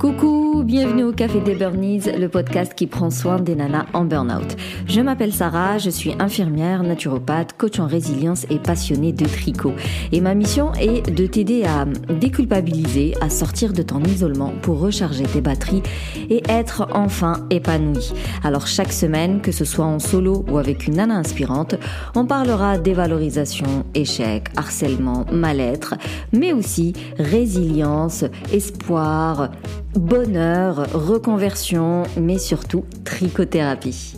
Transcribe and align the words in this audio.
Coucou, 0.00 0.62
bienvenue 0.64 1.04
au 1.04 1.12
Café 1.12 1.40
des 1.40 1.54
Burnies, 1.54 2.00
le 2.18 2.30
podcast 2.30 2.72
qui 2.74 2.86
prend 2.86 3.10
soin 3.10 3.38
des 3.38 3.54
nanas 3.54 3.84
en 3.92 4.06
burn-out. 4.06 4.56
Je 4.86 5.02
m'appelle 5.02 5.34
Sarah, 5.34 5.76
je 5.76 5.90
suis 5.90 6.14
infirmière, 6.18 6.82
naturopathe, 6.82 7.52
coach 7.52 7.78
en 7.78 7.86
résilience 7.86 8.46
et 8.48 8.58
passionnée 8.58 9.12
de 9.12 9.26
tricot. 9.26 9.74
Et 10.10 10.22
ma 10.22 10.34
mission 10.34 10.72
est 10.72 11.02
de 11.14 11.26
t'aider 11.26 11.64
à 11.64 11.84
déculpabiliser, 12.14 13.12
à 13.20 13.28
sortir 13.28 13.74
de 13.74 13.82
ton 13.82 14.02
isolement 14.04 14.54
pour 14.62 14.80
recharger 14.80 15.24
tes 15.24 15.42
batteries 15.42 15.82
et 16.30 16.42
être 16.48 16.88
enfin 16.94 17.46
épanouie. 17.50 18.14
Alors 18.42 18.66
chaque 18.66 18.94
semaine, 18.94 19.42
que 19.42 19.52
ce 19.52 19.66
soit 19.66 19.84
en 19.84 19.98
solo 19.98 20.46
ou 20.50 20.56
avec 20.56 20.86
une 20.86 20.94
nana 20.94 21.16
inspirante, 21.16 21.74
on 22.14 22.24
parlera 22.24 22.78
dévalorisation, 22.78 23.84
échec, 23.94 24.48
harcèlement, 24.56 25.26
mal-être, 25.30 25.96
mais 26.32 26.54
aussi 26.54 26.94
résilience, 27.18 28.24
espoir, 28.50 29.50
bonheur, 29.94 30.86
reconversion, 30.92 32.04
mais 32.16 32.38
surtout 32.38 32.84
trichothérapie. 33.04 34.14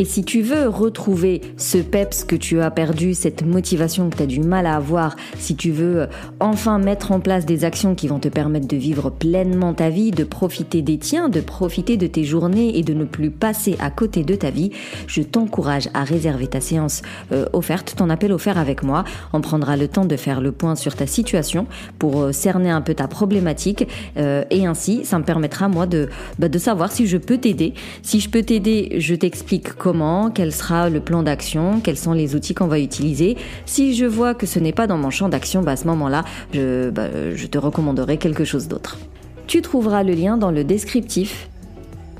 Et 0.00 0.04
si 0.04 0.22
tu 0.22 0.42
veux 0.42 0.68
retrouver 0.68 1.40
ce 1.56 1.76
peps 1.76 2.22
que 2.22 2.36
tu 2.36 2.60
as 2.60 2.70
perdu, 2.70 3.14
cette 3.14 3.44
motivation 3.44 4.08
que 4.10 4.16
tu 4.16 4.22
as 4.22 4.26
du 4.26 4.38
mal 4.38 4.64
à 4.66 4.76
avoir, 4.76 5.16
si 5.40 5.56
tu 5.56 5.72
veux 5.72 6.06
enfin 6.38 6.78
mettre 6.78 7.10
en 7.10 7.18
place 7.18 7.46
des 7.46 7.64
actions 7.64 7.96
qui 7.96 8.06
vont 8.06 8.20
te 8.20 8.28
permettre 8.28 8.68
de 8.68 8.76
vivre 8.76 9.10
pleinement 9.10 9.74
ta 9.74 9.90
vie, 9.90 10.12
de 10.12 10.22
profiter 10.22 10.82
des 10.82 10.98
tiens, 10.98 11.28
de 11.28 11.40
profiter 11.40 11.96
de 11.96 12.06
tes 12.06 12.22
journées 12.22 12.78
et 12.78 12.84
de 12.84 12.94
ne 12.94 13.04
plus 13.04 13.32
passer 13.32 13.74
à 13.80 13.90
côté 13.90 14.22
de 14.22 14.36
ta 14.36 14.50
vie, 14.50 14.70
je 15.08 15.20
t'encourage 15.20 15.88
à 15.94 16.04
réserver 16.04 16.46
ta 16.46 16.60
séance 16.60 17.02
euh, 17.32 17.46
offerte, 17.52 17.94
ton 17.96 18.08
appel 18.08 18.32
offert 18.32 18.56
avec 18.56 18.84
moi. 18.84 19.02
On 19.32 19.40
prendra 19.40 19.76
le 19.76 19.88
temps 19.88 20.04
de 20.04 20.16
faire 20.16 20.40
le 20.40 20.52
point 20.52 20.76
sur 20.76 20.94
ta 20.94 21.08
situation 21.08 21.66
pour 21.98 22.22
euh, 22.22 22.30
cerner 22.30 22.70
un 22.70 22.82
peu 22.82 22.94
ta 22.94 23.08
problématique 23.08 23.88
euh, 24.16 24.44
et 24.50 24.64
ainsi 24.64 25.04
ça 25.04 25.18
me 25.18 25.24
permettra 25.24 25.66
moi 25.66 25.86
de, 25.86 26.08
bah, 26.38 26.48
de 26.48 26.58
savoir 26.58 26.92
si 26.92 27.08
je 27.08 27.16
peux 27.16 27.38
t'aider. 27.38 27.74
Si 28.04 28.20
je 28.20 28.30
peux 28.30 28.44
t'aider, 28.44 28.94
je 29.00 29.16
t'explique 29.16 29.72
comment 29.72 29.87
comment, 29.88 30.30
quel 30.30 30.52
sera 30.52 30.90
le 30.90 31.00
plan 31.00 31.22
d'action, 31.22 31.80
quels 31.80 31.96
sont 31.96 32.12
les 32.12 32.34
outils 32.34 32.52
qu'on 32.52 32.66
va 32.66 32.78
utiliser. 32.78 33.38
Si 33.64 33.94
je 33.94 34.04
vois 34.04 34.34
que 34.34 34.44
ce 34.44 34.58
n'est 34.58 34.74
pas 34.74 34.86
dans 34.86 34.98
mon 34.98 35.08
champ 35.08 35.30
d'action, 35.30 35.62
bah 35.62 35.72
à 35.72 35.76
ce 35.76 35.86
moment-là, 35.86 36.24
bah, 36.52 37.08
je 37.34 37.46
te 37.46 37.56
recommanderai 37.56 38.18
quelque 38.18 38.44
chose 38.44 38.68
d'autre. 38.68 38.98
Tu 39.46 39.62
trouveras 39.62 40.02
le 40.02 40.12
lien 40.12 40.36
dans 40.36 40.50
le 40.50 40.62
descriptif. 40.62 41.48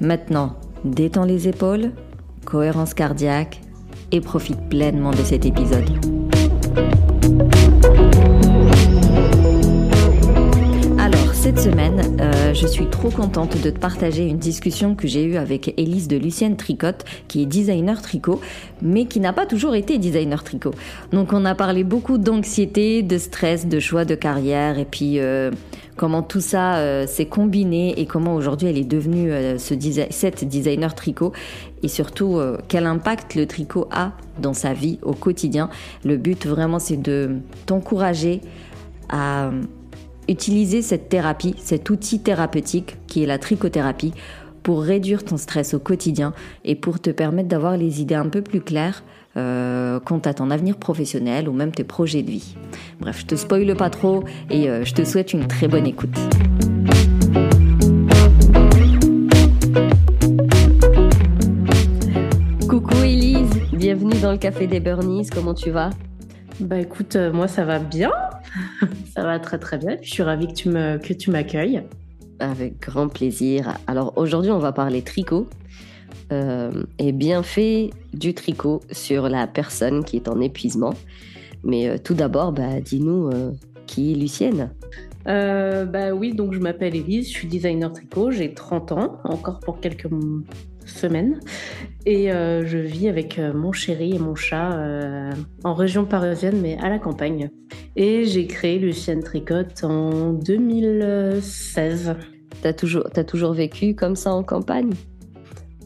Maintenant, 0.01 0.55
détends 0.87 1.27
les 1.27 1.47
épaules, 1.47 1.91
cohérence 2.47 2.95
cardiaque 2.95 3.61
et 4.13 4.23
profite 4.23 4.71
pleinement 4.71 5.11
de 5.11 5.23
cet 5.23 5.45
épisode. 5.45 5.91
Cette 11.49 11.61
semaine, 11.61 12.19
euh, 12.21 12.53
je 12.53 12.67
suis 12.67 12.85
trop 12.91 13.09
contente 13.09 13.59
de 13.63 13.71
te 13.71 13.79
partager 13.79 14.27
une 14.27 14.37
discussion 14.37 14.95
que 14.95 15.09
j'ai 15.09 15.25
eue 15.25 15.37
avec 15.37 15.73
Élise 15.79 16.07
de 16.07 16.19
Lucienne 16.19 16.59
Tricotte, 16.59 17.07
qui 17.27 17.41
est 17.41 17.47
designer 17.47 18.03
tricot, 18.03 18.43
mais 18.83 19.07
qui 19.07 19.19
n'a 19.19 19.33
pas 19.33 19.47
toujours 19.47 19.75
été 19.75 19.97
designer 19.97 20.45
tricot. 20.45 20.73
Donc 21.11 21.33
on 21.33 21.47
a 21.47 21.55
parlé 21.55 21.85
beaucoup 21.85 22.19
d'anxiété, 22.19 23.03
de 23.03 23.17
stress, 23.17 23.67
de 23.67 23.81
choix 23.81 24.05
de 24.05 24.15
carrière, 24.15 24.79
et 24.79 24.85
puis 24.85 25.21
euh, 25.21 25.51
comment 25.97 26.23
tout 26.23 26.43
ça 26.43 26.77
euh, 26.77 27.07
s'est 27.07 27.25
combiné 27.25 27.99
et 27.99 28.05
comment 28.05 28.35
aujourd'hui 28.35 28.69
elle 28.69 28.77
est 28.77 28.85
devenue 28.85 29.33
ce 29.59 29.73
cette 30.11 30.45
designer 30.45 30.95
tricot, 30.95 31.33
et 31.83 31.89
surtout 31.89 32.39
quel 32.69 32.85
impact 32.85 33.37
le 33.37 33.47
tricot 33.47 33.89
a 33.91 34.13
dans 34.39 34.53
sa 34.53 34.75
vie 34.75 34.99
au 35.01 35.15
quotidien. 35.15 35.71
Le 36.05 36.19
but 36.19 36.47
vraiment 36.47 36.79
c'est 36.79 37.01
de 37.01 37.37
t'encourager 37.65 38.43
à 39.09 39.51
utiliser 40.29 40.83
cette 40.83 41.09
thérapie, 41.09 41.55
cet 41.59 41.91
outil 41.91 42.21
thérapeutique 42.21 42.97
qui 43.07 43.23
est 43.23 43.27
la 43.27 43.39
trichothérapie, 43.39 44.13
pour 44.63 44.83
réduire 44.83 45.25
ton 45.25 45.39
stress 45.39 45.73
au 45.73 45.79
quotidien 45.79 46.35
et 46.65 46.75
pour 46.75 47.01
te 47.01 47.09
permettre 47.09 47.49
d'avoir 47.49 47.79
les 47.79 48.03
idées 48.03 48.17
un 48.17 48.29
peu 48.29 48.43
plus 48.43 48.61
claires 48.61 49.03
euh, 49.39 49.99
quant 50.01 50.19
à 50.19 50.35
ton 50.35 50.51
avenir 50.51 50.77
professionnel 50.77 51.49
ou 51.49 51.53
même 51.53 51.71
tes 51.71 51.85
projets 51.85 52.23
de 52.23 52.31
vie. 52.31 52.55
Bref, 53.01 53.21
je 53.21 53.27
te 53.27 53.35
spoile 53.35 53.75
pas 53.77 53.89
trop 53.89 54.25
et 54.51 54.69
euh, 54.69 54.85
je 54.85 54.93
te 54.93 55.05
souhaite 55.05 55.33
une 55.33 55.47
très 55.47 55.69
bonne 55.69 55.87
écoute. 55.87 56.19
Coucou 62.69 62.97
Elise, 63.03 63.63
bienvenue 63.73 64.21
dans 64.21 64.33
le 64.33 64.39
Café 64.39 64.67
des 64.67 64.81
Burnies, 64.81 65.29
comment 65.33 65.55
tu 65.55 65.71
vas? 65.71 65.91
Bah 66.61 66.79
écoute, 66.79 67.17
euh, 67.17 67.33
moi 67.33 67.49
ça 67.49 67.65
va 67.65 67.79
bien. 67.79 68.11
Ça 69.19 69.25
va 69.25 69.41
très 69.41 69.59
très 69.59 69.79
bien. 69.79 69.97
Je 70.01 70.09
suis 70.09 70.23
ravie 70.23 70.47
que 70.47 70.53
tu 70.53 70.69
me 70.69 70.97
que 70.97 71.13
tu 71.13 71.33
m'accueilles. 71.33 71.83
Avec 72.39 72.79
grand 72.79 73.09
plaisir. 73.09 73.77
Alors 73.89 74.13
aujourd'hui, 74.15 74.53
on 74.53 74.61
va 74.61 74.71
parler 74.71 75.03
tricot 75.03 75.49
euh, 76.31 76.85
et 77.01 77.11
bienfait 77.11 77.91
du 78.15 78.33
tricot 78.33 78.81
sur 78.93 79.29
la 79.29 79.49
personne 79.49 80.05
qui 80.05 80.15
est 80.15 80.29
en 80.29 80.41
épuisement. 80.41 80.95
Mais 81.65 81.89
euh, 81.89 81.99
tout 81.99 82.15
d'abord, 82.15 82.53
bah, 82.53 82.81
dis-nous 82.81 83.27
euh, 83.31 83.51
qui 83.89 84.13
est 84.13 84.15
Lucienne. 84.15 84.71
bah 85.27 86.13
oui, 86.15 86.33
donc 86.33 86.55
je 86.55 86.61
m'appelle 86.61 86.95
Elise, 86.95 87.27
je 87.27 87.33
suis 87.33 87.49
designer 87.49 87.93
tricot, 87.93 88.31
j'ai 88.31 88.55
30 88.55 88.93
ans, 88.93 89.19
encore 89.25 89.59
pour 89.59 89.81
quelques 89.81 90.07
semaine. 90.89 91.41
Et 92.07 92.33
euh, 92.33 92.67
je 92.67 92.79
vis 92.79 93.09
avec 93.09 93.39
euh, 93.39 93.53
mon 93.53 93.73
chéri 93.73 94.15
et 94.15 94.19
mon 94.19 94.35
chat 94.35 94.73
euh, 94.73 95.31
en 95.63 95.75
région 95.75 96.05
parisienne, 96.05 96.59
mais 96.61 96.79
à 96.81 96.89
la 96.89 96.99
campagne. 96.99 97.51
Et 97.97 98.25
j'ai 98.25 98.47
créé 98.47 98.79
Lucienne 98.79 99.23
Tricotte 99.23 99.85
en 99.85 100.33
2016. 100.33 102.15
T'as 102.63 102.73
toujours, 102.73 103.05
as 103.15 103.25
toujours 103.25 103.53
vécu 103.53 103.95
comme 103.95 104.17
ça 104.17 104.33
en 104.33 104.43
campagne? 104.43 104.93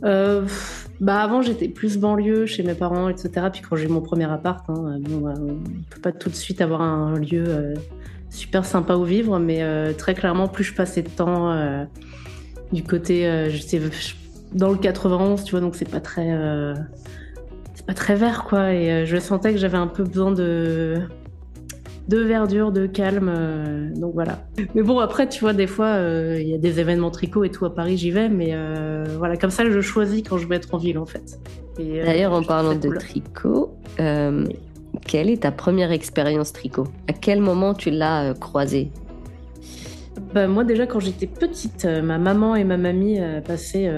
Bah 0.02 1.20
avant 1.20 1.42
j'étais 1.42 1.68
plus 1.68 1.96
banlieue 1.96 2.46
chez 2.46 2.62
mes 2.64 2.74
parents 2.74 3.08
etc 3.08 3.46
puis 3.52 3.62
quand 3.62 3.76
j'ai 3.76 3.86
eu 3.86 3.88
mon 3.88 4.00
premier 4.00 4.30
appart 4.30 4.68
hein, 4.68 4.98
bon, 5.00 5.28
on 5.28 5.58
peut 5.90 6.00
pas 6.00 6.10
tout 6.12 6.28
de 6.28 6.34
suite 6.34 6.60
avoir 6.60 6.80
un 6.80 7.18
lieu 7.18 7.74
super 8.28 8.64
sympa 8.64 8.96
où 8.96 9.04
vivre 9.04 9.38
mais 9.38 9.62
très 9.94 10.14
clairement 10.14 10.48
plus 10.48 10.64
je 10.64 10.74
passais 10.74 11.02
de 11.02 11.08
temps 11.08 11.86
du 12.72 12.82
côté 12.82 13.48
je 13.48 13.56
sais 13.58 13.80
dans 14.54 14.70
le 14.70 14.76
91, 14.76 15.44
tu 15.44 15.52
vois, 15.52 15.60
donc 15.60 15.76
c'est 15.76 15.88
pas 15.88 16.00
très, 16.00 16.30
euh, 16.30 16.74
c'est 17.74 17.86
pas 17.86 17.94
très 17.94 18.14
vert, 18.14 18.44
quoi. 18.44 18.72
Et 18.72 18.90
euh, 18.90 19.06
je 19.06 19.16
sentais 19.18 19.52
que 19.52 19.58
j'avais 19.58 19.78
un 19.78 19.86
peu 19.86 20.04
besoin 20.04 20.30
de, 20.30 20.98
de 22.08 22.18
verdure, 22.18 22.72
de 22.72 22.86
calme. 22.86 23.30
Euh, 23.34 23.90
donc 23.94 24.14
voilà. 24.14 24.44
Mais 24.74 24.82
bon, 24.82 24.98
après, 24.98 25.28
tu 25.28 25.40
vois, 25.40 25.52
des 25.52 25.66
fois, 25.66 25.98
il 26.38 26.48
y 26.48 26.54
a 26.54 26.58
des 26.58 26.80
événements 26.80 27.10
tricot 27.10 27.44
et 27.44 27.50
tout 27.50 27.64
à 27.64 27.74
Paris, 27.74 27.96
j'y 27.96 28.10
vais, 28.10 28.28
mais 28.28 28.54
voilà, 29.18 29.36
comme 29.36 29.50
ça, 29.50 29.68
je 29.68 29.80
choisis 29.80 30.22
quand 30.22 30.38
je 30.38 30.46
veux 30.46 30.54
être 30.54 30.74
en 30.74 30.78
ville, 30.78 30.98
en 30.98 31.06
fait. 31.06 31.38
D'ailleurs, 31.78 32.32
en 32.32 32.42
parlant 32.42 32.74
de 32.74 32.88
tricot, 32.96 33.74
quelle 33.96 35.30
est 35.30 35.42
ta 35.42 35.52
première 35.52 35.90
expérience 35.90 36.52
tricot? 36.52 36.86
À 37.08 37.14
quel 37.14 37.40
moment 37.40 37.72
tu 37.74 37.90
l'as 37.90 38.34
croisé? 38.34 38.90
Bah, 40.34 40.46
moi 40.46 40.64
déjà 40.64 40.86
quand 40.86 41.00
j'étais 41.00 41.26
petite, 41.26 41.84
ma 41.84 42.18
maman 42.18 42.54
et 42.54 42.64
ma 42.64 42.76
mamie 42.76 43.18
passaient 43.44 43.90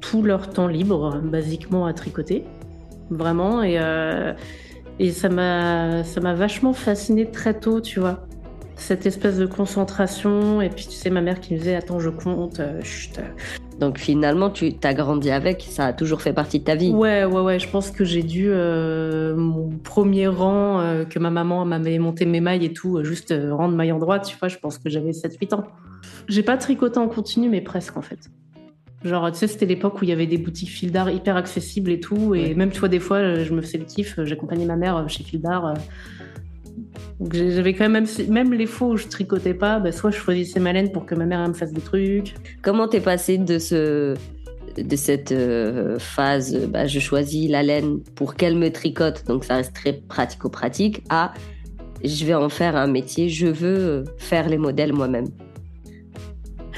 tout 0.00 0.22
leur 0.22 0.50
temps 0.50 0.68
libre, 0.68 1.20
basiquement 1.22 1.86
à 1.86 1.92
tricoter, 1.92 2.44
vraiment. 3.10 3.62
Et, 3.62 3.78
euh, 3.78 4.32
et 4.98 5.12
ça 5.12 5.28
m'a 5.28 6.04
ça 6.04 6.20
m'a 6.20 6.34
vachement 6.34 6.72
fasciné 6.72 7.30
très 7.30 7.58
tôt, 7.58 7.80
tu 7.80 8.00
vois. 8.00 8.26
Cette 8.76 9.06
espèce 9.06 9.38
de 9.38 9.46
concentration. 9.46 10.62
Et 10.62 10.68
puis, 10.68 10.86
tu 10.86 10.94
sais, 10.94 11.10
ma 11.10 11.20
mère 11.20 11.40
qui 11.40 11.54
me 11.54 11.58
disait 11.58 11.74
Attends, 11.74 11.98
je 11.98 12.10
compte. 12.10 12.60
Euh, 12.60 12.80
chut. 12.82 13.18
Donc 13.80 13.98
finalement, 13.98 14.50
tu 14.50 14.74
t'as 14.74 14.92
grandi 14.92 15.30
avec, 15.30 15.64
ça 15.68 15.86
a 15.86 15.92
toujours 15.92 16.20
fait 16.20 16.32
partie 16.32 16.58
de 16.58 16.64
ta 16.64 16.74
vie. 16.74 16.90
Ouais, 16.90 17.24
ouais, 17.24 17.40
ouais. 17.40 17.58
Je 17.60 17.68
pense 17.68 17.92
que 17.92 18.04
j'ai 18.04 18.24
dû 18.24 18.48
euh, 18.50 19.36
mon 19.36 19.70
premier 19.84 20.26
rang 20.26 20.82
que 21.08 21.18
ma 21.20 21.30
maman 21.30 21.64
m'avait 21.64 21.98
monté 22.00 22.26
mes 22.26 22.40
mailles 22.40 22.64
et 22.64 22.72
tout, 22.72 23.04
juste 23.04 23.32
rang 23.52 23.68
de 23.68 23.76
maille 23.76 23.92
en 23.92 24.00
droite, 24.00 24.26
tu 24.26 24.36
vois. 24.36 24.48
Je 24.48 24.58
pense 24.58 24.78
que 24.78 24.90
j'avais 24.90 25.12
7-8 25.12 25.54
ans. 25.54 25.64
J'ai 26.26 26.42
pas 26.42 26.56
tricoté 26.56 26.98
en 26.98 27.06
continu, 27.06 27.48
mais 27.48 27.60
presque 27.60 27.96
en 27.96 28.02
fait. 28.02 28.18
Genre, 29.04 29.30
tu 29.30 29.38
sais, 29.38 29.46
c'était 29.46 29.66
l'époque 29.66 30.00
où 30.00 30.04
il 30.04 30.10
y 30.10 30.12
avait 30.12 30.26
des 30.26 30.38
boutiques 30.38 30.70
fil 30.70 30.90
d'art 30.90 31.10
hyper 31.10 31.36
accessibles 31.36 31.90
et 31.90 32.00
tout. 32.00 32.34
Et 32.34 32.54
même, 32.54 32.70
tu 32.70 32.80
vois, 32.80 32.88
des 32.88 33.00
fois, 33.00 33.42
je 33.42 33.52
me 33.52 33.60
faisais 33.62 33.78
le 33.78 33.84
kiff. 33.84 34.18
J'accompagnais 34.24 34.66
ma 34.66 34.76
mère 34.76 35.08
chez 35.08 35.22
fil 35.22 35.40
d'art. 35.40 35.74
Donc, 37.20 37.34
j'avais 37.34 37.74
quand 37.74 37.88
même, 37.88 38.06
même 38.28 38.52
les 38.52 38.66
fois 38.66 38.88
où 38.88 38.96
je 38.96 39.06
tricotais 39.06 39.54
pas, 39.54 39.78
bah, 39.78 39.92
soit 39.92 40.10
je 40.10 40.16
choisissais 40.16 40.60
ma 40.60 40.72
laine 40.72 40.90
pour 40.92 41.06
que 41.06 41.14
ma 41.14 41.26
mère 41.26 41.46
me 41.48 41.54
fasse 41.54 41.72
des 41.72 41.80
trucs. 41.80 42.34
Comment 42.62 42.88
t'es 42.88 43.00
passé 43.00 43.38
de 43.38 43.58
ce, 43.58 44.14
de 44.76 44.96
cette 44.96 45.32
euh, 45.32 45.98
phase, 45.98 46.66
bah, 46.66 46.86
je 46.86 47.00
choisis 47.00 47.50
la 47.50 47.62
laine 47.62 48.00
pour 48.14 48.34
qu'elle 48.34 48.56
me 48.56 48.70
tricote, 48.70 49.24
donc 49.26 49.44
ça 49.44 49.56
reste 49.56 49.74
très 49.74 49.92
pratico-pratique, 49.92 51.02
à 51.08 51.32
je 52.04 52.24
vais 52.24 52.34
en 52.34 52.48
faire 52.48 52.76
un 52.76 52.86
métier, 52.86 53.28
je 53.28 53.48
veux 53.48 54.04
faire 54.18 54.48
les 54.48 54.58
modèles 54.58 54.92
moi-même? 54.92 55.26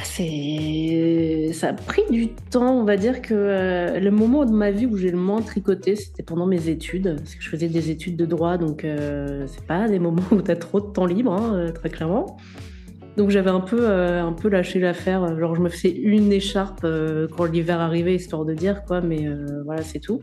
C'est 0.04 1.50
ça 1.52 1.68
a 1.68 1.72
pris 1.72 2.02
du 2.10 2.28
temps 2.28 2.80
on 2.80 2.84
va 2.84 2.96
dire 2.96 3.22
que 3.22 3.34
euh, 3.34 4.00
le 4.00 4.10
moment 4.10 4.44
de 4.44 4.52
ma 4.52 4.70
vie 4.70 4.86
où 4.86 4.96
j'ai 4.96 5.10
le 5.10 5.18
moins 5.18 5.42
tricoté 5.42 5.96
c'était 5.96 6.22
pendant 6.22 6.46
mes 6.46 6.68
études 6.68 7.16
parce 7.16 7.34
que 7.34 7.42
je 7.42 7.48
faisais 7.48 7.68
des 7.68 7.90
études 7.90 8.16
de 8.16 8.26
droit 8.26 8.56
donc 8.56 8.84
euh, 8.84 9.46
c'est 9.46 9.64
pas 9.66 9.88
des 9.88 9.98
moments 9.98 10.22
où 10.30 10.42
tu 10.42 10.50
as 10.50 10.56
trop 10.56 10.80
de 10.80 10.92
temps 10.92 11.06
libre 11.06 11.32
hein, 11.32 11.54
euh, 11.54 11.72
très 11.72 11.88
clairement 11.88 12.36
Donc 13.16 13.30
j'avais 13.30 13.50
un 13.50 13.60
peu, 13.60 13.90
un 13.90 14.32
peu 14.32 14.48
lâché 14.48 14.78
l'affaire. 14.78 15.38
Genre 15.38 15.54
je 15.54 15.60
me 15.60 15.68
faisais 15.68 15.90
une 15.90 16.32
écharpe 16.32 16.86
quand 17.36 17.44
l'hiver 17.44 17.80
arrivait, 17.80 18.14
histoire 18.14 18.44
de 18.44 18.54
dire 18.54 18.84
quoi, 18.86 19.00
mais 19.00 19.28
voilà, 19.66 19.82
c'est 19.82 19.98
tout. 19.98 20.20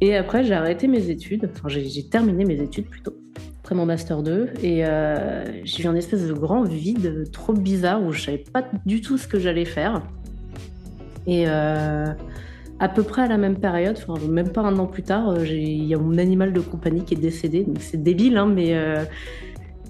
Et 0.00 0.14
après, 0.14 0.44
j'ai 0.44 0.54
arrêté 0.54 0.86
mes 0.86 1.10
études. 1.10 1.50
Enfin, 1.52 1.68
j'ai 1.68 2.08
terminé 2.08 2.44
mes 2.44 2.60
études 2.60 2.86
plutôt 2.86 3.14
après 3.68 3.76
mon 3.76 3.84
master 3.84 4.22
2 4.22 4.48
et 4.62 4.82
j'ai 5.64 5.82
eu 5.82 5.86
un 5.86 5.94
espèce 5.94 6.26
de 6.26 6.32
grand 6.32 6.62
vide 6.62 7.30
trop 7.30 7.52
bizarre 7.52 8.02
où 8.02 8.12
je 8.12 8.22
savais 8.22 8.38
pas 8.38 8.64
du 8.86 9.02
tout 9.02 9.18
ce 9.18 9.28
que 9.28 9.38
j'allais 9.38 9.66
faire. 9.66 10.00
Et 11.26 11.46
à 12.80 12.88
peu 12.88 13.02
près 13.02 13.22
à 13.22 13.26
la 13.26 13.38
même 13.38 13.58
période, 13.58 13.98
même 14.28 14.50
pas 14.50 14.62
un 14.62 14.78
an 14.78 14.86
plus 14.86 15.02
tard, 15.02 15.30
euh, 15.30 15.44
il 15.46 15.84
y 15.84 15.94
a 15.94 15.98
mon 15.98 16.18
animal 16.18 16.52
de 16.52 16.60
compagnie 16.60 17.04
qui 17.04 17.14
est 17.14 17.18
décédé. 17.18 17.64
Donc 17.64 17.78
c'est 17.80 18.02
débile, 18.02 18.36
hein, 18.36 18.46
mais 18.46 18.74
euh, 18.76 19.04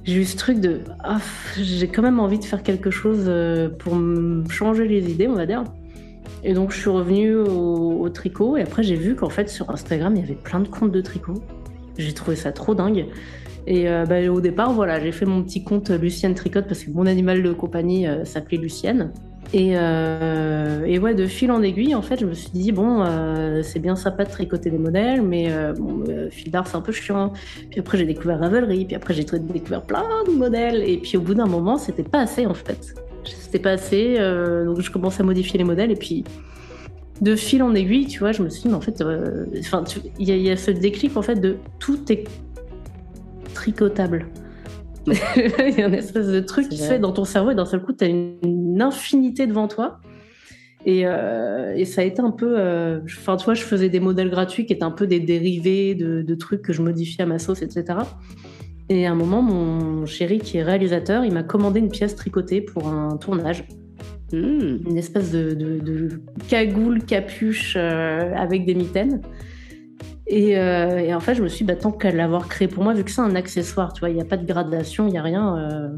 j'ai 0.05 0.21
eu 0.21 0.25
ce 0.25 0.37
truc 0.37 0.61
de 0.61 0.81
ah, 1.05 1.19
j'ai 1.57 1.89
quand 1.89 2.03
même 2.03 2.19
envie 2.19 2.39
de 2.39 2.45
faire 2.45 2.63
quelque 2.63 2.91
chose 2.91 3.25
euh, 3.27 3.69
pour 3.69 3.95
changer 4.51 4.89
les 4.89 5.11
idées, 5.11 5.29
on 5.29 5.35
va 5.35 5.47
dire. 5.47 5.65
Et 6.45 6.55
donc 6.55 6.73
je 6.73 6.79
suis 6.79 6.91
revenue 6.91 7.35
au, 7.35 8.09
tricot 8.09 8.57
et 8.57 8.63
après 8.63 8.83
j'ai 8.83 8.95
vu 8.95 9.17
qu'en 9.17 9.29
fait 9.29 9.51
sur 9.51 9.69
Instagram 9.69 10.15
il 10.17 10.21
y 10.21 10.25
avait 10.25 10.35
plein 10.35 10.61
de 10.61 10.69
comptes 10.69 10.93
de 10.93 11.01
tricot. 11.03 11.35
J'ai 11.99 12.15
trouvé 12.15 12.37
ça 12.37 12.53
trop 12.53 12.75
dingue. 12.75 13.07
Et 13.71 13.85
bah, 13.85 14.27
au 14.31 14.41
départ, 14.41 14.73
voilà, 14.73 14.99
j'ai 14.99 15.13
fait 15.13 15.27
mon 15.27 15.43
petit 15.43 15.63
compte 15.63 15.91
Lucienne 15.91 16.35
Tricote 16.35 16.67
parce 16.67 16.85
que 16.85 16.91
mon 16.91 17.05
animal 17.05 17.43
de 17.43 17.53
compagnie 17.53 18.07
s'appelait 18.25 18.57
Lucienne. 18.57 19.13
Euh, 19.55 20.85
et, 20.85 20.99
ouais, 20.99 21.15
de 21.15 21.27
fil 21.27 21.51
en 21.51 21.63
aiguille, 21.63 21.95
en 21.95 22.03
fait, 22.03 22.21
je 22.21 22.27
me 22.27 22.35
suis 22.35 22.51
dit, 22.51 22.73
bon, 22.73 23.03
euh, 23.03 23.63
c'est 23.63 23.79
bien 23.79 23.97
sympa 23.97 24.25
de 24.25 24.31
tricoter 24.31 24.71
des 24.71 24.79
modèles, 24.79 25.23
mais 25.23 25.51
euh, 25.51 26.29
fil 26.31 26.51
d'art, 26.51 26.67
c'est 26.67 26.77
un 26.77 26.81
peu 26.81 26.93
chiant. 26.93 27.33
Puis 27.71 27.81
après, 27.81 27.99
j'ai 27.99 28.05
découvert 28.05 28.41
Ravelry, 28.41 28.85
puis 28.85 28.97
après, 28.97 29.15
j'ai 29.15 29.25
découvert 29.25 29.83
plein 29.83 30.05
de 30.27 30.33
modèles. 30.33 30.83
Et 30.87 30.99
puis 30.99 31.17
au 31.17 31.21
bout 31.21 31.35
d'un 31.35 31.47
moment, 31.47 31.79
c'était 31.79 32.03
pas 32.03 32.21
assez, 32.21 32.47
en 32.47 32.55
fait. 32.55 32.95
C'était 33.25 33.59
pas 33.59 33.73
assez, 33.73 34.17
donc 34.65 34.81
je 34.81 34.91
commence 34.91 35.21
à 35.21 35.23
modifier 35.23 35.59
les 35.59 35.65
modèles, 35.65 35.91
et 35.91 35.97
puis 35.97 36.25
de 37.21 37.35
fil 37.35 37.63
en 37.63 37.75
aiguille, 37.75 38.07
tu 38.07 38.21
vois, 38.21 38.33
je 38.33 38.43
me 38.43 38.49
suis 38.49 38.63
dit, 38.63 38.69
mais 38.69 38.75
en 38.75 38.81
fait, 38.81 39.03
enfin, 39.59 39.85
il 40.19 40.29
y, 40.29 40.51
a 40.51 40.57
ce 40.57 40.71
déclic, 40.71 41.17
en 41.17 41.23
fait, 41.23 41.37
de 41.37 41.57
tout 41.79 42.01
est 42.13 42.25
tricotable. 43.59 44.29
il 45.07 45.79
y 45.79 45.83
a 45.83 45.89
une 45.89 45.95
espèce 45.95 46.29
de 46.29 46.41
truc 46.41 46.69
qui 46.69 46.77
se 46.77 46.85
fait 46.85 46.99
dans 47.01 47.13
ton 47.13 47.25
cerveau 47.25 47.51
et 47.51 47.55
d'un 47.55 47.65
seul 47.65 47.83
coup, 47.83 47.93
tu 47.93 48.05
as 48.05 48.09
une, 48.09 48.81
infinité 48.81 49.49
devant 49.49 49.67
toi. 49.67 49.99
Et, 50.87 51.03
euh, 51.05 51.75
et, 51.75 51.85
ça 51.85 52.03
a 52.03 52.05
été 52.05 52.21
un 52.21 52.31
peu. 52.31 52.55
Euh, 52.57 53.01
enfin, 53.05 53.37
tu 53.37 53.45
vois, 53.45 53.55
je 53.55 53.63
faisais 53.63 53.89
des 53.89 53.99
modèles 53.99 54.31
gratuits 54.31 54.65
qui 54.65 54.73
étaient 54.73 54.85
un 54.85 54.93
peu 54.93 55.09
des 55.09 55.19
dérivés 55.19 55.97
de, 55.97 56.35
trucs 56.37 56.63
que 56.63 56.73
je 56.73 56.83
modifiais 56.83 57.25
à 57.25 57.27
ma 57.27 57.41
sauce, 57.41 57.63
etc. 57.63 57.99
Et 58.89 59.07
à 59.07 59.11
un 59.11 59.17
moment, 59.17 59.43
mon 59.43 60.07
chéri, 60.07 60.39
qui 60.39 60.59
est 60.59 60.63
réalisateur, 60.63 61.25
il 61.25 61.33
m'a 61.33 61.43
commandé 61.43 61.81
une 61.81 61.91
pièce 61.91 62.15
tricotée 62.15 62.61
pour 62.61 62.87
un 62.87 63.17
tournage. 63.17 63.65
Hmm. 64.33 64.79
Une 64.87 64.97
espèce 64.97 65.33
de, 65.33 65.55
de, 65.55 66.21
cagoule 66.49 67.03
capuche 67.03 67.75
euh, 67.77 68.33
avec 68.37 68.65
des 68.65 68.75
mitaines. 68.75 69.21
Euh, 70.31 70.99
et, 70.99 71.15
en 71.15 71.21
fait, 71.21 71.35
je 71.35 71.43
me 71.43 71.49
suis 71.49 71.65
dit, 71.65 71.73
bah, 71.73 71.77
tant 71.77 71.93
qu'à 71.93 72.11
l'avoir 72.11 72.49
créé 72.49 72.69
pour 72.69 72.85
moi, 72.85 72.95
vu 72.95 73.05
que 73.05 73.11
c'est 73.11 73.21
un 73.21 73.35
accessoire, 73.35 73.93
tu 73.93 74.01
vois, 74.01 74.11
il 74.11 74.17
n'y 74.17 74.21
a 74.21 74.27
pas 74.27 74.37
de 74.37 74.47
gradation, 74.47 75.07
il 75.07 75.13
n'y 75.13 75.19
a 75.19 75.23
rien, 75.23 75.57
euh, 75.57 75.89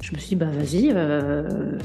je 0.00 0.12
me 0.14 0.18
suis 0.18 0.30
dit, 0.30 0.36
bah 0.36 0.46
vas-y, 0.50 0.90
euh, 0.94 1.78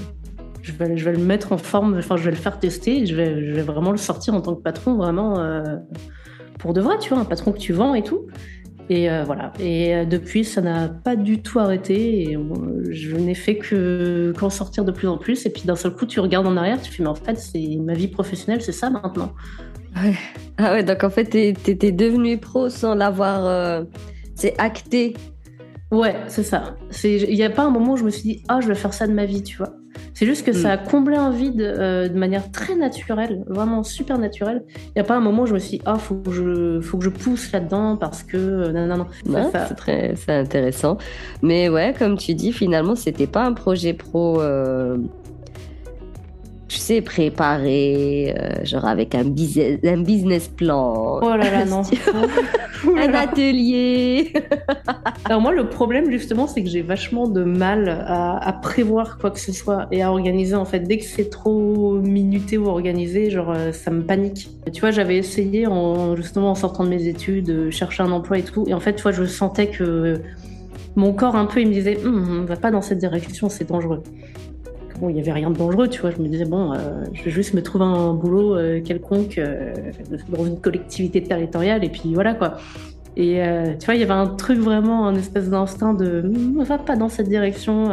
je, 0.62 0.72
vais, 0.72 0.88
le 0.88 1.18
mettre 1.18 1.52
en 1.52 1.58
forme, 1.58 1.98
enfin, 1.98 2.16
je 2.16 2.24
vais 2.24 2.32
le 2.32 2.38
faire 2.38 2.60
tester, 2.60 3.06
je 3.06 3.16
vais, 3.16 3.62
vraiment 3.62 3.92
le 3.92 3.98
sortir 3.98 4.34
en 4.34 4.42
tant 4.42 4.56
que 4.56 4.62
patron, 4.62 4.96
vraiment, 4.96 5.44
pour 6.60 6.74
de 6.74 6.80
vrai, 6.80 6.98
tu 7.00 7.10
vois, 7.10 7.20
un 7.20 7.26
patron 7.26 7.52
que 7.52 7.60
tu 7.60 7.74
vends 7.74 7.96
et 7.96 8.04
tout. 8.04 8.28
Et 8.90 9.08
voilà. 9.26 9.54
Et 9.60 10.06
depuis, 10.06 10.44
ça 10.44 10.62
n'a 10.62 10.90
pas 10.90 11.16
du 11.16 11.42
tout 11.42 11.58
arrêté. 11.60 12.38
Je 12.90 13.16
n'ai 13.16 13.34
fait 13.34 13.58
que 13.58 14.34
qu'en 14.38 14.50
sortir 14.50 14.84
de 14.84 14.92
plus 14.92 15.08
en 15.08 15.18
plus. 15.18 15.46
Et 15.46 15.50
puis 15.50 15.64
d'un 15.64 15.78
seul 15.78 15.96
coup, 15.96 16.06
tu 16.06 16.20
regardes 16.20 16.46
en 16.46 16.58
arrière, 16.58 16.82
tu 16.82 16.92
fais, 16.92 17.02
mais 17.02 17.10
en 17.10 17.16
fait, 17.16 17.38
c'est 17.38 17.78
ma 17.82 17.94
vie 17.94 18.10
professionnelle, 18.10 18.62
c'est 18.62 18.74
ça 18.74 18.90
maintenant. 18.90 19.34
Ah 20.58 20.74
ouais, 20.74 20.84
donc 20.84 21.04
en 21.04 21.10
fait, 21.10 21.26
t'étais 21.26 21.92
devenu 21.92 22.38
pro 22.38 22.70
sans 22.70 22.96
l'avoir. 22.96 23.46
Euh, 23.46 23.84
c'est 24.36 24.60
acté. 24.60 25.16
Ouais, 25.92 26.16
c'est 26.28 26.44
ça. 26.44 26.76
Il 27.04 27.36
n'y 27.36 27.44
a 27.44 27.50
pas 27.50 27.64
un 27.64 27.70
moment 27.70 27.94
où 27.94 27.98
je 27.98 28.04
me 28.04 28.10
suis 28.10 28.22
dit, 28.22 28.44
ah, 28.48 28.60
je 28.62 28.68
vais 28.68 28.76
faire 28.76 28.94
ça 28.94 29.08
de 29.08 29.14
ma 29.14 29.26
vie, 29.26 29.44
tu 29.44 29.58
vois. 29.58 29.74
C'est 30.16 30.26
juste 30.26 30.46
que 30.46 30.54
ça 30.54 30.72
a 30.74 30.78
hmm. 30.78 30.88
comblé 30.88 31.16
un 31.16 31.32
vide 31.32 31.62
euh, 31.62 32.08
de 32.08 32.18
manière 32.18 32.52
très 32.52 32.76
naturelle, 32.76 33.44
vraiment 33.48 33.84
super 33.84 34.18
naturelle. 34.18 34.64
Il 34.88 34.92
n'y 34.96 35.02
a 35.02 35.04
pas 35.04 35.16
un 35.16 35.20
moment 35.20 35.44
où 35.44 35.46
je 35.46 35.54
me 35.54 35.60
suis 35.60 35.78
dit, 35.78 35.84
ah, 35.86 35.98
faut 35.98 36.16
que 36.16 36.32
je, 36.32 36.82
faut 36.82 36.98
que 36.98 37.04
je 37.04 37.10
pousse 37.10 37.52
là-dedans 37.52 37.98
parce 37.98 38.24
que. 38.24 38.38
Euh, 38.38 38.72
non, 38.72 38.88
non, 38.88 39.06
non. 39.26 39.52
c'est 39.52 39.76
très 39.76 40.16
intéressant. 40.28 40.98
Mais 41.42 41.70
ouais, 41.70 41.96
comme 41.98 42.18
tu 42.18 42.34
dis, 42.34 42.52
finalement, 42.52 42.96
c'était 42.96 43.28
pas 43.28 43.44
un 43.44 43.54
projet 43.54 43.94
pro 43.94 44.42
tu 46.74 46.80
sais, 46.80 47.02
préparer, 47.02 48.34
euh, 48.36 48.66
genre 48.66 48.86
avec 48.86 49.14
un, 49.14 49.26
business, 49.26 49.78
un 49.86 50.02
business 50.02 50.48
plan. 50.48 51.20
Oh 51.22 51.38
là 51.38 51.52
là, 51.52 51.66
non. 51.66 51.84
un 52.98 53.14
atelier. 53.14 54.34
Alors 55.26 55.40
moi, 55.40 55.52
le 55.52 55.70
problème 55.70 56.10
justement, 56.10 56.48
c'est 56.48 56.64
que 56.64 56.70
j'ai 56.70 56.82
vachement 56.82 57.28
de 57.28 57.44
mal 57.44 57.90
à, 58.08 58.54
prévoir 58.54 59.20
quoi 59.20 59.30
que 59.30 59.40
ce 59.40 59.52
soit 59.52 59.86
et 59.92 60.02
à 60.02 60.10
organiser. 60.10 60.56
En 60.56 60.66
fait, 60.66 60.80
dès 60.80 60.98
que 60.98 61.06
c'est 61.06 61.30
trop 61.30 61.94
minuté 62.00 62.58
ou 62.58 62.66
organisé, 62.66 63.30
genre 63.30 63.52
euh, 63.52 63.72
ça 63.72 63.92
me 63.92 64.02
panique. 64.02 64.50
Tu 64.74 64.82
vois, 64.82 64.90
j'avais 64.90 65.18
essayé 65.18 65.68
en, 65.68 66.16
justement 66.16 66.50
en 66.50 66.56
sortant 66.56 66.86
de 66.86 66.90
mes 66.90 67.08
études, 67.08 67.46
de 67.46 67.70
chercher 67.70 68.02
un 68.02 68.12
emploi 68.12 68.40
et 68.40 68.44
tout, 68.44 68.66
et 68.68 68.74
en 68.74 68.80
fait, 68.80 68.96
tu 68.96 69.04
vois, 69.04 69.12
je 69.12 69.26
sentais 69.26 69.68
que 69.68 70.22
mon 70.96 71.14
corps 71.14 71.36
un 71.36 71.46
peu, 71.46 71.62
il 71.62 71.68
me 71.68 71.74
disait, 71.74 72.00
hum, 72.04 72.46
va 72.48 72.56
pas 72.56 72.72
dans 72.72 72.82
cette 72.82 73.00
direction, 73.00 73.48
c'est 73.48 73.70
dangereux 73.70 74.02
bon, 75.00 75.10
il 75.10 75.16
n'y 75.16 75.22
avait 75.22 75.32
rien 75.32 75.50
de 75.50 75.58
dangereux, 75.58 75.88
tu 75.88 76.02
vois. 76.02 76.12
Je 76.12 76.22
me 76.22 76.28
disais, 76.28 76.46
bon, 76.46 76.74
euh, 76.74 77.04
je 77.14 77.24
vais 77.24 77.32
juste 77.32 77.54
me 77.54 77.62
trouver 77.62 77.86
un 77.86 78.14
boulot 78.14 78.56
euh, 78.56 78.82
quelconque 78.82 79.38
euh, 79.38 79.74
dans 80.30 80.46
une 80.46 80.60
collectivité 80.60 81.24
territoriale, 81.24 81.84
et 81.84 81.90
puis 81.90 82.14
voilà, 82.14 82.34
quoi. 82.34 82.58
Et 83.16 83.40
tu 83.80 83.86
vois, 83.86 83.94
il 83.94 84.00
y 84.00 84.04
avait 84.04 84.12
un 84.12 84.26
truc 84.26 84.58
vraiment, 84.58 85.06
un 85.06 85.14
espèce 85.14 85.48
d'instinct 85.48 85.94
de 85.94 86.24
ne 86.24 86.64
va 86.64 86.80
pas 86.80 86.96
dans 86.96 87.10
cette 87.10 87.30
direction, 87.30 87.90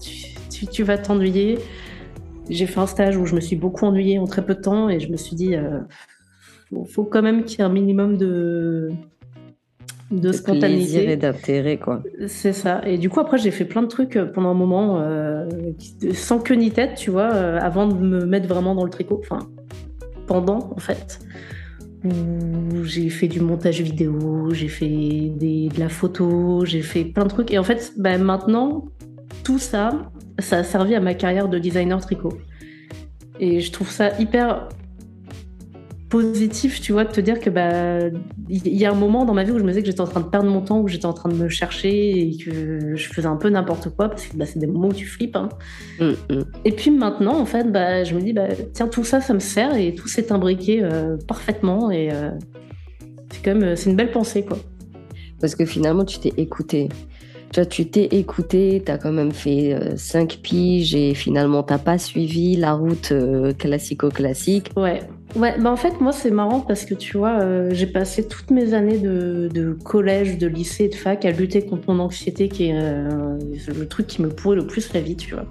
tu, 0.00 0.66
tu, 0.66 0.82
vas 0.82 0.98
t'ennuyer. 0.98 1.60
J'ai 2.50 2.66
fait 2.66 2.80
un 2.80 2.88
stage 2.88 3.16
où 3.16 3.24
je 3.24 3.36
me 3.36 3.40
suis 3.40 3.54
beaucoup 3.54 3.84
ennuyée 3.86 4.18
en 4.18 4.26
très 4.26 4.44
peu 4.44 4.56
de 4.56 4.60
temps, 4.60 4.88
et 4.88 4.98
je 4.98 5.12
me 5.12 5.16
suis 5.16 5.36
dit, 5.36 5.54
il 6.72 6.88
faut 6.88 7.04
quand 7.04 7.22
même 7.22 7.44
qu'il 7.44 7.60
y 7.60 7.62
ait 7.62 7.66
un 7.66 7.72
minimum 7.72 8.16
de 8.16 8.90
de, 10.10 10.32
spontanéité 10.32 11.10
et 11.10 11.16
d'intérêt 11.16 11.78
quoi. 11.78 12.02
C'est 12.26 12.52
ça. 12.52 12.82
Et 12.84 12.98
du 12.98 13.08
coup 13.08 13.20
après 13.20 13.38
j'ai 13.38 13.50
fait 13.50 13.64
plein 13.64 13.82
de 13.82 13.88
trucs 13.88 14.16
euh, 14.16 14.26
pendant 14.26 14.50
un 14.50 14.54
moment 14.54 15.00
euh, 15.00 15.48
sans 16.12 16.38
queue 16.38 16.54
ni 16.54 16.70
tête, 16.70 16.94
tu 16.96 17.10
vois, 17.10 17.32
euh, 17.34 17.58
avant 17.60 17.86
de 17.86 17.94
me 17.94 18.24
mettre 18.24 18.46
vraiment 18.48 18.74
dans 18.74 18.84
le 18.84 18.90
tricot. 18.90 19.20
Enfin 19.22 19.40
pendant 20.26 20.70
en 20.74 20.80
fait. 20.80 21.20
J'ai 22.82 23.08
fait 23.08 23.28
du 23.28 23.40
montage 23.40 23.80
vidéo, 23.80 24.50
j'ai 24.52 24.68
fait 24.68 24.86
de 24.86 25.80
la 25.80 25.88
photo, 25.88 26.62
j'ai 26.66 26.82
fait 26.82 27.04
plein 27.04 27.24
de 27.24 27.30
trucs. 27.30 27.50
Et 27.50 27.58
en 27.58 27.64
fait, 27.64 27.94
bah, 27.96 28.18
maintenant, 28.18 28.84
tout 29.42 29.58
ça, 29.58 30.10
ça 30.38 30.58
a 30.58 30.64
servi 30.64 30.94
à 30.94 31.00
ma 31.00 31.14
carrière 31.14 31.48
de 31.48 31.58
designer 31.58 31.98
tricot. 32.02 32.36
Et 33.40 33.60
je 33.60 33.72
trouve 33.72 33.90
ça 33.90 34.10
hyper 34.18 34.68
positif, 36.08 36.80
tu 36.80 36.92
vois, 36.92 37.04
de 37.04 37.10
te 37.10 37.20
dire 37.20 37.40
que 37.40 37.50
bah 37.50 38.08
il 38.48 38.76
y 38.76 38.84
a 38.84 38.90
un 38.90 38.94
moment 38.94 39.24
dans 39.24 39.34
ma 39.34 39.42
vie 39.42 39.50
où 39.52 39.58
je 39.58 39.64
me 39.64 39.68
disais 39.68 39.80
que 39.80 39.86
j'étais 39.86 40.00
en 40.00 40.06
train 40.06 40.20
de 40.20 40.26
perdre 40.26 40.48
mon 40.48 40.60
temps, 40.60 40.80
où 40.80 40.88
j'étais 40.88 41.06
en 41.06 41.12
train 41.12 41.28
de 41.28 41.34
me 41.34 41.48
chercher 41.48 42.18
et 42.18 42.36
que 42.36 42.94
je 42.94 43.08
faisais 43.08 43.26
un 43.26 43.36
peu 43.36 43.48
n'importe 43.48 43.88
quoi 43.90 44.08
parce 44.08 44.26
que 44.26 44.36
bah, 44.36 44.46
c'est 44.46 44.58
des 44.58 44.66
moments 44.66 44.88
où 44.88 44.92
tu 44.92 45.06
flippes. 45.06 45.36
Hein. 45.36 45.48
Mm, 46.00 46.34
mm. 46.34 46.44
Et 46.64 46.72
puis 46.72 46.90
maintenant, 46.90 47.38
en 47.38 47.46
fait, 47.46 47.70
bah, 47.70 48.04
je 48.04 48.14
me 48.14 48.20
dis 48.20 48.32
bah 48.32 48.48
tiens 48.72 48.88
tout 48.88 49.04
ça, 49.04 49.20
ça 49.20 49.34
me 49.34 49.38
sert 49.38 49.76
et 49.76 49.94
tout 49.94 50.08
s'est 50.08 50.30
imbriqué 50.30 50.82
euh, 50.82 51.16
parfaitement 51.26 51.90
et 51.90 52.10
euh, 52.12 52.30
c'est 53.30 53.44
quand 53.44 53.54
même 53.54 53.76
c'est 53.76 53.90
une 53.90 53.96
belle 53.96 54.10
pensée 54.10 54.44
quoi. 54.44 54.58
Parce 55.40 55.54
que 55.54 55.64
finalement, 55.64 56.04
tu 56.04 56.18
t'es 56.18 56.32
écouté. 56.36 56.88
Tu 57.52 57.66
tu 57.66 57.86
t'es 57.86 58.04
écouté, 58.12 58.82
tu 58.84 58.90
as 58.90 58.98
quand 58.98 59.12
même 59.12 59.32
fait 59.32 59.96
5 59.96 60.32
euh, 60.32 60.36
piges 60.42 60.94
et 60.94 61.14
finalement, 61.14 61.62
t'as 61.62 61.78
pas 61.78 61.98
suivi 61.98 62.56
la 62.56 62.72
route 62.74 63.12
classico-classique. 63.58 64.70
Ouais. 64.76 65.00
Ouais, 65.36 65.58
bah 65.58 65.70
en 65.70 65.76
fait, 65.76 66.00
moi, 66.00 66.12
c'est 66.12 66.30
marrant 66.30 66.60
parce 66.60 66.84
que 66.84 66.94
tu 66.94 67.18
vois, 67.18 67.40
euh, 67.40 67.70
j'ai 67.72 67.86
passé 67.86 68.28
toutes 68.28 68.52
mes 68.52 68.72
années 68.72 68.98
de, 68.98 69.76
collège, 69.84 70.38
de 70.38 70.46
lycée, 70.46 70.88
de 70.88 70.94
fac 70.94 71.24
à 71.24 71.32
lutter 71.32 71.62
contre 71.62 71.92
mon 71.92 71.98
anxiété, 71.98 72.48
qui 72.48 72.68
est 72.68 72.74
euh, 72.74 73.36
le 73.66 73.86
truc 73.86 74.06
qui 74.06 74.22
me 74.22 74.28
pourrit 74.28 74.56
le 74.56 74.66
plus 74.66 74.92
la 74.92 75.00
vie, 75.00 75.16
tu 75.16 75.34
vois. 75.34 75.44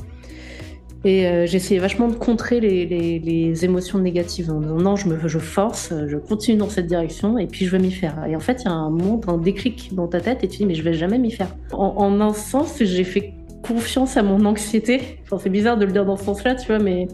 Et 1.06 1.28
euh, 1.28 1.46
j'essayais 1.46 1.82
vachement 1.82 2.08
de 2.08 2.16
contrer 2.16 2.62
les, 2.62 3.66
émotions 3.66 4.00
négatives 4.00 4.50
en 4.50 4.62
disant 4.62 4.78
non, 4.78 4.96
je, 4.96 5.10
me, 5.10 5.28
je 5.28 5.40
force, 5.40 5.94
je 6.08 6.16
continue 6.16 6.58
dans 6.58 6.70
cette 6.70 6.88
direction 6.88 7.38
et 7.38 7.46
puis 7.46 7.66
je 7.66 7.72
vais 7.72 7.80
m'y 7.80 7.92
faire. 7.92 8.26
Et 8.26 8.38
en 8.38 8.40
fait, 8.40 8.62
il 8.62 8.66
y 8.66 8.68
a 8.70 8.72
un 8.72 8.90
moment, 8.90 9.20
un 9.28 9.38
déclic 9.38 9.94
dans 9.94 10.08
ta 10.08 10.22
tête 10.22 10.46
et 10.46 10.48
tu 10.48 10.60
dis 10.60 10.66
mais 10.66 10.76
je 10.76 10.84
vais 10.84 10.94
jamais 10.94 11.18
m'y 11.18 11.32
faire. 11.32 11.54
En, 11.74 11.94
en 11.98 12.22
un 12.22 12.34
sens, 12.34 12.78
j'ai 12.80 13.04
fait 13.04 13.34
confiance 13.68 14.16
à 14.16 14.24
mon 14.24 14.46
anxiété. 14.46 15.20
Enfin, 15.26 15.40
c'est 15.44 15.50
bizarre 15.50 15.78
de 15.78 15.84
le 15.84 15.92
dire 15.92 16.06
dans 16.06 16.16
ce 16.16 16.24
sens-là, 16.24 16.56
tu 16.56 16.68
vois, 16.68 16.80
mais 16.80 17.08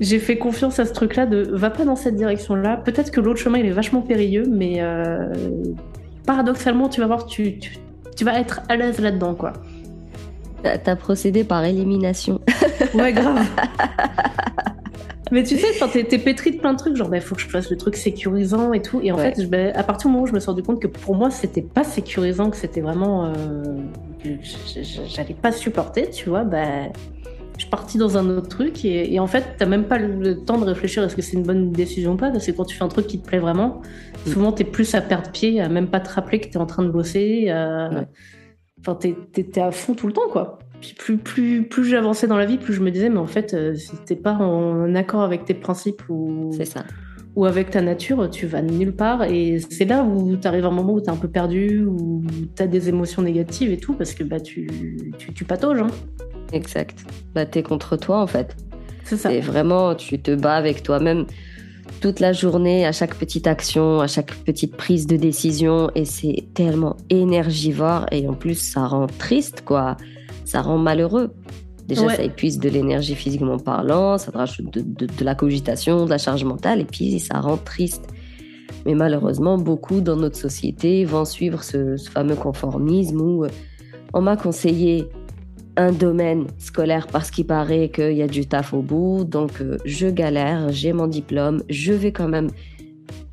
j'ai 0.00 0.18
fait 0.18 0.38
confiance 0.38 0.78
à 0.78 0.84
ce 0.84 0.92
truc-là 0.92 1.26
de 1.26 1.48
va 1.52 1.70
pas 1.70 1.84
dans 1.84 1.96
cette 1.96 2.16
direction-là. 2.16 2.76
Peut-être 2.76 3.10
que 3.10 3.20
l'autre 3.20 3.40
chemin 3.40 3.58
il 3.58 3.66
est 3.66 3.70
vachement 3.70 4.02
périlleux, 4.02 4.46
mais 4.48 4.76
euh, 4.78 5.32
paradoxalement, 6.26 6.88
tu 6.88 7.00
vas 7.00 7.06
voir, 7.06 7.26
tu, 7.26 7.58
tu, 8.16 8.24
vas 8.24 8.38
être 8.38 8.60
à 8.68 8.76
l'aise 8.76 9.00
là-dedans, 9.00 9.34
quoi. 9.34 9.54
T'as 10.62 10.96
procédé 10.96 11.44
par 11.44 11.64
élimination. 11.64 12.40
Ouais, 12.94 13.12
grave. 13.12 13.44
Mais 15.30 15.42
tu 15.42 15.58
sais, 15.58 15.66
t'es 16.04 16.18
pétri 16.18 16.52
de 16.52 16.58
plein 16.58 16.72
de 16.72 16.78
trucs, 16.78 16.96
genre, 16.96 17.08
il 17.08 17.10
bah, 17.10 17.20
faut 17.20 17.34
que 17.34 17.40
je 17.40 17.48
fasse 17.48 17.70
le 17.70 17.76
truc 17.76 17.96
sécurisant 17.96 18.72
et 18.72 18.80
tout. 18.80 19.00
Et 19.02 19.12
en 19.12 19.18
fait, 19.18 19.48
bah, 19.50 19.58
à 19.74 19.82
partir 19.82 20.08
du 20.08 20.12
moment 20.12 20.24
où 20.24 20.26
je 20.26 20.32
me 20.32 20.40
suis 20.40 20.48
rendu 20.48 20.62
compte 20.62 20.80
que 20.80 20.86
pour 20.86 21.14
moi, 21.14 21.30
c'était 21.30 21.62
pas 21.62 21.84
sécurisant, 21.84 22.50
que 22.50 22.56
c'était 22.56 22.80
vraiment. 22.80 23.26
Euh, 23.26 23.32
j'allais 25.06 25.34
pas 25.34 25.52
supporter, 25.52 26.08
tu 26.10 26.30
vois, 26.30 26.44
bah, 26.44 26.88
je 27.58 27.64
suis 27.64 27.70
partie 27.70 27.98
dans 27.98 28.16
un 28.16 28.28
autre 28.30 28.48
truc. 28.48 28.84
Et, 28.84 29.18
en 29.20 29.26
fait, 29.26 29.56
t'as 29.58 29.66
même 29.66 29.84
pas 29.84 29.98
le 29.98 30.44
temps 30.44 30.58
de 30.58 30.64
réfléchir 30.64 31.02
est-ce 31.04 31.16
que 31.16 31.22
c'est 31.22 31.36
une 31.36 31.42
bonne 31.42 31.70
décision 31.70 32.12
ou 32.12 32.16
pas, 32.16 32.30
parce 32.30 32.46
que 32.46 32.52
quand 32.52 32.64
tu 32.64 32.76
fais 32.76 32.84
un 32.84 32.88
truc 32.88 33.06
qui 33.06 33.20
te 33.20 33.26
plaît 33.26 33.38
vraiment, 33.38 33.82
mm. 34.26 34.30
souvent 34.30 34.52
t'es 34.52 34.64
plus 34.64 34.94
à 34.94 35.00
perdre 35.00 35.30
pied, 35.30 35.60
à 35.60 35.68
même 35.68 35.88
pas 35.88 36.00
te 36.00 36.08
rappeler 36.08 36.40
que 36.40 36.48
t'es 36.48 36.58
en 36.58 36.66
train 36.66 36.82
de 36.82 36.90
bosser. 36.90 37.52
Enfin, 38.80 38.94
t'es 38.94 39.60
à 39.60 39.70
fond 39.72 39.94
tout 39.94 40.06
le 40.06 40.12
temps, 40.12 40.28
quoi. 40.30 40.60
Puis 40.80 40.94
plus, 40.96 41.18
plus, 41.18 41.64
plus 41.64 41.84
j'avançais 41.84 42.26
dans 42.26 42.36
la 42.36 42.46
vie, 42.46 42.56
plus 42.56 42.74
je 42.74 42.80
me 42.80 42.90
disais, 42.90 43.08
mais 43.08 43.18
en 43.18 43.26
fait, 43.26 43.54
euh, 43.54 43.74
si 43.74 43.96
t'es 44.04 44.16
pas 44.16 44.34
en 44.34 44.94
accord 44.94 45.22
avec 45.22 45.44
tes 45.44 45.54
principes 45.54 46.02
ou, 46.08 46.52
ça. 46.64 46.84
ou 47.34 47.46
avec 47.46 47.70
ta 47.70 47.80
nature, 47.80 48.30
tu 48.30 48.46
vas 48.46 48.62
nulle 48.62 48.94
part. 48.94 49.24
Et 49.24 49.58
c'est 49.58 49.84
là 49.84 50.04
où 50.04 50.36
tu 50.36 50.46
arrives 50.46 50.64
à 50.64 50.68
un 50.68 50.72
moment 50.72 50.92
où 50.92 51.00
tu 51.00 51.06
es 51.06 51.10
un 51.10 51.16
peu 51.16 51.28
perdu, 51.28 51.84
où 51.84 52.22
tu 52.54 52.62
as 52.62 52.68
des 52.68 52.88
émotions 52.88 53.22
négatives 53.22 53.72
et 53.72 53.78
tout, 53.78 53.94
parce 53.94 54.14
que 54.14 54.22
bah, 54.22 54.40
tu, 54.40 54.68
tu, 55.18 55.32
tu 55.32 55.44
patauges. 55.44 55.80
Hein. 55.80 55.88
Exact. 56.52 56.98
Bah, 57.34 57.46
tu 57.46 57.58
es 57.58 57.62
contre 57.62 57.96
toi, 57.96 58.20
en 58.20 58.26
fait. 58.26 58.56
C'est 59.04 59.16
ça. 59.16 59.32
Et 59.32 59.40
vraiment, 59.40 59.94
tu 59.94 60.20
te 60.20 60.34
bats 60.34 60.56
avec 60.56 60.82
toi-même 60.82 61.26
toute 62.00 62.20
la 62.20 62.32
journée, 62.32 62.86
à 62.86 62.92
chaque 62.92 63.14
petite 63.14 63.46
action, 63.46 64.00
à 64.00 64.06
chaque 64.06 64.34
petite 64.44 64.76
prise 64.76 65.06
de 65.06 65.16
décision. 65.16 65.90
Et 65.94 66.04
c'est 66.04 66.48
tellement 66.54 66.96
énergivore. 67.10 68.06
Et 68.12 68.28
en 68.28 68.34
plus, 68.34 68.56
ça 68.56 68.86
rend 68.86 69.06
triste, 69.06 69.62
quoi 69.64 69.96
ça 70.48 70.62
rend 70.62 70.78
malheureux. 70.78 71.34
Déjà, 71.86 72.08
ça 72.08 72.22
épuise 72.22 72.58
de 72.58 72.68
l'énergie 72.68 73.14
physiquement 73.14 73.58
parlant, 73.58 74.18
ça 74.18 74.30
te 74.30 74.36
rajoute 74.36 74.70
de, 74.70 75.24
la 75.24 75.34
cogitation, 75.34 76.04
de 76.04 76.10
la 76.10 76.18
charge 76.18 76.44
mentale, 76.44 76.80
et 76.80 76.84
puis 76.84 77.18
ça 77.18 77.40
rend 77.40 77.56
triste. 77.56 78.08
Mais 78.84 78.94
malheureusement, 78.94 79.56
beaucoup 79.56 80.02
dans 80.02 80.16
notre 80.16 80.36
société 80.36 81.06
vont 81.06 81.24
suivre 81.24 81.62
ce, 81.62 81.96
fameux 81.96 82.34
conformisme 82.34 83.20
où 83.20 83.46
on 84.12 84.20
m'a 84.20 84.36
conseillé 84.36 85.08
un 85.78 85.92
domaine 85.92 86.48
scolaire 86.58 87.06
parce 87.06 87.30
qu'il 87.30 87.46
paraît 87.46 87.88
qu'il 87.88 88.12
y 88.12 88.22
a 88.22 88.26
du 88.26 88.46
taf 88.46 88.74
au 88.74 88.82
bout, 88.82 89.24
donc 89.24 89.60
euh, 89.60 89.78
je 89.84 90.08
galère, 90.08 90.70
j'ai 90.70 90.92
mon 90.92 91.06
diplôme, 91.06 91.62
je 91.70 91.92
vais 91.92 92.10
quand 92.10 92.28
même 92.28 92.48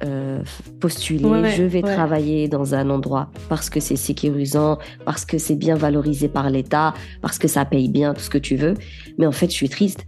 euh, 0.04 0.40
postuler, 0.80 1.50
je 1.56 1.64
vais 1.64 1.82
travailler 1.82 2.48
dans 2.48 2.76
un 2.76 2.90
endroit 2.92 3.32
parce 3.50 3.72
que 3.72 3.80
c'est 3.80 3.96
sécurisant, 3.96 4.78
parce 5.06 5.26
que 5.26 5.40
c'est 5.40 5.56
bien 5.56 5.76
valorisé 5.76 6.28
par 6.28 6.50
l'État, 6.52 6.94
parce 7.22 7.40
que 7.40 7.48
ça 7.48 7.66
paye 7.66 7.90
bien, 7.90 8.14
tout 8.14 8.22
ce 8.22 8.30
que 8.30 8.38
tu 8.38 8.56
veux. 8.56 8.76
Mais 9.18 9.26
en 9.26 9.32
fait, 9.32 9.48
je 9.48 9.56
suis 9.56 9.70
triste. 9.70 10.06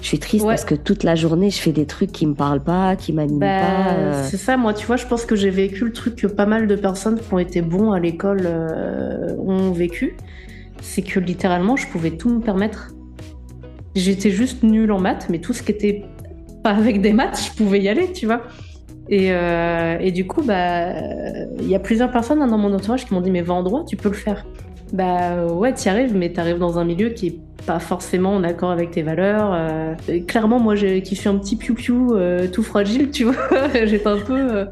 Je 0.00 0.06
suis 0.06 0.18
triste 0.18 0.44
parce 0.44 0.64
que 0.64 0.76
toute 0.76 1.02
la 1.02 1.16
journée, 1.16 1.50
je 1.50 1.58
fais 1.58 1.72
des 1.72 1.86
trucs 1.86 2.12
qui 2.12 2.26
me 2.26 2.34
parlent 2.34 2.62
pas, 2.62 2.94
qui 2.94 3.12
m'animent 3.12 3.40
bah, 3.40 3.60
pas. 3.60 3.92
Euh. 3.94 4.26
C'est 4.30 4.36
ça, 4.36 4.56
moi, 4.56 4.74
tu 4.74 4.86
vois, 4.86 4.96
je 4.96 5.06
pense 5.06 5.24
que 5.24 5.34
j'ai 5.34 5.50
vécu 5.50 5.84
le 5.84 5.92
truc 5.92 6.14
que 6.16 6.26
pas 6.28 6.46
mal 6.46 6.68
de 6.68 6.76
personnes 6.76 7.18
qui 7.18 7.34
ont 7.34 7.38
été 7.38 7.62
bons 7.62 7.90
à 7.90 7.98
l'école 7.98 8.42
euh, 8.44 9.34
ont 9.38 9.72
vécu. 9.72 10.16
C'est 10.80 11.02
que 11.02 11.20
littéralement, 11.20 11.76
je 11.76 11.86
pouvais 11.88 12.12
tout 12.12 12.30
me 12.30 12.40
permettre. 12.40 12.92
J'étais 13.94 14.30
juste 14.30 14.62
nulle 14.62 14.92
en 14.92 15.00
maths, 15.00 15.28
mais 15.30 15.38
tout 15.38 15.52
ce 15.52 15.62
qui 15.62 15.72
était 15.72 16.04
pas 16.62 16.70
avec 16.70 17.00
des 17.00 17.12
maths, 17.12 17.50
je 17.50 17.56
pouvais 17.56 17.80
y 17.80 17.88
aller, 17.88 18.12
tu 18.12 18.26
vois. 18.26 18.42
Et, 19.08 19.28
euh, 19.32 19.96
et, 20.00 20.12
du 20.12 20.26
coup, 20.26 20.42
bah, 20.42 20.92
il 21.58 21.68
y 21.68 21.74
a 21.74 21.78
plusieurs 21.78 22.10
personnes 22.10 22.42
hein, 22.42 22.46
dans 22.46 22.58
mon 22.58 22.72
entourage 22.74 23.06
qui 23.06 23.14
m'ont 23.14 23.22
dit 23.22 23.30
mais 23.30 23.40
va 23.40 23.54
en 23.54 23.62
droit, 23.62 23.84
tu 23.86 23.96
peux 23.96 24.10
le 24.10 24.14
faire. 24.14 24.44
Bah 24.92 25.46
ouais, 25.46 25.74
tu 25.74 25.86
y 25.86 25.88
arrives, 25.88 26.14
mais 26.14 26.32
tu 26.32 26.40
arrives 26.40 26.58
dans 26.58 26.78
un 26.78 26.84
milieu 26.84 27.10
qui 27.10 27.26
est 27.26 27.38
pas 27.66 27.78
forcément 27.78 28.34
en 28.34 28.44
accord 28.44 28.70
avec 28.70 28.90
tes 28.90 29.02
valeurs. 29.02 29.50
Euh, 29.52 29.94
clairement, 30.26 30.58
moi, 30.58 30.76
qui 30.76 31.16
suis 31.16 31.28
un 31.28 31.36
petit 31.38 31.56
piou-piou 31.56 32.14
euh, 32.14 32.48
tout 32.48 32.62
fragile, 32.62 33.10
tu 33.10 33.24
vois, 33.24 33.34
j'étais 33.84 34.06
un 34.06 34.18
peu 34.18 34.66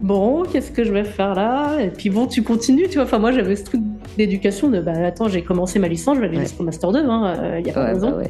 bon, 0.00 0.42
qu'est-ce 0.44 0.70
que 0.70 0.84
je 0.84 0.92
vais 0.92 1.04
faire 1.04 1.34
là? 1.34 1.78
Et 1.80 1.88
puis 1.88 2.10
bon, 2.10 2.26
tu 2.26 2.42
continues, 2.42 2.88
tu 2.88 2.94
vois. 2.94 3.04
Enfin, 3.04 3.18
moi, 3.18 3.32
j'avais 3.32 3.56
ce 3.56 3.64
truc 3.64 3.80
d'éducation 4.16 4.68
de 4.68 4.80
bah 4.80 4.92
attends, 5.04 5.28
j'ai 5.28 5.42
commencé 5.42 5.78
ma 5.78 5.88
licence, 5.88 6.16
je 6.16 6.20
vais 6.20 6.28
aller 6.28 6.40
jusqu'au 6.40 6.64
master 6.64 6.92
2, 6.92 6.98
hein, 6.98 7.58
il 7.58 7.66
y 7.66 7.70
a 7.70 7.72
pas 7.72 7.94
ouais, 7.94 8.00
bah 8.00 8.24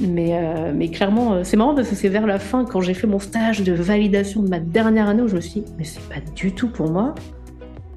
mais, 0.00 0.34
euh, 0.34 0.72
mais 0.74 0.88
clairement, 0.88 1.34
euh, 1.34 1.40
c'est 1.44 1.56
marrant 1.56 1.74
parce 1.74 1.88
que 1.88 1.94
c'est 1.94 2.08
vers 2.08 2.26
la 2.26 2.38
fin, 2.38 2.64
quand 2.64 2.80
j'ai 2.80 2.94
fait 2.94 3.06
mon 3.06 3.18
stage 3.18 3.62
de 3.62 3.72
validation 3.72 4.42
de 4.42 4.48
ma 4.48 4.60
dernière 4.60 5.08
année, 5.08 5.22
où 5.22 5.28
je 5.28 5.36
me 5.36 5.40
suis 5.40 5.60
dit, 5.60 5.66
mais 5.78 5.84
c'est 5.84 6.02
pas 6.08 6.20
du 6.34 6.52
tout 6.52 6.68
pour 6.68 6.90
moi. 6.90 7.14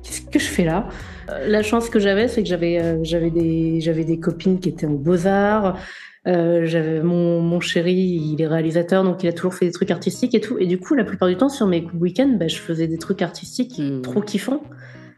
Qu'est-ce 0.04 0.22
que 0.22 0.40
je 0.40 0.48
fais 0.48 0.64
là? 0.64 0.88
Euh, 1.30 1.48
La 1.48 1.62
chance 1.62 1.90
que 1.90 2.00
j'avais, 2.00 2.28
c'est 2.28 2.42
que 2.42 2.50
j'avais 2.50 3.04
j'avais 3.04 3.30
des, 3.30 3.82
des 3.82 4.20
copines 4.20 4.60
qui 4.60 4.70
étaient 4.70 4.88
aux 4.88 4.98
beaux-arts. 4.98 5.78
j'avais 6.26 7.02
mon, 7.04 7.42
mon 7.42 7.60
chéri, 7.60 7.94
il 7.94 8.42
est 8.42 8.48
réalisateur, 8.48 9.04
donc 9.04 9.24
il 9.24 9.28
a 9.28 9.34
toujours 9.34 9.54
fait 9.54 9.66
des 9.66 9.72
trucs 9.72 9.92
artistiques 9.92 10.36
et 10.36 10.42
tout. 10.42 10.58
Et 10.58 10.68
du 10.68 10.80
coup, 10.80 10.96
la 10.96 11.04
plupart 11.04 11.28
du 11.28 11.36
temps, 11.36 11.50
sur 11.50 11.68
mes 11.68 11.86
week-ends, 12.00 12.36
bah, 12.40 12.48
je 12.48 12.58
faisais 12.58 12.88
des 12.88 12.98
trucs 12.98 13.22
artistiques 13.22 13.78
hmm. 13.78 14.02
trop 14.02 14.22
kiffants 14.22 14.62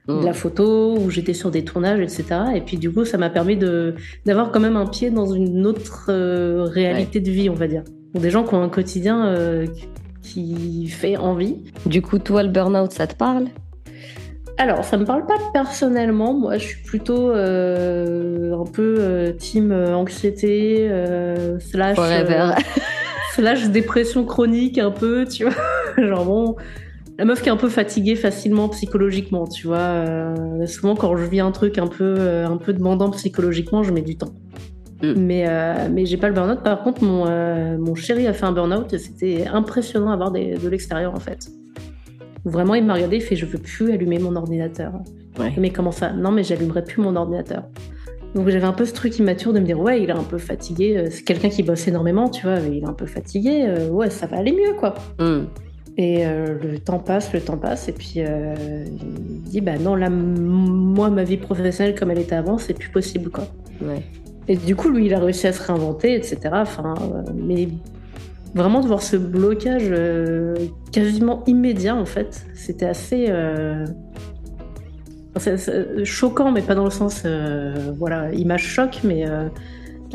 de 0.07 0.25
la 0.25 0.31
mm. 0.31 0.35
photo, 0.35 0.97
où 0.97 1.09
j'étais 1.09 1.33
sur 1.33 1.51
des 1.51 1.63
tournages, 1.63 1.99
etc. 1.99 2.25
Et 2.55 2.61
puis 2.61 2.77
du 2.77 2.91
coup, 2.91 3.05
ça 3.05 3.17
m'a 3.17 3.29
permis 3.29 3.57
de 3.57 3.95
d'avoir 4.25 4.51
quand 4.51 4.59
même 4.59 4.75
un 4.75 4.87
pied 4.87 5.11
dans 5.11 5.31
une 5.31 5.65
autre 5.65 6.07
euh, 6.09 6.63
réalité 6.63 7.19
de 7.19 7.29
vie, 7.29 7.49
on 7.49 7.53
va 7.55 7.67
dire. 7.67 7.83
Pour 8.11 8.21
des 8.21 8.29
gens 8.29 8.43
qui 8.43 8.53
ont 8.55 8.63
un 8.63 8.69
quotidien 8.69 9.27
euh, 9.27 9.67
qui 10.21 10.87
fait 10.87 11.17
envie. 11.17 11.57
Du 11.85 12.01
coup, 12.01 12.19
toi, 12.19 12.43
le 12.43 12.49
burn-out, 12.49 12.91
ça 12.91 13.07
te 13.07 13.15
parle? 13.15 13.45
Alors, 14.57 14.83
ça 14.83 14.97
me 14.97 15.05
parle 15.05 15.25
pas 15.25 15.37
personnellement. 15.53 16.33
Moi, 16.33 16.57
je 16.57 16.67
suis 16.67 16.83
plutôt 16.83 17.31
euh, 17.31 18.53
un 18.53 18.65
peu 18.65 19.33
team 19.37 19.71
anxiété 19.71 20.91
slash 21.59 21.97
slash 23.33 23.69
dépression 23.69 24.25
chronique 24.25 24.77
un 24.77 24.91
peu, 24.91 25.25
tu 25.25 25.45
vois. 25.45 25.53
Genre 25.97 26.25
bon, 26.25 26.55
la 27.17 27.25
meuf 27.25 27.41
qui 27.41 27.49
est 27.49 27.51
un 27.51 27.57
peu 27.57 27.69
fatiguée 27.69 28.15
facilement 28.15 28.69
psychologiquement, 28.69 29.45
tu 29.45 29.67
vois. 29.67 29.77
Euh, 29.77 30.65
souvent, 30.65 30.95
quand 30.95 31.15
je 31.17 31.25
vis 31.25 31.39
un 31.39 31.51
truc 31.51 31.77
un 31.77 31.87
peu, 31.87 32.15
euh, 32.17 32.47
un 32.47 32.57
peu 32.57 32.73
demandant 32.73 33.09
psychologiquement, 33.11 33.83
je 33.83 33.91
mets 33.91 34.01
du 34.01 34.17
temps. 34.17 34.33
Mm. 35.03 35.13
Mais, 35.17 35.45
euh, 35.47 35.89
mais 35.91 36.05
j'ai 36.05 36.17
pas 36.17 36.29
le 36.29 36.33
burn-out. 36.33 36.63
Par 36.63 36.83
contre, 36.83 37.03
mon, 37.03 37.25
mon 37.77 37.95
chéri 37.95 38.27
a 38.27 38.33
fait 38.33 38.45
un 38.45 38.51
burn-out 38.51 38.93
et 38.93 38.97
c'était 38.97 39.45
impressionnant 39.47 40.11
à 40.11 40.15
voir 40.15 40.31
de 40.31 40.67
l'extérieur, 40.67 41.13
en 41.13 41.19
fait. 41.19 41.49
Vraiment, 42.45 42.73
il 42.75 42.85
m'a 42.85 42.95
regardé, 42.95 43.17
il 43.17 43.21
fait 43.21 43.35
Je 43.35 43.45
veux 43.45 43.59
plus 43.59 43.91
allumer 43.91 44.17
mon 44.17 44.35
ordinateur. 44.35 44.93
Mais 45.57 45.69
comment 45.69 45.91
ça? 45.91 46.11
Non, 46.11 46.31
mais 46.31 46.43
j'allumerai 46.43 46.83
plus 46.83 47.01
mon 47.01 47.15
ordinateur. 47.15 47.63
Donc 48.33 48.47
j'avais 48.47 48.65
un 48.65 48.71
peu 48.71 48.85
ce 48.85 48.93
truc 48.93 49.19
immature 49.19 49.51
de 49.51 49.59
me 49.59 49.65
dire 49.65 49.77
ouais 49.77 50.01
il 50.01 50.09
est 50.09 50.13
un 50.13 50.23
peu 50.23 50.37
fatigué, 50.37 51.03
c'est 51.11 51.23
quelqu'un 51.23 51.49
qui 51.49 51.63
bosse 51.63 51.85
énormément 51.89 52.29
tu 52.29 52.43
vois, 52.43 52.59
il 52.59 52.81
est 52.81 52.87
un 52.87 52.93
peu 52.93 53.05
fatigué, 53.05 53.69
ouais 53.91 54.09
ça 54.09 54.25
va 54.25 54.37
aller 54.37 54.53
mieux 54.53 54.73
quoi. 54.79 54.93
Mm. 55.19 55.47
Et 55.97 56.25
euh, 56.25 56.57
le 56.61 56.79
temps 56.79 56.99
passe, 56.99 57.33
le 57.33 57.41
temps 57.41 57.57
passe, 57.57 57.89
et 57.89 57.91
puis 57.91 58.15
euh, 58.17 58.55
il 58.87 59.41
dit 59.49 59.61
bah 59.61 59.77
non, 59.77 59.95
là, 59.95 60.09
moi, 60.09 61.09
ma 61.09 61.23
vie 61.23 61.37
professionnelle 61.37 61.95
comme 61.95 62.11
elle 62.11 62.19
était 62.19 62.35
avant, 62.35 62.57
c'est 62.57 62.73
plus 62.73 62.89
possible, 62.89 63.29
quoi. 63.29 63.45
Ouais. 63.81 64.01
Et 64.47 64.55
du 64.55 64.75
coup, 64.75 64.89
lui, 64.89 65.07
il 65.07 65.13
a 65.13 65.19
réussi 65.19 65.47
à 65.47 65.53
se 65.53 65.61
réinventer, 65.61 66.15
etc. 66.15 66.39
Enfin, 66.53 66.95
euh, 67.01 67.31
mais 67.35 67.67
vraiment 68.55 68.81
de 68.81 68.87
voir 68.87 69.01
ce 69.01 69.17
blocage 69.17 69.93
quasiment 70.91 71.43
immédiat, 71.45 71.95
en 71.95 72.05
fait, 72.05 72.45
c'était 72.53 72.85
assez 72.85 73.31
choquant, 76.03 76.51
mais 76.51 76.61
pas 76.61 76.75
dans 76.75 76.85
le 76.85 76.91
sens, 76.91 77.25
voilà, 77.97 78.33
image 78.33 78.63
choc, 78.63 79.01
mais 79.03 79.25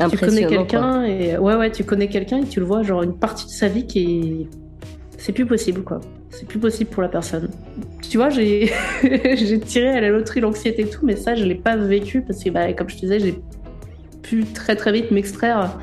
tu 0.09 0.17
connais 0.17 0.45
quelqu'un 0.45 1.03
et 1.03 1.37
ouais, 1.37 1.55
ouais, 1.55 1.71
tu 1.71 1.83
connais 1.83 2.07
quelqu'un 2.07 2.39
et 2.39 2.45
tu 2.45 2.59
le 2.59 2.65
vois, 2.65 2.83
genre 2.83 3.03
une 3.03 3.17
partie 3.17 3.45
de 3.45 3.51
sa 3.51 3.67
vie 3.67 3.87
qui 3.87 3.99
est 3.99 4.66
c'est 5.27 5.33
plus 5.33 5.45
possible, 5.45 5.83
quoi. 5.83 5.99
C'est 6.29 6.47
plus 6.47 6.57
possible 6.57 6.89
pour 6.89 7.01
la 7.01 7.09
personne. 7.09 7.49
Tu 8.01 8.15
vois, 8.17 8.29
j'ai 8.29 8.69
tiré 9.59 9.89
à 9.89 9.99
la 9.99 10.07
loterie 10.07 10.39
l'anxiété 10.39 10.83
et 10.83 10.89
tout, 10.89 11.05
mais 11.05 11.17
ça, 11.17 11.35
je 11.35 11.43
l'ai 11.43 11.55
pas 11.55 11.75
vécu 11.75 12.21
parce 12.21 12.41
que, 12.41 12.49
bah, 12.49 12.71
comme 12.71 12.89
je 12.89 12.95
te 12.95 13.01
disais, 13.01 13.19
j'ai 13.19 13.35
pu 14.21 14.45
très 14.45 14.77
très 14.77 14.93
vite 14.93 15.11
m'extraire 15.11 15.77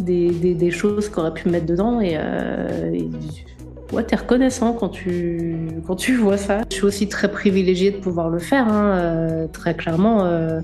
des, 0.00 0.70
choses 0.72 1.08
qu'on 1.08 1.20
aurait 1.20 1.34
pu 1.34 1.46
me 1.46 1.52
mettre 1.52 1.66
dedans 1.66 2.00
et, 2.00 2.16
euh, 2.16 2.90
ouais, 3.94 4.04
t'es 4.04 4.16
reconnaissant 4.16 4.72
quand 4.72 4.88
tu, 4.88 5.68
quand 5.86 5.96
tu 5.96 6.16
vois 6.16 6.36
ça. 6.36 6.62
Je 6.70 6.74
suis 6.74 6.84
aussi 6.84 7.08
très 7.08 7.30
privilégiée 7.30 7.90
de 7.90 7.98
pouvoir 7.98 8.28
le 8.28 8.38
faire, 8.38 8.66
hein, 8.68 8.96
euh, 8.96 9.46
très 9.46 9.74
clairement. 9.74 10.24
Euh, 10.24 10.60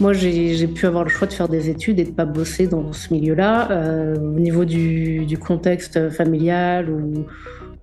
moi, 0.00 0.12
j'ai 0.12 0.66
pu 0.66 0.86
avoir 0.86 1.04
le 1.04 1.10
choix 1.10 1.26
de 1.26 1.32
faire 1.32 1.48
des 1.48 1.68
études 1.68 1.98
et 1.98 2.04
de 2.04 2.10
pas 2.10 2.24
bosser 2.24 2.66
dans 2.66 2.92
ce 2.92 3.12
milieu-là. 3.12 3.70
Euh, 3.70 4.16
au 4.16 4.40
niveau 4.40 4.64
du, 4.64 5.26
du, 5.26 5.38
contexte 5.38 6.10
familial 6.10 6.88
ou, 6.88 7.26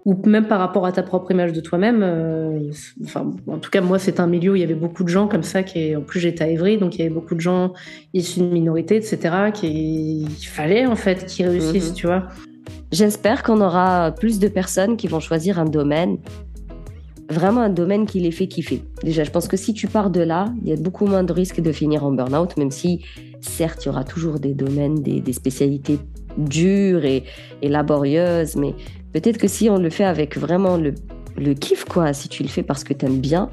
ou 0.06 0.20
même 0.26 0.48
par 0.48 0.60
rapport 0.60 0.86
à 0.86 0.92
ta 0.92 1.04
propre 1.04 1.32
image 1.32 1.54
de 1.54 1.62
toi-même. 1.62 2.04
enfin, 3.04 3.32
en 3.48 3.58
tout 3.58 3.70
cas, 3.70 3.82
moi, 3.82 4.00
c'est 4.00 4.20
un 4.20 4.28
milieu 4.28 4.54
où 4.54 4.56
il 4.56 4.62
y 4.62 4.64
avait 4.64 4.74
beaucoup 4.74 5.04
de 5.04 5.10
gens 5.10 5.28
comme 5.28 5.44
ça. 5.44 5.64
Qui, 5.64 5.96
en 5.96 6.02
plus, 6.02 6.20
j'étais 6.20 6.44
à 6.44 6.48
Évry, 6.48 6.78
donc 6.78 6.96
il 6.96 7.00
y 7.00 7.02
avait 7.02 7.14
beaucoup 7.14 7.36
de 7.36 7.42
gens 7.42 7.74
issus 8.14 8.40
de 8.40 8.46
minorités, 8.46 8.96
etc. 8.96 9.52
Qu'il 9.54 10.28
fallait 10.42 10.88
en 10.88 10.96
fait 10.96 11.26
qu'ils 11.26 11.48
réussissent, 11.48 11.90
mhm. 11.90 11.96
tu 11.96 12.08
vois. 12.08 12.30
J'espère 12.92 13.44
qu'on 13.44 13.62
aura 13.62 14.12
plus 14.12 14.40
de 14.40 14.48
personnes 14.48 14.98
qui 14.98 15.08
vont 15.08 15.20
choisir 15.20 15.60
un 15.60 15.66
domaine, 15.66 16.18
vraiment 17.30 17.62
un 17.62 17.70
domaine 17.70 18.06
qui 18.06 18.20
les 18.20 18.32
fait 18.32 18.48
kiffer. 18.48 18.82
Déjà, 19.04 19.24
je 19.24 19.32
pense 19.32 19.48
que 19.48 19.58
si 19.58 19.74
tu 19.74 19.88
pars 19.88 20.10
de 20.10 20.22
là, 20.22 20.54
il 20.62 20.70
y 20.70 20.74
a 20.74 20.78
beaucoup 20.78 21.06
moins 21.06 21.24
de 21.24 21.34
risques 21.34 21.62
de 21.62 21.72
finir 21.72 22.06
en 22.06 22.12
burn-out, 22.12 22.56
même 22.58 22.72
si 22.72 23.04
certes, 23.42 23.84
il 23.84 23.88
y 23.88 23.90
aura 23.90 24.04
toujours 24.04 24.40
des 24.40 24.54
domaines, 24.54 25.02
des, 25.02 25.34
spécialités 25.34 26.00
dures 26.38 27.04
et, 27.06 27.24
laborieuses, 27.62 28.56
mais 28.56 28.74
peut-être 29.14 29.38
que 29.38 29.48
si 29.48 29.70
on 29.70 29.78
le 29.78 29.90
fait 29.90 30.06
avec 30.06 30.38
vraiment 30.38 30.78
le, 30.78 30.94
le 31.36 31.54
kiff, 31.54 31.86
quoi, 31.86 32.14
si 32.14 32.30
tu 32.30 32.44
le 32.44 32.50
fais 32.50 32.64
parce 32.64 32.84
que 32.84 32.94
tu 32.94 33.06
aimes 33.06 33.20
bien, 33.20 33.50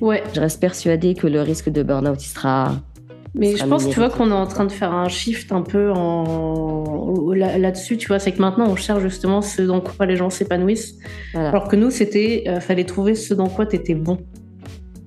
ouais. 0.00 0.22
je 0.34 0.40
reste 0.40 0.60
persuadée 0.60 1.14
que 1.14 1.26
le 1.26 1.42
risque 1.42 1.70
de 1.70 1.82
burn-out, 1.82 2.22
il 2.24 2.28
sera 2.28 2.76
mais 3.38 3.54
je 3.56 3.64
pense, 3.66 3.88
tu 3.88 3.98
vois, 3.98 4.08
qu'on 4.08 4.30
est 4.30 4.34
en 4.34 4.46
train 4.46 4.64
de 4.64 4.72
faire 4.72 4.92
un 4.92 5.08
shift 5.08 5.52
un 5.52 5.60
peu 5.60 5.92
en... 5.92 7.32
là-dessus, 7.34 7.98
tu 7.98 8.08
vois, 8.08 8.18
c'est 8.18 8.32
que 8.32 8.40
maintenant 8.40 8.66
on 8.68 8.76
cherche 8.76 9.02
justement 9.02 9.42
ce 9.42 9.60
dans 9.60 9.80
quoi 9.80 10.06
les 10.06 10.16
gens 10.16 10.30
s'épanouissent. 10.30 10.96
Alors 11.34 11.68
que 11.68 11.76
nous, 11.76 11.90
c'était, 11.90 12.44
euh, 12.48 12.60
fallait 12.60 12.84
trouver 12.84 13.14
ce 13.14 13.34
dans 13.34 13.48
quoi 13.48 13.66
tu 13.66 13.76
étais 13.76 13.94
bon. 13.94 14.18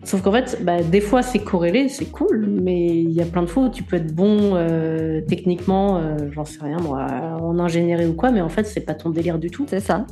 Sauf 0.03 0.21
qu'en 0.21 0.31
fait, 0.31 0.59
bah, 0.63 0.81
des 0.81 1.01
fois 1.01 1.23
c'est 1.23 1.39
corrélé, 1.39 1.89
c'est 1.89 2.05
cool, 2.05 2.47
mais 2.47 2.87
il 2.87 3.11
y 3.11 3.21
a 3.21 3.25
plein 3.25 3.41
de 3.41 3.47
fois 3.47 3.63
où 3.63 3.69
tu 3.69 3.83
peux 3.83 3.95
être 3.95 4.13
bon 4.13 4.55
euh, 4.55 5.21
techniquement, 5.27 5.97
euh, 5.97 6.15
j'en 6.31 6.45
sais 6.45 6.59
rien 6.61 6.77
moi, 6.77 7.05
en 7.41 7.57
ingénierie 7.59 8.05
ou 8.05 8.13
quoi, 8.13 8.31
mais 8.31 8.41
en 8.41 8.49
fait 8.49 8.65
c'est 8.65 8.81
pas 8.81 8.93
ton 8.93 9.09
délire 9.09 9.39
du 9.39 9.49
tout. 9.49 9.65
C'est 9.67 9.79
ça. 9.79 10.05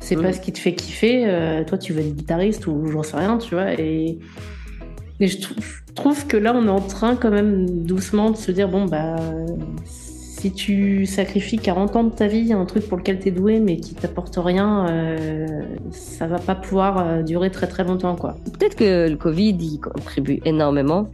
C'est 0.00 0.16
pas 0.16 0.30
mm. 0.30 0.32
ce 0.34 0.40
qui 0.40 0.52
te 0.52 0.58
fait 0.58 0.74
kiffer. 0.74 1.64
toi 1.66 1.78
tu 1.78 1.92
veux 1.92 2.00
être 2.00 2.14
guitariste 2.14 2.66
ou 2.66 2.86
j'en 2.86 3.02
sais 3.02 3.16
rien, 3.16 3.38
tu 3.38 3.54
vois. 3.54 3.72
Et, 3.72 4.18
et 5.20 5.28
je 5.28 5.40
trouve 5.40 5.82
trouve 5.98 6.26
que 6.26 6.36
là, 6.36 6.54
on 6.54 6.66
est 6.66 6.70
en 6.70 6.80
train 6.80 7.16
quand 7.16 7.30
même 7.30 7.84
doucement 7.84 8.30
de 8.30 8.36
se 8.36 8.52
dire, 8.52 8.68
bon, 8.68 8.84
bah, 8.84 9.16
si 9.84 10.52
tu 10.52 11.06
sacrifies 11.06 11.58
40 11.58 11.96
ans 11.96 12.04
de 12.04 12.14
ta 12.14 12.28
vie 12.28 12.52
à 12.52 12.56
un 12.56 12.64
truc 12.64 12.88
pour 12.88 12.96
lequel 12.96 13.18
tu 13.18 13.28
es 13.28 13.30
doué 13.32 13.58
mais 13.58 13.76
qui 13.78 13.94
t'apporte 13.96 14.38
rien, 14.38 14.86
euh, 14.88 15.46
ça 15.90 16.28
va 16.28 16.38
pas 16.38 16.54
pouvoir 16.54 16.98
euh, 16.98 17.22
durer 17.22 17.50
très 17.50 17.66
très 17.66 17.82
longtemps, 17.82 18.14
quoi. 18.14 18.36
Peut-être 18.44 18.76
que 18.76 19.08
le 19.08 19.16
Covid 19.16 19.56
y 19.60 19.80
contribue 19.80 20.40
énormément, 20.44 21.10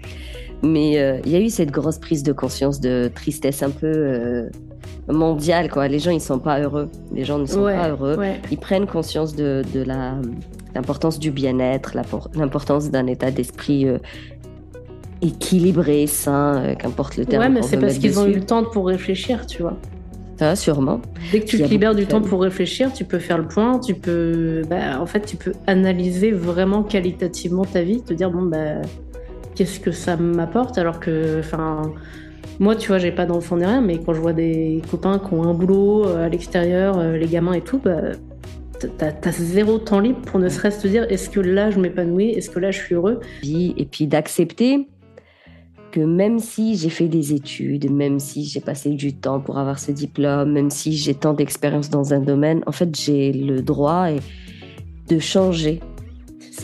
mais 0.65 0.99
euh, 0.99 1.19
il 1.25 1.33
y 1.33 1.37
a 1.37 1.41
eu 1.41 1.51
cette 1.51 1.71
grosse 1.71 1.99
prise 1.99 2.23
de 2.23 2.33
conscience 2.33 2.81
de 2.81 3.11
tristesse 3.15 3.63
un 3.63 3.71
peu 3.71 4.49
mondiale, 5.09 5.71
quoi. 5.71 5.89
Les 5.89 5.99
gens, 5.99 6.11
ils 6.11 6.21
sont 6.21 6.39
pas 6.39 6.61
heureux. 6.61 6.89
Les 7.13 7.25
gens 7.25 7.39
ne 7.39 7.47
sont 7.47 7.65
pas 7.65 7.91
heureux. 7.91 8.19
Ils 8.51 8.59
prennent 8.59 8.87
conscience 8.87 9.35
de, 9.37 9.63
de 9.73 9.83
la 9.83 10.15
l'importance 10.75 11.21
du 11.21 11.31
bien-être, 11.31 11.97
l'importance 12.35 12.91
d'un 12.91 13.07
état 13.07 13.31
d'esprit 13.31 13.87
équilibré, 15.25 16.07
sain, 16.07 16.57
euh, 16.57 16.75
qu'importe 16.75 17.17
le 17.17 17.25
terme. 17.25 17.43
Ouais, 17.43 17.49
mais 17.49 17.63
c'est 17.63 17.79
parce 17.79 17.99
qu'ils 17.99 18.19
ont 18.19 18.27
eu 18.27 18.35
le 18.35 18.45
temps 18.45 18.65
pour 18.65 18.87
réfléchir, 18.87 19.47
tu 19.47 19.63
vois. 19.63 19.77
Ça, 20.39 20.57
sûrement. 20.57 21.01
Dès 21.31 21.41
que 21.41 21.47
tu 21.47 21.59
te 21.59 21.65
libères 21.65 21.95
du 21.95 22.07
temps 22.07 22.21
pour 22.21 22.43
réfléchir, 22.43 22.93
tu 22.93 23.05
peux 23.05 23.21
faire 23.21 23.39
le 23.39 23.47
point, 23.47 23.79
tu 23.79 23.95
peux, 23.95 24.63
bah, 24.69 25.01
en 25.01 25.07
fait, 25.07 25.21
tu 25.21 25.37
peux 25.37 25.53
analyser 25.67 26.33
vraiment 26.33 26.83
qualitativement 26.83 27.65
ta 27.65 27.83
vie, 27.83 28.03
te 28.03 28.13
dire 28.13 28.31
bon 28.31 28.43
bah, 28.43 28.83
qu'est-ce 29.55 29.81
que 29.81 29.93
ça 29.93 30.17
m'apporte, 30.17 30.79
alors 30.79 31.01
que, 31.01 31.41
enfin, 31.41 31.83
moi, 32.61 32.77
tu 32.77 32.89
vois, 32.89 32.99
j'ai 32.99 33.13
pas 33.13 33.27
d'enfant 33.27 33.57
ni 33.57 33.65
rien, 33.65 33.81
mais 33.81 33.99
quand 33.99 34.15
je 34.15 34.21
vois 34.21 34.33
des 34.33 34.83
copains 34.91 35.19
qui 35.19 35.35
ont 35.35 35.45
un 35.45 35.55
boulot 35.55 36.07
euh, 36.07 36.27
à 36.27 36.29
l'extérieur, 36.29 36.99
euh, 36.99 37.17
les 37.17 37.27
gamins 37.27 37.55
et 37.55 37.61
tout, 37.61 37.79
bah, 37.79 38.13
t'as 38.99 39.13
as 39.23 39.33
zéro 39.33 39.79
temps 39.79 40.01
libre 40.01 40.21
pour 40.23 40.39
ne 40.39 40.49
serait-ce 40.49 40.83
te 40.83 40.89
dire 40.89 41.07
est-ce 41.09 41.31
que 41.31 41.41
là 41.41 41.71
je 41.71 41.79
m'épanouis, 41.79 42.31
est-ce 42.31 42.51
que 42.51 42.59
là 42.59 42.71
je 42.71 42.79
suis 42.79 42.95
heureux? 42.95 43.21
Et 43.43 43.87
puis 43.91 44.07
d'accepter 44.07 44.89
que 45.91 46.01
même 46.01 46.39
si 46.41 46.77
j'ai 46.77 46.91
fait 46.91 47.09
des 47.09 47.33
études, 47.33 47.91
même 47.91 48.19
si 48.19 48.45
j'ai 48.45 48.61
passé 48.61 48.91
du 48.91 49.15
temps 49.15 49.41
pour 49.41 49.59
avoir 49.59 49.79
ce 49.79 49.93
diplôme, 49.93 50.53
même 50.53 50.71
si 50.71 50.93
j'ai 50.97 51.15
tant 51.15 51.35
d'expérience 51.35 51.89
dans 51.89 52.13
un 52.13 52.21
domaine, 52.21 52.63
en 52.67 52.73
fait, 52.73 52.95
j'ai 52.97 53.33
le 53.33 53.63
droit 53.63 54.09
de 55.09 55.19
changer 55.21 55.81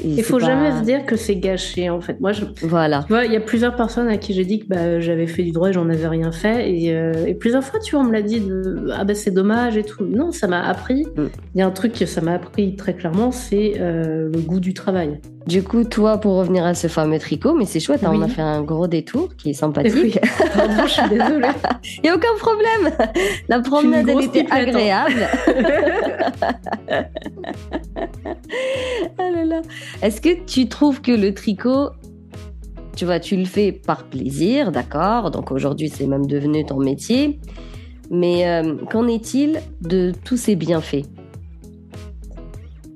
il 0.05 0.23
faut 0.23 0.39
jamais 0.39 0.73
se 0.79 0.83
dire 0.83 1.05
que 1.05 1.17
c'est 1.17 1.37
gâché 1.37 1.91
en 1.91 2.01
fait. 2.01 2.21
Moi, 2.21 2.33
je... 2.33 2.45
voilà. 2.63 3.03
Tu 3.07 3.13
vois, 3.13 3.25
il 3.25 3.33
y 3.33 3.37
a 3.37 3.41
plusieurs 3.41 3.77
personnes 3.77 4.09
à 4.09 4.17
qui 4.17 4.35
j'ai 4.35 4.45
dit 4.45 4.61
que 4.61 4.67
bah, 4.67 5.01
j'avais 5.01 5.27
fait 5.27 5.43
du 5.43 5.53
droit 5.53 5.71
et 5.71 5.73
j'en 5.73 5.89
avais 5.89 6.07
rien 6.07 6.33
fait. 6.33 6.71
Et, 6.71 6.95
euh, 6.95 7.27
et, 7.27 7.35
plusieurs 7.35 7.65
fois, 7.65 7.81
tu 7.81 7.95
vois, 7.95 8.05
on 8.05 8.09
me 8.09 8.13
l'a 8.13 8.23
dit 8.23 8.41
de 8.41 8.89
ah 8.93 9.05
ben 9.05 9.15
c'est 9.15 9.31
dommage 9.31 9.77
et 9.77 9.85
tout. 9.85 10.05
Non, 10.05 10.33
ça 10.33 10.47
m'a 10.47 10.63
appris. 10.63 11.05
Mm. 11.17 11.27
Il 11.55 11.59
y 11.59 11.63
a 11.63 11.67
un 11.67 11.71
truc 11.71 11.93
que 11.93 12.07
ça 12.07 12.21
m'a 12.21 12.35
appris 12.35 12.77
très 12.77 12.95
clairement, 12.95 13.33
c'est 13.33 13.75
euh, 13.79 14.31
le 14.33 14.41
goût 14.41 14.61
du 14.61 14.75
travail. 14.75 15.21
Du 15.47 15.63
coup, 15.63 15.85
toi, 15.85 16.19
pour 16.19 16.37
revenir 16.37 16.65
à 16.65 16.75
ce 16.75 16.87
fameux 16.87 17.19
tricot, 17.19 17.55
mais 17.55 17.65
c'est 17.65 17.81
chouette, 17.81 18.05
hein, 18.05 18.13
on 18.15 18.21
a 18.21 18.29
fait 18.29 18.43
un 18.43 18.63
gros 18.63 18.87
détour 18.87 19.31
qui 19.37 19.51
est 19.51 19.55
sympathique. 19.55 20.19
je 20.23 20.89
suis 20.89 21.09
désolée. 21.09 21.49
Il 21.97 22.03
n'y 22.03 22.09
a 22.11 22.15
aucun 22.15 22.37
problème. 22.39 22.93
La 23.49 23.61
promenade, 23.61 24.09
elle 24.09 24.25
était 24.25 24.47
agréable. 24.51 25.29
ah 29.19 29.31
là 29.31 29.45
là. 29.45 29.63
Est-ce 30.03 30.21
que 30.21 30.45
tu 30.45 30.69
trouves 30.69 31.01
que 31.01 31.13
le 31.13 31.33
tricot, 31.33 31.91
tu 32.95 33.07
vois, 33.07 33.19
tu 33.19 33.37
le 33.37 33.47
fais 33.47 33.73
par 33.73 34.05
plaisir, 34.05 34.71
d'accord? 34.73 35.31
Donc 35.31 35.51
aujourd'hui, 35.53 35.89
c'est 35.89 36.07
même 36.07 36.27
devenu 36.27 36.67
ton 36.67 36.79
métier. 36.79 37.41
Mais 38.11 38.47
euh, 38.47 38.77
qu'en 38.91 39.07
est-il 39.07 39.61
de 39.81 40.13
tous 40.25 40.37
ces 40.37 40.57
bienfaits? 40.57 41.07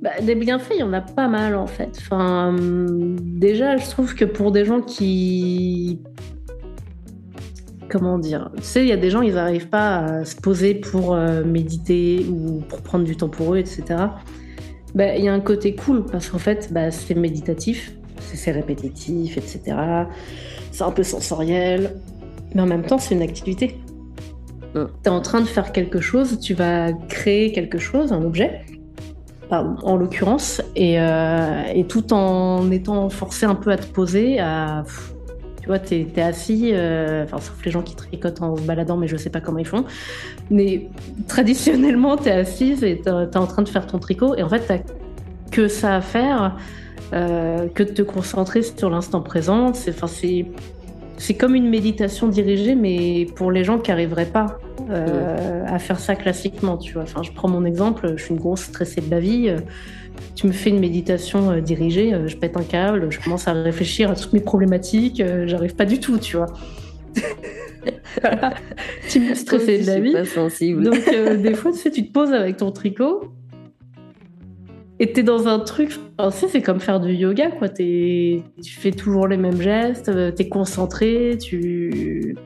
Bah, 0.04 0.10
des 0.20 0.34
bienfaits, 0.34 0.74
il 0.74 0.80
y 0.80 0.82
en 0.82 0.92
a 0.92 1.00
pas 1.00 1.28
mal 1.28 1.56
en 1.56 1.66
fait. 1.66 1.96
Enfin, 1.96 2.54
déjà, 3.22 3.78
je 3.78 3.88
trouve 3.88 4.14
que 4.14 4.26
pour 4.26 4.52
des 4.52 4.66
gens 4.66 4.82
qui. 4.82 6.02
Comment 7.88 8.18
dire 8.18 8.50
Tu 8.56 8.62
sais, 8.64 8.82
il 8.82 8.88
y 8.88 8.92
a 8.92 8.98
des 8.98 9.08
gens, 9.08 9.22
ils 9.22 9.32
n'arrivent 9.32 9.70
pas 9.70 9.96
à 10.00 10.24
se 10.26 10.36
poser 10.36 10.74
pour 10.74 11.14
euh, 11.14 11.42
méditer 11.42 12.26
ou 12.30 12.60
pour 12.68 12.82
prendre 12.82 13.04
du 13.04 13.16
temps 13.16 13.30
pour 13.30 13.54
eux, 13.54 13.58
etc. 13.58 13.82
Bah, 14.94 15.16
il 15.16 15.24
y 15.24 15.28
a 15.28 15.32
un 15.32 15.40
côté 15.40 15.74
cool 15.74 16.04
parce 16.04 16.28
qu'en 16.28 16.38
fait, 16.38 16.70
bah, 16.70 16.90
c'est 16.90 17.14
méditatif, 17.14 17.94
c'est 18.20 18.52
répétitif, 18.52 19.38
etc. 19.38 19.74
C'est 20.70 20.84
un 20.84 20.90
peu 20.90 21.02
sensoriel, 21.02 21.94
mais 22.54 22.60
en 22.60 22.66
même 22.66 22.84
temps, 22.84 22.98
c'est 22.98 23.14
une 23.14 23.22
activité. 23.22 23.78
Mm. 24.74 24.84
Tu 25.02 25.08
es 25.08 25.08
en 25.08 25.22
train 25.22 25.40
de 25.40 25.46
faire 25.46 25.72
quelque 25.72 26.02
chose, 26.02 26.38
tu 26.40 26.52
vas 26.52 26.92
créer 27.08 27.52
quelque 27.52 27.78
chose, 27.78 28.12
un 28.12 28.22
objet, 28.22 28.66
en 29.50 29.96
l'occurrence, 29.96 30.62
euh, 30.78 31.62
et, 31.74 31.84
tout 31.84 32.12
en 32.12 32.70
étant 32.70 33.08
forcé 33.10 33.46
un 33.46 33.54
peu 33.54 33.70
à 33.70 33.76
te 33.76 33.86
poser, 33.86 34.38
tu 35.60 35.68
vois, 35.68 35.78
t'es 35.78 36.06
es 36.14 36.20
assis, 36.20 36.72
euh, 36.74 37.24
enfin, 37.24 37.38
sauf 37.38 37.64
les 37.64 37.70
gens 37.70 37.82
qui 37.82 37.96
tricotent 37.96 38.42
en 38.42 38.56
se 38.56 38.62
baladant, 38.62 38.98
mais 38.98 39.08
je 39.08 39.16
sais 39.16 39.30
pas 39.30 39.40
comment 39.40 39.58
ils 39.58 39.66
font. 39.66 39.84
Mais 40.50 40.88
traditionnellement, 41.26 42.16
t'es 42.16 42.32
assise 42.32 42.84
et 42.84 43.00
t'es 43.00 43.10
en 43.10 43.46
train 43.46 43.62
de 43.62 43.68
faire 43.68 43.86
ton 43.86 43.98
tricot, 43.98 44.34
et 44.36 44.42
en 44.42 44.48
fait, 44.48 44.60
t'as 44.66 44.78
que 45.50 45.68
ça 45.68 45.96
à 45.96 46.00
faire, 46.00 46.56
euh, 47.12 47.68
que 47.68 47.82
de 47.82 47.90
te 47.90 48.02
concentrer 48.02 48.62
sur 48.62 48.90
l'instant 48.90 49.20
présent. 49.20 49.72
C'est, 49.72 49.94
c'est 51.16 51.34
comme 51.34 51.54
une 51.54 51.68
méditation 51.68 52.28
dirigée, 52.28 52.74
mais 52.74 53.26
pour 53.36 53.50
les 53.50 53.64
gens 53.64 53.78
qui 53.78 53.90
n'arriveraient 53.90 54.26
pas 54.26 54.58
euh, 54.90 55.64
à 55.66 55.78
faire 55.78 55.98
ça 55.98 56.16
classiquement, 56.16 56.76
tu 56.76 56.94
vois. 56.94 57.02
Enfin, 57.02 57.22
je 57.22 57.30
prends 57.32 57.48
mon 57.48 57.64
exemple, 57.64 58.14
je 58.16 58.22
suis 58.22 58.34
une 58.34 58.40
grosse 58.40 58.62
stressée 58.62 59.00
de 59.00 59.10
la 59.10 59.20
vie. 59.20 59.48
Euh, 59.48 59.58
tu 60.34 60.46
me 60.46 60.52
fais 60.52 60.70
une 60.70 60.80
méditation 60.80 61.50
euh, 61.50 61.60
dirigée, 61.60 62.12
je 62.26 62.36
pète 62.36 62.56
un 62.56 62.62
câble, 62.62 63.10
je 63.10 63.20
commence 63.20 63.48
à 63.48 63.52
réfléchir 63.52 64.10
à 64.10 64.14
toutes 64.14 64.32
mes 64.32 64.40
problématiques, 64.40 65.22
j'arrive 65.46 65.74
pas 65.74 65.84
du 65.84 66.00
tout, 66.00 66.18
tu 66.18 66.36
vois. 66.36 66.52
tu 69.08 69.20
me 69.20 69.34
stressée 69.34 69.80
de 69.80 69.86
la 69.86 70.00
vie. 70.00 70.12
Pas 70.12 70.24
sensible. 70.24 70.84
Donc, 70.84 70.96
des 71.42 71.54
fois, 71.54 71.72
tu 71.72 71.78
sais, 71.78 71.90
tu 71.90 72.06
te 72.06 72.12
poses 72.12 72.32
avec 72.32 72.56
ton 72.56 72.70
tricot 72.72 73.32
et 75.00 75.12
t'es 75.12 75.22
dans 75.22 75.48
un 75.48 75.58
truc, 75.58 75.98
enfin, 76.18 76.46
c'est 76.48 76.62
comme 76.62 76.80
faire 76.80 77.00
du 77.00 77.12
yoga, 77.12 77.50
quoi. 77.50 77.68
Es, 77.78 78.42
tu 78.62 78.74
fais 78.74 78.92
toujours 78.92 79.26
les 79.26 79.36
mêmes 79.36 79.60
gestes, 79.60 80.10
t'es 80.36 80.48
concentré, 80.48 81.36
tu 81.40 82.36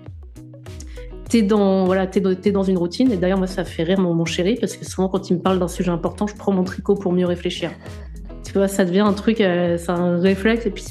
t'es 1.29 1.43
dans 1.43 1.85
voilà 1.85 2.07
t'es 2.07 2.21
dans 2.21 2.63
une 2.63 2.79
routine. 2.79 3.13
Et 3.13 3.17
d'ailleurs 3.17 3.39
moi 3.39 3.47
ça 3.47 3.65
fait 3.65 3.83
rire 3.83 4.01
mon, 4.01 4.15
mon 4.15 4.25
chéri 4.25 4.57
parce 4.59 4.77
que 4.77 4.85
souvent 4.85 5.09
quand 5.09 5.29
il 5.31 5.37
me 5.37 5.41
parle 5.41 5.59
d'un 5.59 5.69
sujet 5.69 5.91
important 5.91 6.27
je 6.27 6.35
prends 6.35 6.53
mon 6.53 6.65
tricot 6.65 6.95
pour 6.95 7.13
mieux 7.13 7.27
réfléchir. 7.27 7.71
Tu 8.45 8.53
vois 8.55 8.69
ça 8.69 8.85
devient 8.85 9.01
un 9.01 9.13
truc 9.13 9.41
euh, 9.41 9.77
c'est 9.77 9.91
un 9.91 10.19
réflexe. 10.19 10.67
Et 10.67 10.71
puis 10.71 10.85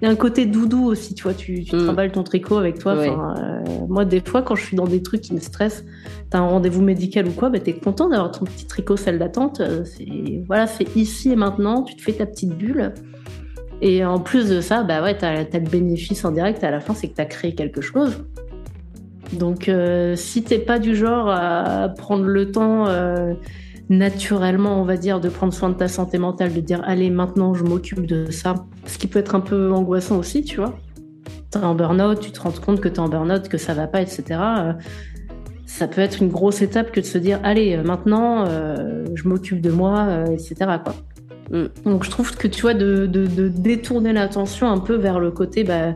il 0.00 0.04
y 0.04 0.08
a 0.08 0.10
un 0.10 0.16
côté 0.16 0.46
doudou 0.46 0.84
aussi 0.84 1.14
tu 1.14 1.24
vois 1.24 1.34
tu, 1.34 1.64
tu 1.64 1.76
mm. 1.76 2.10
ton 2.12 2.22
tricot 2.22 2.58
avec 2.58 2.78
toi 2.78 2.92
euh, 2.92 3.60
moi 3.88 4.04
des 4.04 4.20
fois 4.20 4.42
quand 4.42 4.54
je 4.54 4.64
suis 4.64 4.76
dans 4.76 4.86
des 4.86 5.02
trucs 5.02 5.22
qui 5.22 5.34
me 5.34 5.40
stressent 5.40 5.84
t'as 6.30 6.38
un 6.38 6.46
rendez-vous 6.46 6.82
médical 6.82 7.26
ou 7.26 7.32
quoi 7.32 7.50
bah, 7.50 7.58
t'es 7.58 7.72
content 7.72 8.08
d'avoir 8.08 8.30
ton 8.30 8.44
petit 8.44 8.66
tricot 8.66 8.96
salle 8.96 9.18
d'attente 9.18 9.60
euh, 9.60 9.84
c'est 9.84 10.42
voilà 10.46 10.66
c'est 10.66 10.96
ici 10.96 11.32
et 11.32 11.36
maintenant 11.36 11.82
tu 11.82 11.96
te 11.96 12.02
fais 12.02 12.12
ta 12.12 12.26
petite 12.26 12.50
bulle. 12.50 12.94
Et 13.80 14.04
en 14.04 14.18
plus 14.18 14.48
de 14.48 14.60
ça 14.60 14.82
bah 14.82 15.02
ouais 15.02 15.16
t'as 15.16 15.44
as 15.44 15.58
le 15.58 15.70
bénéfice 15.70 16.24
en 16.24 16.32
direct 16.32 16.64
à 16.64 16.70
la 16.70 16.80
fin 16.80 16.94
c'est 16.94 17.08
que 17.08 17.14
t'as 17.14 17.26
créé 17.26 17.54
quelque 17.54 17.80
chose. 17.80 18.24
Donc, 19.32 19.68
euh, 19.68 20.16
si 20.16 20.42
t'es 20.42 20.58
pas 20.58 20.78
du 20.78 20.96
genre 20.96 21.28
à 21.28 21.88
prendre 21.90 22.24
le 22.24 22.50
temps 22.50 22.86
euh, 22.88 23.34
naturellement, 23.88 24.80
on 24.80 24.84
va 24.84 24.96
dire, 24.96 25.20
de 25.20 25.28
prendre 25.28 25.52
soin 25.52 25.70
de 25.70 25.74
ta 25.74 25.88
santé 25.88 26.18
mentale, 26.18 26.52
de 26.52 26.60
dire 26.60 26.82
allez, 26.84 27.10
maintenant 27.10 27.54
je 27.54 27.64
m'occupe 27.64 28.06
de 28.06 28.30
ça, 28.30 28.66
ce 28.86 28.98
qui 28.98 29.06
peut 29.06 29.18
être 29.18 29.34
un 29.34 29.40
peu 29.40 29.72
angoissant 29.72 30.18
aussi, 30.18 30.44
tu 30.44 30.56
vois. 30.56 30.78
T'es 31.50 31.58
en 31.58 31.74
burn-out, 31.74 32.20
tu 32.20 32.30
te 32.30 32.40
rends 32.40 32.52
compte 32.52 32.80
que 32.80 32.88
t'es 32.88 32.98
en 32.98 33.08
burn-out, 33.08 33.48
que 33.48 33.58
ça 33.58 33.74
va 33.74 33.86
pas, 33.86 34.02
etc. 34.02 34.24
Euh, 34.30 34.72
ça 35.66 35.88
peut 35.88 36.00
être 36.00 36.22
une 36.22 36.28
grosse 36.28 36.60
étape 36.62 36.90
que 36.90 37.00
de 37.00 37.04
se 37.06 37.18
dire 37.18 37.40
allez, 37.42 37.76
maintenant 37.78 38.46
je 38.46 39.28
m'occupe 39.28 39.60
de 39.60 39.70
moi, 39.70 40.24
etc. 40.32 40.54
Quoi. 40.82 40.94
Mm. 41.50 41.66
Donc 41.84 42.04
je 42.04 42.10
trouve 42.10 42.36
que 42.36 42.48
tu 42.48 42.62
vois, 42.62 42.74
de, 42.74 43.06
détourner 43.48 44.12
l'attention 44.12 44.70
un 44.70 44.78
peu 44.78 44.94
vers 44.94 45.20
le 45.20 45.30
côté. 45.30 45.64
Bah, 45.64 45.94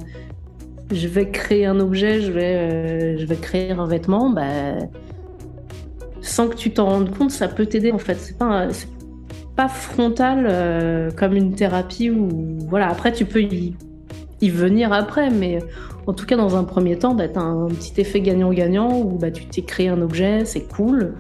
je 0.91 1.09
vais 1.09 1.31
créer 1.31 1.67
un 1.67 1.81
objet, 1.81 2.21
je 2.21 2.31
vais, 2.31 3.19
je 3.19 3.25
vais 3.25 3.37
créer 3.37 3.71
un 3.71 3.87
vêtement, 3.87 4.29
bah, 4.31 4.75
sans 6.23 6.49
que 6.49 6.57
tu 6.57 6.71
t'en 6.71 6.87
rendes 6.87 7.17
compte, 7.17 7.31
ça 7.31 7.49
peut 7.49 7.67
t'aider 7.67 7.93
en 7.93 7.99
fait. 7.99 8.15
C'est 8.15 8.39
pas, 8.39 8.69
pas 9.57 9.69
frontal 9.69 11.13
comme 11.17 11.35
une 11.35 11.55
thérapie 11.55 12.11
où, 12.11 12.59
voilà, 12.69 12.89
après 12.89 13.13
tu 13.13 13.27
peux 13.27 13.43
y, 13.43 13.77
y 14.41 14.51
venir 14.51 14.93
après, 14.93 15.31
mais 15.31 15.59
en 16.07 16.13
tout 16.13 16.27
cas, 16.27 16.37
dans 16.37 16.57
un 16.57 16.65
premier 16.65 16.99
temps, 16.99 17.15
bah, 17.15 17.25
un 17.37 17.69
petit 17.69 18.01
effet 18.01 18.21
gagnant-gagnant 18.21 18.99
où 19.01 19.19
bah, 19.19 19.31
tu 19.31 19.45
t'es 19.47 19.63
créé 19.63 19.89
un 19.89 20.03
objet, 20.03 20.45
c'est 20.45 20.67
cool. 20.67 21.15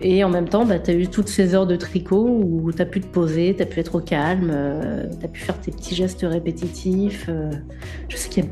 Et 0.00 0.22
en 0.22 0.28
même 0.28 0.48
temps, 0.48 0.64
bah, 0.64 0.78
tu 0.78 0.92
eu 0.92 1.08
toutes 1.08 1.28
ces 1.28 1.54
heures 1.54 1.66
de 1.66 1.76
tricot 1.76 2.26
où 2.26 2.70
tu 2.72 2.80
as 2.80 2.86
pu 2.86 3.00
te 3.00 3.06
poser, 3.06 3.54
tu 3.56 3.62
as 3.62 3.66
pu 3.66 3.80
être 3.80 3.96
au 3.96 4.00
calme, 4.00 4.50
euh, 4.52 5.04
tu 5.18 5.24
as 5.24 5.28
pu 5.28 5.40
faire 5.40 5.58
tes 5.58 5.72
petits 5.72 5.94
gestes 5.94 6.24
répétitifs. 6.28 7.26
Euh. 7.28 7.50
je 8.08 8.16
sais 8.16 8.28
qu'il 8.28 8.44
y 8.44 8.46
a 8.46 8.50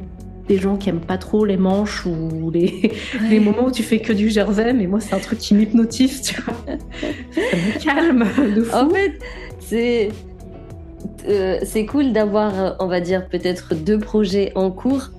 des 0.53 0.59
gens 0.59 0.77
qui 0.77 0.91
aiment 0.91 1.01
pas 1.01 1.19
trop 1.19 1.45
les 1.45 1.57
manches 1.57 2.05
ou 2.05 2.51
les, 2.51 2.93
les 3.31 3.41
moments 3.41 3.67
où 3.67 3.71
tu 3.71 3.83
fais 3.83 4.01
que 4.01 4.13
du 4.13 4.29
jersey, 4.29 4.73
mais 4.75 4.87
moi, 4.87 5.01
c'est 5.01 5.15
un 5.15 5.19
truc 5.19 5.39
qui 5.39 5.55
m'hypnotise, 5.55 6.21
tu 6.23 6.41
vois. 6.43 6.55
Ça 6.67 7.57
me 7.57 7.83
calme 7.83 8.55
de 8.55 8.63
fou. 8.63 8.77
En 8.77 8.91
fait, 8.91 9.19
c'est. 9.61 10.11
Euh, 11.29 11.59
c'est 11.65 11.87
cool 11.87 12.13
d'avoir, 12.13 12.77
on 12.81 12.87
va 12.87 13.01
dire, 13.01 13.29
peut-être 13.29 13.75
deux 13.75 13.99
projets 13.99 14.53
en 14.55 14.71
cours 14.71 15.11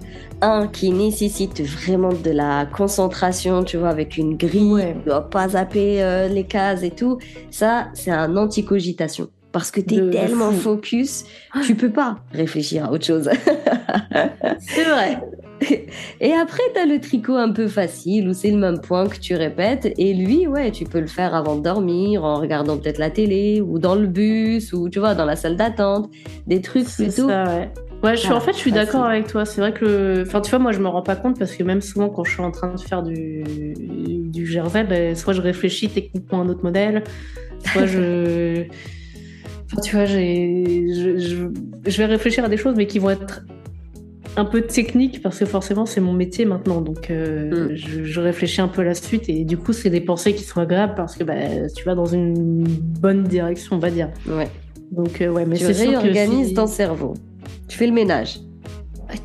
un 0.42 0.68
qui 0.68 0.92
nécessite 0.92 1.62
vraiment 1.62 2.12
de 2.12 2.32
la 2.32 2.66
concentration, 2.66 3.64
tu 3.64 3.78
vois, 3.78 3.90
avec 3.90 4.18
une 4.18 4.36
grille, 4.36 4.94
tu 5.00 5.10
dois 5.10 5.30
pas 5.30 5.50
zapper 5.50 6.04
euh, 6.04 6.28
les 6.28 6.44
cases 6.44 6.84
et 6.84 6.92
tout. 6.92 7.18
Ça, 7.50 7.88
c'est 7.94 8.12
un 8.12 8.36
anti-cogitation. 8.36 9.30
Parce 9.54 9.70
que 9.70 9.80
tu 9.80 9.96
es 9.96 10.10
tellement 10.10 10.52
focus, 10.52 11.26
tu 11.64 11.76
peux 11.76 11.92
pas 11.92 12.18
réfléchir 12.32 12.86
à 12.86 12.92
autre 12.92 13.06
chose. 13.06 13.30
c'est 14.60 14.84
vrai. 14.84 15.20
Et 16.20 16.34
après, 16.34 16.64
tu 16.74 16.82
as 16.82 16.86
le 16.86 17.00
tricot 17.00 17.36
un 17.36 17.52
peu 17.52 17.68
facile 17.68 18.28
où 18.28 18.34
c'est 18.34 18.50
le 18.50 18.58
même 18.58 18.82
point 18.82 19.08
que 19.08 19.18
tu 19.18 19.36
répètes. 19.36 19.94
Et 19.98 20.16
lui, 20.16 20.48
ouais, 20.48 20.72
tu 20.72 20.86
peux 20.86 21.00
le 21.00 21.08
faire 21.08 21.36
avant 21.36 21.56
de 21.56 21.62
dormir, 21.62 22.24
en 22.24 22.40
regardant 22.40 22.78
peut-être 22.78 22.98
la 22.98 23.12
télé, 23.12 23.62
ou 23.62 23.78
dans 23.78 23.94
le 23.94 24.08
bus, 24.08 24.74
ou 24.74 24.90
tu 24.90 24.98
vois, 24.98 25.14
dans 25.14 25.26
la 25.26 25.36
salle 25.36 25.56
d'attente. 25.56 26.10
Des 26.48 26.60
trucs 26.60 26.90
plutôt 26.90 27.30
ça, 27.30 27.44
ouais. 27.44 27.72
Ouais, 28.04 28.18
je 28.18 28.22
suis, 28.22 28.34
en 28.34 28.42
fait, 28.42 28.54
je 28.54 28.58
suis 28.58 28.72
d'accord 28.72 29.06
avec 29.06 29.28
toi. 29.28 29.46
C'est 29.46 29.62
vrai 29.62 29.72
que, 29.72 30.24
enfin, 30.26 30.42
tu 30.42 30.50
vois, 30.50 30.60
moi, 30.60 30.72
je 30.72 30.80
me 30.80 30.88
rends 30.88 31.04
pas 31.04 31.16
compte 31.16 31.38
parce 31.40 31.56
que 31.56 31.64
même 31.64 31.80
souvent, 31.80 32.10
quand 32.10 32.24
je 32.24 32.32
suis 32.32 32.42
en 32.42 32.52
train 32.52 32.74
de 32.74 32.82
faire 32.82 33.04
du, 33.04 33.74
du 33.78 34.46
jersey, 34.46 34.84
ben, 34.84 35.16
soit 35.16 35.34
je 35.34 35.42
réfléchis 35.42 35.90
techniquement 35.90 36.42
à 36.42 36.44
un 36.44 36.50
autre 36.50 36.64
modèle, 36.64 37.04
soit 37.72 37.86
je, 37.86 38.66
tu 39.82 39.96
vois, 39.96 40.06
je, 40.06 41.48
je, 41.86 41.98
vais 41.98 42.06
réfléchir 42.06 42.44
à 42.44 42.50
des 42.50 42.58
choses, 42.58 42.76
mais 42.76 42.88
qui 42.88 43.00
vont 43.00 43.10
être 43.10 43.44
un 44.36 44.46
peu 44.46 44.62
techniques 44.62 45.22
parce 45.22 45.40
que 45.40 45.46
forcément, 45.46 45.86
c'est 45.86 46.02
mon 46.02 46.14
métier 46.14 46.46
maintenant. 46.46 46.82
Donc, 46.82 47.10
euh, 47.10 47.72
mm. 47.72 47.76
je, 47.76 48.20
réfléchis 48.20 48.62
un 48.62 48.68
peu 48.68 48.82
à 48.82 48.86
la 48.86 48.94
suite 48.94 49.30
et 49.30 49.44
du 49.46 49.58
coup, 49.58 49.74
c'est 49.74 49.90
des 49.90 50.02
pensées 50.02 50.34
qui 50.34 50.44
sont 50.44 50.60
agréables 50.60 50.96
parce 50.96 51.16
que, 51.16 51.24
ben, 51.24 51.68
tu 51.76 51.84
vas 51.86 51.96
dans 51.96 52.06
une 52.06 52.64
bonne 52.64 53.24
direction, 53.24 53.76
on 53.76 53.80
va 53.80 53.92
dire. 53.92 54.10
Ouais. 54.28 54.50
Donc, 54.92 55.22
euh, 55.22 55.30
ouais, 55.30 55.46
mais 55.46 55.58
tu 55.58 55.66
réorganises 55.66 56.54
ton 56.54 56.68
cerveau. 56.68 57.14
Tu 57.68 57.78
fais 57.78 57.88
le 57.88 57.94
ménage. 57.94 58.40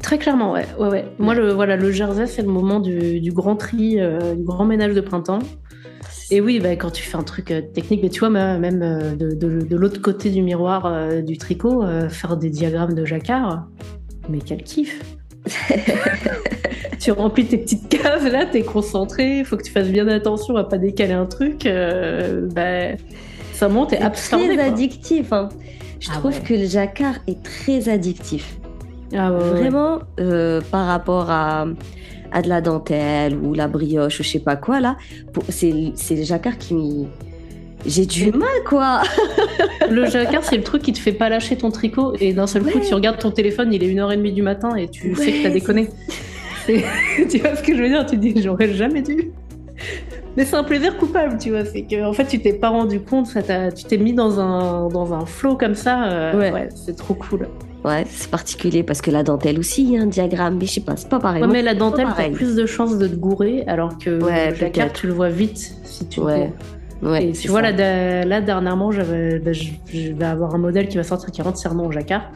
Très 0.03 0.19
clairement, 0.19 0.53
ouais. 0.53 0.67
ouais, 0.79 0.89
ouais. 0.89 1.05
Moi, 1.19 1.35
le, 1.35 1.53
voilà, 1.53 1.77
le 1.77 1.91
jersey, 1.91 2.27
c'est 2.27 2.43
le 2.43 2.49
moment 2.49 2.81
du, 2.81 3.21
du 3.21 3.33
grand 3.33 3.57
tri, 3.57 3.99
euh, 3.99 4.35
du 4.35 4.43
grand 4.43 4.65
ménage 4.65 4.95
de 4.95 5.01
printemps. 5.01 5.39
Et 6.31 6.41
oui, 6.41 6.61
bah, 6.61 6.77
quand 6.77 6.91
tu 6.91 7.03
fais 7.03 7.17
un 7.17 7.23
truc 7.23 7.51
euh, 7.51 7.63
technique, 7.63 8.03
mais 8.03 8.11
tu 8.11 8.21
vois, 8.21 8.31
même 8.31 8.83
euh, 8.83 9.15
de, 9.15 9.31
de, 9.35 9.63
de 9.63 9.77
l'autre 9.77 10.01
côté 10.01 10.31
du 10.31 10.43
miroir 10.43 11.23
du 11.23 11.39
tricot, 11.39 11.85
faire 12.09 12.37
des 12.37 12.51
diagrammes 12.51 12.95
de 12.95 13.05
jacquard, 13.05 13.67
mais 14.29 14.39
quel 14.45 14.63
kiff 14.63 15.03
Tu 17.01 17.13
remplis 17.13 17.47
tes 17.47 17.59
petites 17.59 17.89
cases, 17.89 18.25
là, 18.25 18.45
t'es 18.45 18.63
concentré, 18.63 19.39
il 19.39 19.45
faut 19.45 19.57
que 19.57 19.63
tu 19.63 19.71
fasses 19.71 19.89
bien 19.89 20.09
attention 20.09 20.57
à 20.57 20.65
pas 20.65 20.79
décaler 20.79 21.13
un 21.13 21.27
truc. 21.27 21.69
bah, 22.55 22.97
ça 23.53 23.69
monte 23.69 23.93
et 23.93 23.99
absorbé. 23.99 24.55
C'est 24.55 24.61
addictif. 24.61 25.33
Hein. 25.33 25.49
Je 26.01 26.11
ah 26.13 26.19
trouve 26.19 26.41
que 26.43 26.55
le 26.55 26.67
jacquard 26.67 27.17
est 27.27 27.43
très 27.43 27.89
addictif. 27.89 28.59
Ah 29.13 29.31
Vraiment, 29.31 30.01
euh, 30.21 30.61
par 30.71 30.87
rapport 30.87 31.31
à, 31.31 31.67
à 32.33 32.43
de 32.43 32.49
la 32.49 32.61
dentelle 32.61 33.37
ou 33.37 33.55
la 33.55 33.69
brioche 33.69 34.21
ou 34.21 34.23
je 34.23 34.29
sais 34.29 34.41
pas 34.41 34.57
quoi, 34.57 34.81
là, 34.81 34.97
c'est 35.49 35.71
le 35.73 36.23
jacquard 36.23 36.59
qui 36.59 37.07
j'ai 37.87 38.07
du 38.07 38.33
mal, 38.33 38.49
quoi. 38.67 39.03
le 39.91 40.07
jacquard, 40.07 40.45
c'est 40.45 40.57
le 40.57 40.63
truc 40.63 40.83
qui 40.83 40.93
te 40.93 40.99
fait 40.99 41.13
pas 41.13 41.29
lâcher 41.29 41.57
ton 41.57 41.71
tricot 41.71 42.13
et 42.21 42.33
d'un 42.33 42.47
seul 42.47 42.63
coup, 42.63 42.81
tu 42.81 42.95
regardes 42.95 43.19
ton 43.19 43.31
téléphone, 43.31 43.73
il 43.73 43.83
est 43.83 43.95
1h30 43.95 44.35
du 44.35 44.43
matin 44.43 44.75
et 44.75 44.89
tu 44.89 45.15
sais 45.15 45.33
que 45.33 45.43
t'as 45.45 45.51
déconné. 45.51 45.89
tu 46.67 47.39
vois 47.39 47.57
ce 47.57 47.63
que 47.63 47.77
je 47.77 47.83
veux 47.83 47.89
dire? 47.89 48.05
Tu 48.05 48.17
dis, 48.17 48.43
j'aurais 48.43 48.75
jamais 48.75 49.03
dû. 49.03 49.33
Mais 50.37 50.45
c'est 50.45 50.57
un 50.57 50.65
plaisir 50.65 50.97
coupable, 50.97 51.39
tu 51.39 51.51
vois. 51.51 51.65
C'est 51.65 51.83
que 51.83 52.05
en 52.05 52.13
fait, 52.13 52.27
tu 52.27 52.41
t'es 52.41 52.53
pas 52.53 52.69
rendu 52.69 53.01
compte, 53.01 53.27
ça 53.27 53.43
tu 53.73 53.85
t'es 53.85 53.97
mis 53.97 54.13
dans 54.13 54.39
un 54.39 54.89
dans 54.89 55.15
un 55.15 55.25
flow 55.25 55.57
comme 55.57 55.75
ça. 55.75 56.11
Euh, 56.11 56.53
ouais, 56.53 56.69
c'est 56.75 56.97
trop 56.97 57.15
cool. 57.15 57.49
Ouais, 57.89 58.05
c'est 58.09 58.31
particulier 58.31 58.83
parce 58.83 59.01
que 59.01 59.11
la 59.11 59.23
dentelle 59.23 59.59
aussi, 59.59 59.83
il 59.83 59.93
y 59.93 59.99
a 59.99 60.03
un 60.03 60.07
diagramme, 60.07 60.59
mais 60.59 60.67
je 60.67 60.73
sais 60.73 60.81
pas, 60.81 60.97
c'est 60.97 61.09
pas 61.09 61.19
pareil. 61.19 61.43
Ouais, 61.43 61.49
mais 61.49 61.63
la 61.63 61.75
dentelle, 61.75 62.09
t'as 62.17 62.29
plus 62.29 62.55
de 62.55 62.67
chances 62.67 62.99
de 62.99 63.09
te 63.09 63.17
gourer, 63.17 63.65
alors 63.67 63.97
que 63.99 64.23
ouais, 64.23 64.55
la 64.61 64.71
carte, 64.71 64.97
tu 65.01 65.07
le 65.07 65.13
vois 65.13 65.31
vite 65.31 65.75
si 65.85 66.07
tu 66.07 66.21
ouais. 66.21 66.53
Ouais, 67.01 67.29
et 67.29 67.33
tu 67.33 67.49
vois, 67.49 67.63
là, 67.63 68.25
là, 68.25 68.41
dernièrement, 68.41 68.91
bah, 68.91 69.53
je, 69.53 70.13
vais 70.13 70.25
avoir 70.25 70.55
un 70.55 70.59
modèle 70.59 70.89
qui 70.89 70.97
va 70.97 71.05
sortir 71.05 71.31
qui 71.31 71.41
est 71.41 71.47
entièrement 71.47 71.85
en 71.85 71.93
jacquard. 71.93 72.31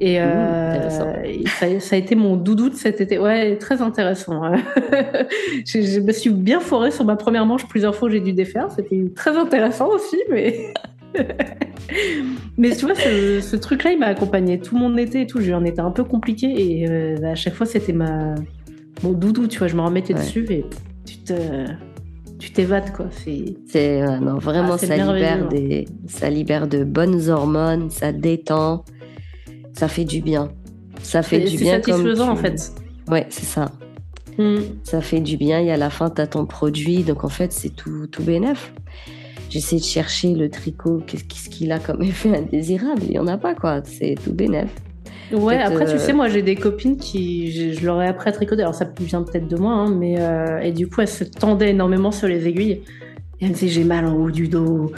Et, 0.00 0.18
euh, 0.18 0.88
ça, 0.88 1.94
a 1.94 1.98
été 1.98 2.14
mon 2.14 2.36
doudou 2.36 2.70
de 2.70 2.74
cet 2.74 3.02
été. 3.02 3.18
Ouais, 3.18 3.56
très 3.56 3.82
intéressant. 3.82 4.40
je, 5.66 6.00
me 6.00 6.12
suis 6.12 6.30
bien 6.30 6.60
forée 6.60 6.90
sur 6.90 7.04
ma 7.04 7.16
première 7.16 7.44
manche 7.44 7.66
plusieurs 7.68 7.94
fois, 7.94 8.08
j'ai 8.08 8.20
dû 8.20 8.32
défaire. 8.32 8.68
C'était 8.74 9.04
très 9.14 9.36
intéressant 9.36 9.88
aussi, 9.88 10.18
mais. 10.30 10.72
mais 12.58 12.76
tu 12.76 12.86
vois, 12.86 12.94
ce, 12.94 13.56
truc-là, 13.56 13.92
il 13.92 13.98
m'a 13.98 14.06
accompagné 14.06 14.58
tout 14.60 14.76
mon 14.76 14.96
été 14.96 15.22
et 15.22 15.26
tout. 15.26 15.40
J'ai 15.40 15.50
eu 15.50 15.54
un 15.54 15.90
peu 15.90 16.04
compliqué 16.04 16.46
et 16.46 16.88
euh, 16.88 17.16
à 17.24 17.34
chaque 17.34 17.54
fois, 17.54 17.66
c'était 17.66 17.92
ma 17.92 18.34
mon 19.02 19.12
doudou. 19.12 19.46
Tu 19.46 19.58
vois, 19.58 19.68
je 19.68 19.76
me 19.76 19.82
remettais 19.82 20.14
dessus 20.14 20.46
et 20.50 20.64
tu 21.04 21.18
te 21.18 21.34
tu 22.38 22.52
t'évades 22.52 22.92
quoi. 22.92 23.06
C'est 23.12 24.02
non 24.20 24.38
vraiment 24.38 24.74
ah, 24.74 24.78
ça 24.78 24.96
libère 24.96 25.48
des 25.48 25.86
ça 26.06 26.30
libère 26.30 26.68
de 26.68 26.84
bonnes 26.84 27.28
hormones, 27.28 27.90
ça 27.90 28.12
détend 28.12 28.84
ça 29.80 29.88
fait 29.88 30.04
du 30.04 30.20
bien. 30.20 30.50
Ça 31.02 31.22
fait 31.22 31.40
du 31.40 31.56
bien. 31.56 31.80
C'est 31.82 31.92
satisfaisant 31.92 32.30
en 32.30 32.36
fait. 32.36 32.72
Ouais, 33.08 33.26
c'est 33.30 33.46
ça. 33.46 33.72
Hmm. 34.38 34.58
Ça 34.84 35.00
fait 35.00 35.20
du 35.20 35.36
bien 35.36 35.60
et 35.60 35.70
à 35.72 35.76
la 35.76 35.90
fin, 35.90 36.10
tu 36.10 36.20
as 36.20 36.26
ton 36.26 36.46
produit. 36.46 37.02
Donc 37.02 37.24
en 37.24 37.28
fait, 37.28 37.52
c'est 37.52 37.70
tout, 37.70 38.06
tout 38.06 38.22
bénef. 38.22 38.72
J'essaie 39.50 39.76
de 39.76 39.82
chercher 39.82 40.32
le 40.32 40.48
tricot, 40.48 41.02
qu'est-ce 41.06 41.50
qu'il 41.50 41.72
a 41.72 41.80
comme 41.80 42.02
effet 42.02 42.36
indésirable. 42.36 43.02
Il 43.04 43.10
n'y 43.10 43.18
en 43.18 43.26
a 43.26 43.36
pas, 43.36 43.54
quoi. 43.54 43.82
C'est 43.84 44.14
tout 44.24 44.32
bénef. 44.32 44.70
Ouais, 45.32 45.58
après, 45.58 45.84
tu 45.84 45.92
euh, 45.92 45.98
sais, 45.98 46.12
moi, 46.12 46.28
j'ai 46.28 46.42
des 46.42 46.56
copines 46.56 46.96
qui, 46.96 47.74
je, 47.74 47.84
leur 47.84 48.02
ai 48.02 48.06
appris 48.06 48.28
à 48.28 48.32
tricoter. 48.32 48.62
Alors, 48.62 48.74
ça 48.74 48.88
vient 49.00 49.22
peut-être 49.22 49.48
de 49.48 49.56
moi, 49.56 49.72
hein, 49.72 49.90
mais 49.90 50.16
euh, 50.18 50.58
et 50.60 50.72
du 50.72 50.88
coup, 50.88 51.00
elles 51.00 51.08
se 51.08 51.24
tendaient 51.24 51.70
énormément 51.70 52.10
sur 52.10 52.28
les 52.28 52.48
aiguilles. 52.48 52.82
Et 53.40 53.44
elles 53.44 53.48
me 53.48 53.54
disaient, 53.54 53.68
j'ai 53.68 53.84
mal 53.84 54.06
en 54.06 54.14
haut 54.14 54.30
du 54.30 54.48
dos, 54.48 54.92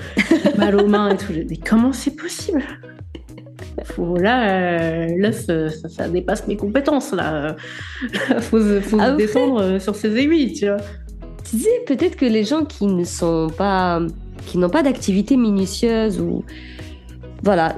mal 0.59 0.77
aux 0.77 0.87
mains 0.87 1.11
et 1.11 1.17
tout. 1.17 1.33
Mais 1.33 1.57
comment 1.57 1.93
c'est 1.93 2.17
possible? 2.17 2.63
Là, 3.99 4.49
euh, 4.49 5.07
là 5.19 5.33
ça, 5.33 6.09
dépasse 6.09 6.47
mes 6.47 6.57
compétences. 6.57 7.13
Là, 7.13 7.57
faut, 8.41 8.61
faut 8.81 8.99
ah, 9.01 9.13
descendre 9.13 9.79
sur 9.79 9.95
ses 9.95 10.17
aiguilles, 10.17 10.53
tu 10.53 10.67
vois. 10.67 10.79
Tu 11.51 11.59
sais, 11.59 11.83
peut-être 11.87 12.17
que 12.17 12.27
les 12.27 12.45
gens 12.45 12.65
qui 12.65 12.87
ne 12.87 13.05
sont 13.05 13.49
pas, 13.57 14.01
qui 14.47 14.59
n'ont 14.59 14.71
pas 14.71 14.83
d'activité 14.83 15.37
minutieuse 15.37 16.21
ou 16.21 16.45
voilà, 17.43 17.77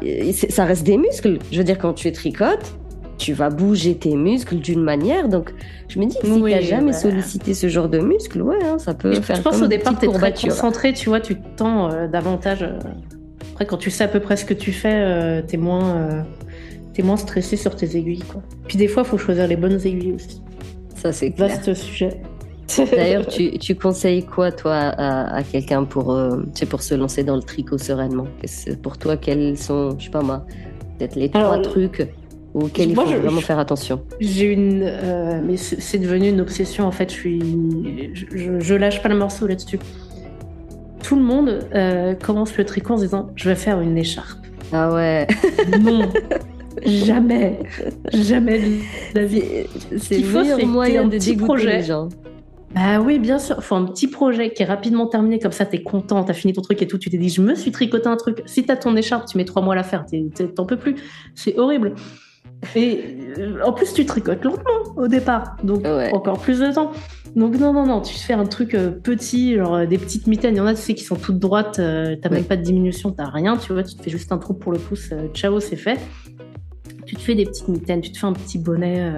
ça 0.51 0.65
reste 0.65 0.85
des 0.85 0.99
muscles. 0.99 1.39
Je 1.51 1.59
veux 1.59 1.65
dire, 1.65 1.79
quand 1.79 1.95
tu 1.95 2.13
tricotes, 2.13 2.75
tu 3.17 3.33
vas 3.33 3.49
bouger 3.49 3.97
tes 3.97 4.17
muscles 4.17 4.57
d'une 4.57 4.83
manière. 4.83 5.29
Donc, 5.29 5.55
je 5.89 5.99
me 5.99 6.07
dis 6.07 6.19
que 6.19 6.27
si 6.27 6.33
tu 6.33 6.43
n'as 6.43 6.61
jamais 6.61 6.93
sollicité 6.93 7.55
ce 7.55 7.69
genre 7.69 7.89
de 7.89 7.99
muscles, 7.99 8.43
ouais, 8.43 8.63
hein, 8.63 8.79
ça 8.79 8.95
peut 8.95 9.15
faire. 9.21 9.37
Je 9.37 9.43
pense 9.43 9.63
au 9.63 9.67
départ, 9.67 9.99
tu 9.99 10.07
es 10.07 10.13
très 10.13 10.33
concentré, 10.33 10.93
tu 10.93 11.09
vois, 11.09 11.21
tu 11.21 11.37
tends 11.57 11.91
euh, 11.91 12.09
davantage. 12.09 12.69
Après, 13.53 13.67
quand 13.67 13.77
tu 13.77 13.91
sais 13.91 14.05
à 14.05 14.09
peu 14.09 14.21
près 14.21 14.37
ce 14.37 14.45
que 14.45 14.55
tu 14.55 14.73
fais, 14.73 14.95
euh, 14.95 15.43
t'es 15.47 15.57
moins, 15.57 15.97
euh, 15.97 16.23
es 16.97 17.03
moins 17.03 17.17
stressé 17.17 17.57
sur 17.57 17.77
tes 17.77 17.97
aiguilles. 17.97 18.25
Quoi. 18.29 18.43
Puis 18.67 18.77
des 18.77 18.89
fois, 18.89 19.05
il 19.05 19.09
faut 19.09 19.19
choisir 19.19 19.47
les 19.47 19.57
bonnes 19.57 19.81
aiguilles 19.85 20.13
aussi. 20.13 20.43
Ça, 20.97 21.13
c'est 21.13 21.31
clair. 21.31 21.49
Vaste 21.49 21.73
sujet. 21.75 22.21
D'ailleurs, 22.93 23.27
tu, 23.27 23.59
tu, 23.59 23.75
conseilles 23.75 24.25
quoi, 24.25 24.51
toi, 24.53 24.75
à, 24.75 25.37
à 25.37 25.43
quelqu'un 25.43 25.85
pour, 25.85 26.13
euh, 26.13 26.43
pour 26.69 26.83
se 26.83 26.95
lancer 26.95 27.25
dans 27.25 27.37
le 27.37 27.43
tricot 27.43 27.79
sereinement? 27.79 28.27
Pour 28.83 28.99
toi, 28.99 29.17
quels 29.17 29.59
sont, 29.59 29.99
je 29.99 30.05
sais 30.05 30.11
pas 30.11 30.23
moi, 30.23 30.47
peut-être 30.99 31.17
les 31.17 31.29
trois 31.29 31.61
trucs 31.61 32.07
auxquels 32.55 32.91
il 32.91 32.95
faut 32.95 33.05
vraiment 33.05 33.41
faire 33.41 33.59
attention? 33.59 34.03
J'ai 34.21 34.53
une, 34.53 34.83
euh, 34.85 35.41
mais 35.45 35.57
c'est 35.57 35.99
devenu 35.99 36.29
une 36.29 36.41
obsession 36.41 36.87
en 36.87 36.93
fait. 36.93 37.11
Je 37.11 37.15
suis, 37.15 38.11
je, 38.35 38.61
je 38.61 38.75
lâche 38.75 39.03
pas 39.03 39.09
le 39.09 39.17
morceau 39.17 39.47
là-dessus 39.47 39.79
tout 41.05 41.17
le 41.17 41.23
monde 41.23 41.69
euh, 41.75 42.15
commence 42.15 42.57
le 42.57 42.65
tricot 42.65 42.95
en 42.95 42.97
se 42.97 43.03
disant 43.03 43.31
je 43.37 43.49
vais 43.49 43.55
faire 43.55 43.81
une 43.81 43.99
écharpe. 43.99 44.39
Ah 44.73 44.93
ouais. 44.93 45.27
non. 45.81 46.09
jamais, 46.85 47.61
jamais 48.13 48.61
la 49.15 49.25
vie. 49.25 49.43
C'est 49.99 50.19
le 50.19 50.33
meilleur 50.33 50.67
moyen 50.67 51.05
de 51.05 51.19
dégoûter 51.19 51.45
projet. 51.45 51.79
les 51.79 51.85
gens. 51.85 52.09
Bah 52.75 53.01
oui, 53.01 53.19
bien 53.21 53.39
sûr. 53.39 53.63
Faut 53.63 53.77
un 53.77 53.85
petit 53.85 54.09
projet 54.09 54.53
qui 54.53 54.63
est 54.63 54.67
rapidement 54.67 55.07
terminé, 55.07 55.39
comme 55.39 55.53
ça, 55.53 55.65
t'es 55.65 55.83
content, 55.83 56.25
t'as 56.25 56.33
fini 56.33 56.53
ton 56.53 56.61
truc 56.61 56.83
et 56.83 56.89
tout. 56.89 56.99
Tu 56.99 57.09
t'es 57.09 57.19
dit, 57.19 57.29
je 57.29 57.41
me 57.41 57.55
suis 57.55 57.71
tricoté 57.71 58.09
un 58.09 58.17
truc. 58.17 58.43
Si 58.47 58.65
t'as 58.65 58.77
ton 58.77 58.97
écharpe, 58.97 59.27
tu 59.27 59.39
mets 59.39 59.45
trois 59.45 59.63
mois 59.63 59.75
à 59.75 59.77
la 59.77 59.85
faire, 59.85 60.05
t'en 60.57 60.67
peux 60.67 60.77
plus. 60.77 60.97
C'est 61.35 61.57
horrible. 61.57 61.95
Et 62.75 63.19
euh, 63.39 63.61
en 63.65 63.73
plus, 63.73 63.93
tu 63.93 64.07
tricotes 64.07 64.43
lentement 64.45 64.95
au 64.97 65.07
départ, 65.07 65.57
donc 65.63 65.85
encore 66.13 66.39
plus 66.39 66.61
de 66.61 66.73
temps. 66.73 66.93
Donc 67.37 67.59
non, 67.59 67.73
non, 67.73 67.85
non, 67.87 68.01
tu 68.01 68.15
fais 68.15 68.33
un 68.33 68.47
truc 68.47 68.75
euh, 68.75 68.91
petit, 68.91 69.57
genre 69.57 69.75
euh, 69.75 69.87
des 69.87 69.99
petites 69.99 70.27
mitaines. 70.27 70.55
Il 70.55 70.59
y 70.59 70.61
en 70.61 70.67
a, 70.67 70.75
tu 70.75 70.81
sais, 70.81 70.95
qui 70.95 71.05
sont 71.05 71.17
toutes 71.17 71.39
droites, 71.39 71.77
t'as 71.77 72.29
même 72.31 72.45
pas 72.45 72.57
de 72.57 72.63
diminution, 72.63 73.11
t'as 73.11 73.29
rien, 73.29 73.57
tu 73.57 73.73
vois, 73.73 73.83
tu 73.83 73.95
te 73.95 74.03
fais 74.03 74.11
juste 74.11 74.33
un 74.33 74.39
trou 74.39 74.55
pour 74.55 74.73
le 74.73 74.79
pouce, 74.79 75.11
ciao, 75.35 75.61
c'est 75.61 75.77
fait. 75.77 75.99
Tu 77.15 77.21
te 77.21 77.27
fais 77.27 77.35
des 77.37 77.45
petites 77.45 77.69
mitaines, 77.69 78.01
tu 78.01 78.11
te 78.11 78.19
fais 78.19 78.27
un 78.27 78.33
petit 78.33 78.59
bonnet 78.59 79.13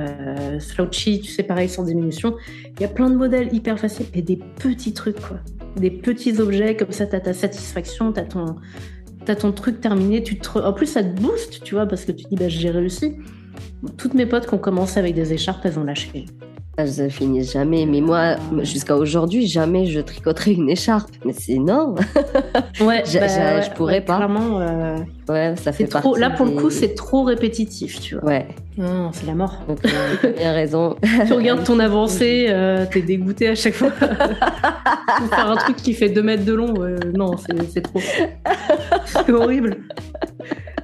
slouchy, 0.60 1.22
tu 1.22 1.32
sais, 1.32 1.42
pareil, 1.42 1.66
sans 1.66 1.82
diminution. 1.82 2.34
Il 2.76 2.82
y 2.82 2.84
a 2.84 2.88
plein 2.88 3.08
de 3.08 3.16
modèles 3.16 3.54
hyper 3.54 3.78
faciles 3.78 4.04
et 4.12 4.20
des 4.20 4.36
petits 4.36 4.92
trucs, 4.92 5.18
quoi. 5.18 5.38
Des 5.76 5.90
petits 5.90 6.38
objets, 6.38 6.76
comme 6.76 6.92
ça, 6.92 7.06
t'as 7.06 7.20
ta 7.20 7.32
satisfaction, 7.32 8.12
t'as 8.12 8.24
ton 8.24 8.56
t'as 9.24 9.34
ton 9.34 9.50
truc 9.52 9.80
terminé, 9.80 10.22
tu 10.22 10.38
te... 10.38 10.58
en 10.58 10.74
plus 10.74 10.86
ça 10.86 11.02
te 11.02 11.18
booste, 11.20 11.62
tu 11.64 11.74
vois, 11.74 11.86
parce 11.86 12.04
que 12.04 12.12
tu 12.12 12.24
te 12.24 12.28
dis 12.28 12.36
bah 12.36 12.48
j'ai 12.48 12.70
réussi. 12.70 13.16
Toutes 13.96 14.12
mes 14.12 14.26
potes 14.26 14.46
qui 14.46 14.52
ont 14.52 14.58
commencé 14.58 14.98
avec 14.98 15.14
des 15.14 15.32
écharpes, 15.32 15.64
elles 15.64 15.78
ont 15.78 15.84
lâché. 15.84 16.26
Ça 16.78 17.08
finit 17.08 17.42
jamais. 17.42 17.86
Mais 17.86 18.02
moi, 18.02 18.36
jusqu'à 18.62 18.96
aujourd'hui, 18.96 19.46
jamais 19.46 19.86
je 19.86 19.98
tricoterai 19.98 20.52
une 20.52 20.68
écharpe. 20.68 21.10
Mais 21.24 21.32
c'est 21.32 21.58
non. 21.58 21.94
Ouais, 22.80 23.02
je, 23.06 23.18
bah, 23.18 23.60
je 23.62 23.70
pourrais 23.70 24.02
pas. 24.02 24.16
Clairement, 24.16 24.60
euh, 24.60 24.98
ouais, 25.30 25.54
ça 25.56 25.72
fait 25.72 25.86
trop. 25.86 26.14
Là, 26.16 26.28
pour 26.28 26.44
le 26.44 26.52
coup, 26.52 26.68
c'est 26.68 26.94
trop 26.94 27.24
répétitif, 27.24 28.00
tu 28.00 28.16
vois. 28.16 28.24
Ouais. 28.24 28.48
Non, 28.76 29.10
c'est 29.12 29.26
la 29.26 29.34
mort. 29.34 29.56
Donc, 29.66 29.78
euh, 29.86 30.32
bien 30.36 30.52
raison. 30.52 30.96
tu 31.26 31.32
regardes 31.32 31.64
ton 31.64 31.78
avancée, 31.78 32.48
euh, 32.50 32.84
t'es 32.90 33.00
dégoûté 33.00 33.48
à 33.48 33.54
chaque 33.54 33.72
fois. 33.72 33.90
pour 33.90 35.28
faire 35.28 35.50
un 35.50 35.56
truc 35.56 35.76
qui 35.76 35.94
fait 35.94 36.10
2 36.10 36.22
mètres 36.22 36.44
de 36.44 36.52
long, 36.52 36.74
non, 37.14 37.30
c'est 37.38 37.80
trop. 37.80 38.00
c'est 39.06 39.32
horrible. 39.32 39.78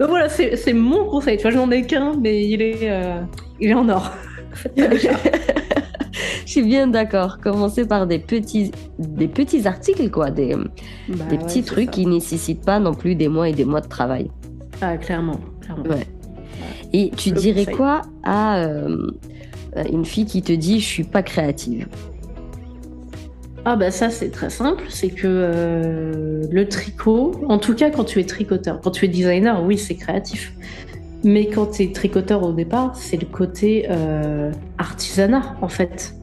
Donc 0.01 0.09
voilà, 0.09 0.31
c'est 0.31 0.73
mon 0.73 1.05
conseil. 1.05 1.37
Tu 1.37 1.43
vois, 1.43 1.51
j'en 1.51 1.71
ai 1.71 1.85
qu'un, 1.85 2.15
mais 2.19 2.43
il 2.47 2.63
est, 2.63 2.91
il 3.61 3.69
est 3.69 3.75
en 3.75 3.89
or. 3.91 4.11
Je 4.77 5.09
suis 6.53 6.63
bien 6.63 6.87
d'accord. 6.87 7.39
Commencer 7.39 7.87
par 7.87 8.07
des 8.07 8.19
petits, 8.19 8.71
des 8.99 9.29
petits 9.29 9.67
articles, 9.67 10.11
quoi, 10.11 10.31
des, 10.31 10.55
bah 11.09 11.25
des 11.31 11.39
petits 11.39 11.63
trucs 11.63 11.91
qui 11.91 12.07
nécessitent 12.07 12.65
pas 12.65 12.79
non 12.79 12.95
plus 12.95 13.15
des 13.15 13.29
mois 13.29 13.49
et 13.49 13.53
des 13.53 13.65
mois 13.65 13.81
de 13.81 13.89
travail. 13.89 14.31
Ah, 14.81 14.97
clairement. 14.97 15.41
Ouais. 15.85 16.07
Et 16.93 17.11
tu 17.17 17.31
dirais 17.31 17.67
quoi 17.67 18.03
à 18.23 18.59
euh, 18.59 19.07
une 19.91 20.05
fille 20.05 20.27
qui 20.27 20.43
te 20.43 20.53
dit 20.53 20.81
je 20.81 20.87
suis 20.87 21.05
pas 21.05 21.23
créative? 21.23 21.87
Ah 23.65 23.77
bah 23.77 23.93
ça 23.93 24.11
c'est 24.11 24.31
très 24.31 24.51
simple, 24.51 24.85
c'est 24.89 25.11
que 25.11 25.29
euh, 25.29 26.43
le 26.51 26.69
tricot, 26.69 27.33
en 27.49 27.59
tout 27.59 27.75
cas 27.75 27.91
quand 27.91 28.03
tu 28.03 28.19
es 28.19 28.25
tricoteur, 28.25 28.81
quand 28.81 28.91
tu 28.91 29.05
es 29.05 29.09
designer, 29.09 29.65
oui 29.65 29.79
c'est 29.79 29.95
créatif. 29.95 30.53
Mais 31.25 31.47
quand 31.47 31.67
tu 31.67 31.85
es 31.85 31.93
tricoteur 31.93 32.43
au 32.43 32.53
départ, 32.53 32.97
c'est 32.97 33.17
le 33.17 33.27
côté 33.27 33.87
euh, 33.89 34.51
artisanat, 34.79 35.57
en 35.63 35.69
fait, 35.69 36.17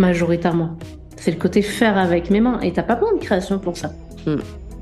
majoritairement. 0.00 0.76
C'est 1.16 1.30
le 1.30 1.36
côté 1.36 1.62
faire 1.62 1.98
avec 1.98 2.30
mes 2.30 2.40
mains. 2.40 2.58
Et 2.60 2.72
t'as 2.72 2.82
pas 2.82 2.96
besoin 2.96 3.14
de 3.14 3.20
création 3.20 3.58
pour 3.58 3.76
ça. 3.76 3.90
Hmm. 4.26 4.38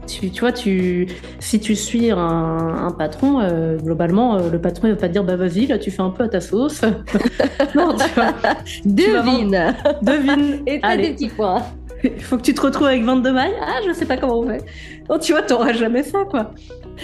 Tu, 0.06 0.30
vois, 0.40 0.52
tu, 0.52 1.06
si 1.38 1.60
tu 1.60 1.76
suis 1.76 2.10
un, 2.10 2.94
patron, 2.96 3.40
euh, 3.40 3.76
globalement, 3.76 4.36
euh, 4.36 4.50
le 4.50 4.58
patron 4.58 4.88
il 4.88 4.94
va 4.94 4.96
pas 4.96 5.08
te 5.08 5.12
dire 5.12 5.22
bah 5.22 5.36
vas-y, 5.36 5.66
là 5.66 5.78
tu 5.78 5.90
fais 5.90 6.00
un 6.00 6.08
peu 6.08 6.24
à 6.24 6.28
ta 6.28 6.40
sauce. 6.40 6.80
non, 7.74 7.94
tu 7.94 8.08
vois. 8.14 8.32
Devine. 8.86 9.74
devine. 10.00 10.62
Et 10.66 10.80
t'as 10.80 10.96
des 10.96 11.12
petits 11.12 11.28
points. 11.28 11.62
Il 12.04 12.22
faut 12.22 12.36
que 12.36 12.42
tu 12.42 12.54
te 12.54 12.60
retrouves 12.60 12.86
avec 12.86 13.02
22 13.02 13.32
mailles. 13.32 13.54
Ah, 13.60 13.80
je 13.86 13.92
sais 13.92 14.06
pas 14.06 14.16
comment 14.16 14.40
on 14.40 14.46
fait. 14.48 14.64
Oh, 15.08 15.18
tu 15.18 15.32
vois, 15.32 15.42
t'auras 15.42 15.72
jamais 15.72 16.02
ça, 16.02 16.24
quoi. 16.24 16.52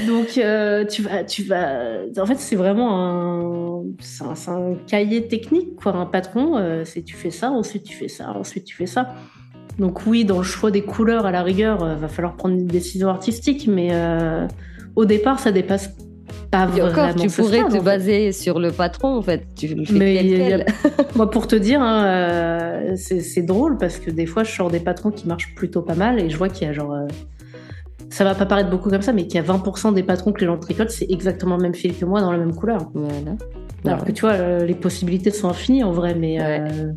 Donc, 0.06 0.38
euh, 0.38 0.84
tu 0.84 1.02
vas, 1.02 1.24
tu 1.24 1.42
vas. 1.44 2.00
En 2.18 2.26
fait, 2.26 2.38
c'est 2.38 2.56
vraiment 2.56 2.98
un, 2.98 3.84
c'est 4.00 4.50
un, 4.50 4.74
cahier 4.86 5.26
technique, 5.26 5.76
quoi. 5.76 5.94
Un 5.94 6.06
patron, 6.06 6.56
euh, 6.56 6.84
c'est 6.84 7.02
tu 7.02 7.16
fais 7.16 7.30
ça, 7.30 7.50
ensuite 7.50 7.84
tu 7.84 7.96
fais 7.96 8.08
ça, 8.08 8.30
ensuite 8.30 8.64
tu 8.64 8.76
fais 8.76 8.86
ça. 8.86 9.14
Donc 9.78 10.06
oui, 10.06 10.24
dans 10.24 10.38
le 10.38 10.44
choix 10.44 10.70
des 10.70 10.82
couleurs, 10.82 11.26
à 11.26 11.32
la 11.32 11.42
rigueur, 11.42 11.82
euh, 11.82 11.94
va 11.96 12.08
falloir 12.08 12.36
prendre 12.36 12.54
une 12.54 12.66
décision 12.66 13.08
artistique, 13.08 13.68
mais 13.68 13.90
au 14.96 15.04
départ, 15.04 15.40
ça 15.40 15.50
dépasse 15.50 15.90
pas 16.50 16.66
vraiment. 16.66 16.88
Encore, 16.88 17.14
tu 17.14 17.28
pourrais 17.28 17.64
te 17.64 17.82
baser 17.82 18.32
sur 18.32 18.58
le 18.58 18.72
patron, 18.72 19.16
en 19.16 19.22
fait. 19.22 19.46
Tu 19.56 19.68
le 19.68 19.84
fais 19.84 19.92
mais 19.94 20.66
Moi, 21.16 21.30
pour 21.30 21.46
te 21.46 21.56
dire, 21.56 21.80
hein, 21.80 22.94
c'est 22.96 23.42
drôle 23.42 23.78
parce 23.78 23.98
que 23.98 24.10
des 24.10 24.26
fois, 24.26 24.44
je 24.44 24.52
sors 24.52 24.70
des 24.70 24.80
patrons 24.80 25.10
qui 25.10 25.26
marchent 25.26 25.54
plutôt 25.54 25.82
pas 25.82 25.94
mal 25.94 26.20
et 26.20 26.30
je 26.30 26.36
vois 26.36 26.48
qu'il 26.48 26.66
y 26.66 26.70
a 26.70 26.72
genre 26.72 26.96
ça 28.14 28.22
va 28.22 28.36
pas 28.36 28.46
paraître 28.46 28.70
beaucoup 28.70 28.90
comme 28.90 29.02
ça, 29.02 29.12
mais 29.12 29.26
qu'il 29.26 29.34
y 29.34 29.38
a 29.38 29.42
20% 29.42 29.92
des 29.92 30.04
patrons 30.04 30.32
que 30.32 30.40
les 30.40 30.46
gens 30.46 30.56
tricotent, 30.56 30.90
c'est 30.90 31.10
exactement 31.10 31.56
le 31.56 31.62
même 31.62 31.74
fil 31.74 31.96
que 31.96 32.04
moi 32.04 32.20
dans 32.20 32.30
la 32.30 32.38
même 32.38 32.54
couleur. 32.54 32.90
Voilà. 32.94 33.36
Alors 33.84 34.04
que 34.04 34.12
tu 34.12 34.22
vois, 34.22 34.32
euh, 34.32 34.64
les 34.64 34.74
possibilités 34.74 35.30
sont 35.30 35.48
infinies 35.48 35.84
en 35.84 35.92
vrai, 35.92 36.14
mais 36.14 36.38
euh, 36.40 36.92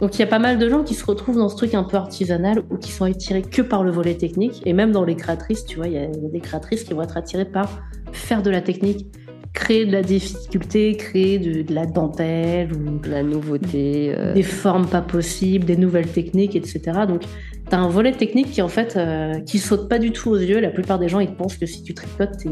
donc 0.00 0.16
il 0.16 0.20
y 0.20 0.22
a 0.22 0.26
pas 0.26 0.38
mal 0.38 0.58
de 0.58 0.68
gens 0.68 0.84
qui 0.84 0.94
se 0.94 1.04
retrouvent 1.04 1.36
dans 1.36 1.48
ce 1.48 1.56
truc 1.56 1.74
un 1.74 1.82
peu 1.82 1.96
artisanal 1.96 2.62
ou 2.70 2.76
qui 2.76 2.92
sont 2.92 3.04
attirés 3.04 3.42
que 3.42 3.62
par 3.62 3.82
le 3.82 3.90
volet 3.90 4.14
technique. 4.14 4.62
Et 4.64 4.72
même 4.72 4.92
dans 4.92 5.04
les 5.04 5.16
créatrices, 5.16 5.64
tu 5.64 5.76
vois, 5.76 5.88
il 5.88 5.94
y, 5.94 5.98
a 5.98 6.06
des 6.06 6.40
créatrices 6.40 6.84
qui 6.84 6.94
vont 6.94 7.02
être 7.02 7.16
attirées 7.16 7.44
par 7.44 7.82
faire 8.12 8.42
de 8.42 8.50
la 8.50 8.60
technique, 8.60 9.06
créer 9.52 9.84
de 9.84 9.92
la 9.92 10.02
difficulté, 10.02 10.96
créer 10.96 11.38
de, 11.38 11.74
la 11.74 11.86
dentelle 11.86 12.72
ou 12.72 12.98
de 12.98 13.10
la 13.10 13.22
nouveauté, 13.22 14.14
euh. 14.16 14.32
des 14.32 14.42
formes 14.42 14.86
pas 14.86 15.02
possibles, 15.02 15.64
des 15.64 15.76
nouvelles 15.76 16.08
techniques, 16.08 16.54
etc. 16.54 17.00
Donc 17.08 17.22
T'as 17.68 17.78
un 17.78 17.88
volet 17.88 18.12
technique 18.12 18.50
qui 18.50 18.62
en 18.62 18.68
fait 18.68 18.96
euh, 18.96 19.40
qui 19.40 19.58
saute 19.58 19.88
pas 19.88 19.98
du 19.98 20.10
tout 20.10 20.30
aux 20.30 20.38
yeux. 20.38 20.60
La 20.60 20.70
plupart 20.70 20.98
des 20.98 21.08
gens 21.08 21.20
ils 21.20 21.34
pensent 21.34 21.58
que 21.58 21.66
si 21.66 21.82
tu 21.82 21.92
tricotes 21.92 22.38
t'es 22.38 22.48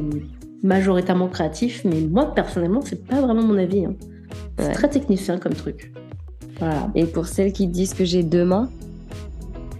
majoritairement 0.62 1.28
créatif, 1.28 1.82
mais 1.84 2.00
moi 2.00 2.34
personnellement 2.34 2.80
c'est 2.82 3.06
pas 3.06 3.20
vraiment 3.20 3.42
mon 3.42 3.58
avis. 3.58 3.84
Hein. 3.84 3.94
C'est 4.58 4.72
très 4.72 4.88
technicien 4.88 5.38
comme 5.38 5.54
truc. 5.54 5.92
Voilà. 6.58 6.90
Et 6.94 7.04
pour 7.04 7.26
celles 7.26 7.52
qui 7.52 7.66
disent 7.66 7.94
que 7.94 8.04
j'ai 8.04 8.22
deux 8.22 8.44
mains, 8.44 8.70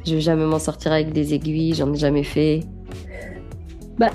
je 0.07 0.15
vais 0.15 0.21
jamais 0.21 0.45
m'en 0.45 0.59
sortir 0.59 0.93
avec 0.93 1.13
des 1.13 1.35
aiguilles, 1.35 1.75
j'en 1.75 1.93
ai 1.93 1.97
jamais 1.97 2.23
fait. 2.23 2.61
Bah, 3.99 4.11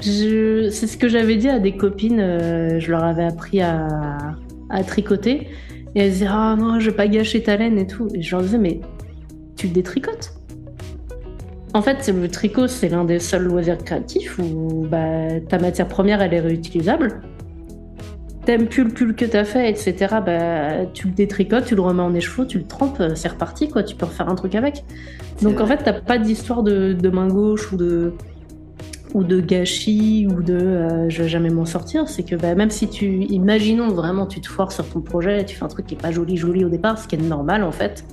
je... 0.00 0.68
c'est 0.70 0.86
ce 0.86 0.96
que 0.96 1.08
j'avais 1.08 1.36
dit 1.36 1.48
à 1.48 1.58
des 1.58 1.76
copines. 1.76 2.20
Euh, 2.20 2.80
je 2.80 2.90
leur 2.90 3.04
avais 3.04 3.24
appris 3.24 3.60
à, 3.60 4.36
à 4.70 4.84
tricoter. 4.84 5.48
Et 5.94 6.00
elles 6.00 6.12
disaient 6.12 6.26
Ah 6.28 6.56
non, 6.58 6.80
je 6.80 6.90
vais 6.90 6.96
pas 6.96 7.06
gâcher 7.06 7.42
ta 7.42 7.56
laine 7.56 7.78
et 7.78 7.86
tout. 7.86 8.08
Et 8.14 8.22
je 8.22 8.34
leur 8.34 8.42
disais 8.42 8.58
Mais 8.58 8.80
tu 9.56 9.68
détricotes. 9.68 10.34
En 11.74 11.82
fait, 11.82 12.08
le 12.08 12.28
tricot, 12.28 12.68
c'est 12.68 12.88
l'un 12.88 13.04
des 13.04 13.18
seuls 13.18 13.42
loisirs 13.42 13.78
créatifs 13.78 14.38
où 14.38 14.86
bah, 14.88 15.40
ta 15.48 15.58
matière 15.58 15.88
première, 15.88 16.22
elle 16.22 16.32
est 16.32 16.40
réutilisable. 16.40 17.20
T'aimes 18.44 18.68
plus 18.68 18.84
le 18.84 18.90
pull 18.90 19.16
que 19.16 19.24
t'as 19.24 19.44
fait, 19.44 19.68
etc. 19.68 20.18
Bah, 20.24 20.86
tu 20.92 21.08
le 21.08 21.14
détricotes, 21.14 21.64
tu 21.64 21.74
le 21.74 21.80
remets 21.80 22.02
en 22.02 22.14
écheveau, 22.14 22.44
tu 22.44 22.58
le 22.58 22.64
trempes, 22.64 23.02
c'est 23.16 23.26
reparti, 23.26 23.68
quoi. 23.68 23.82
Tu 23.82 23.96
peux 23.96 24.06
refaire 24.06 24.28
un 24.28 24.36
truc 24.36 24.54
avec. 24.54 24.84
Donc 25.42 25.60
en 25.60 25.66
fait, 25.66 25.78
t'as 25.78 25.94
pas 25.94 26.16
d'histoire 26.16 26.62
de, 26.62 27.08
main 27.08 27.26
gauche 27.26 27.72
ou 27.72 27.76
de 27.76 28.12
ou 29.12 29.24
de 29.24 29.40
gâchis 29.40 30.28
ou 30.28 30.42
de 30.42 30.54
euh, 30.54 31.08
je 31.08 31.22
vais 31.22 31.28
jamais 31.28 31.50
m'en 31.50 31.64
sortir. 31.64 32.08
C'est 32.08 32.22
que 32.22 32.36
bah, 32.36 32.54
même 32.54 32.70
si 32.70 32.88
tu, 32.88 33.24
imaginons 33.24 33.88
vraiment, 33.88 34.26
tu 34.26 34.40
te 34.40 34.48
forces 34.48 34.76
sur 34.76 34.88
ton 34.88 35.00
projet, 35.00 35.44
tu 35.44 35.56
fais 35.56 35.64
un 35.64 35.68
truc 35.68 35.86
qui 35.86 35.94
est 35.94 36.00
pas 36.00 36.12
joli 36.12 36.36
joli 36.36 36.64
au 36.64 36.68
départ, 36.68 36.98
ce 36.98 37.08
qui 37.08 37.16
est 37.16 37.18
normal 37.18 37.64
en 37.64 37.72
fait. 37.72 38.04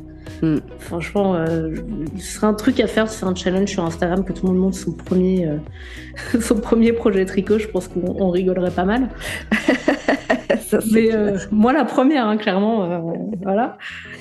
Franchement, 0.81 1.35
euh, 1.35 1.75
ce 2.17 2.33
serait 2.33 2.47
un 2.47 2.55
truc 2.55 2.79
à 2.79 2.87
faire, 2.87 3.07
c'est 3.07 3.23
un 3.23 3.35
challenge 3.35 3.69
sur 3.69 3.85
Instagram 3.85 4.25
que 4.25 4.33
tout 4.33 4.47
le 4.47 4.51
monde 4.51 4.61
montre 4.61 4.77
son 4.77 4.91
premier, 4.91 5.47
euh, 5.47 6.39
son 6.41 6.55
premier 6.55 6.91
projet 6.91 7.23
tricot. 7.25 7.59
Je 7.59 7.67
pense 7.67 7.87
qu'on 7.87 8.29
rigolerait 8.29 8.71
pas 8.71 8.83
mal. 8.83 9.09
Mais 10.91 11.13
euh, 11.13 11.37
moi, 11.51 11.71
la 11.71 11.85
première, 11.85 12.25
hein, 12.27 12.37
clairement, 12.37 13.03
voilà. 13.41 13.77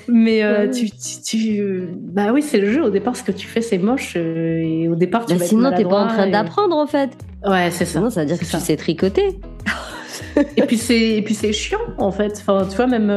Mais 0.08 0.42
tu, 0.70 0.90
tu, 1.24 1.88
bah 1.96 2.32
oui, 2.32 2.42
c'est 2.42 2.58
le 2.58 2.70
jeu. 2.70 2.82
Au 2.82 2.90
départ, 2.90 3.16
ce 3.16 3.22
que 3.22 3.32
tu 3.32 3.46
fais, 3.46 3.62
c'est 3.62 3.78
moche. 3.78 4.16
et 4.16 4.88
au 4.88 4.96
départ, 4.96 5.26
tu 5.26 5.34
bah 5.34 5.40
vas 5.40 5.46
sinon, 5.46 5.72
t'es 5.74 5.84
pas 5.84 6.04
en 6.04 6.08
train 6.08 6.28
d'apprendre, 6.28 6.76
en 6.76 6.86
fait. 6.86 7.10
Ouais, 7.46 7.70
c'est 7.70 7.84
ça. 7.84 7.98
Sinon, 7.98 8.10
ça 8.10 8.20
veut 8.20 8.26
dire 8.26 8.38
que 8.38 8.44
tu 8.44 8.50
sais 8.50 8.76
tricoter. 8.76 9.40
et 10.56 10.62
puis 10.62 10.76
c'est, 10.76 11.16
et 11.16 11.22
puis 11.22 11.34
c'est 11.34 11.52
chiant, 11.52 11.78
en 11.98 12.10
fait. 12.10 12.32
Enfin, 12.38 12.66
tu 12.68 12.76
vois, 12.76 12.86
même 12.86 13.10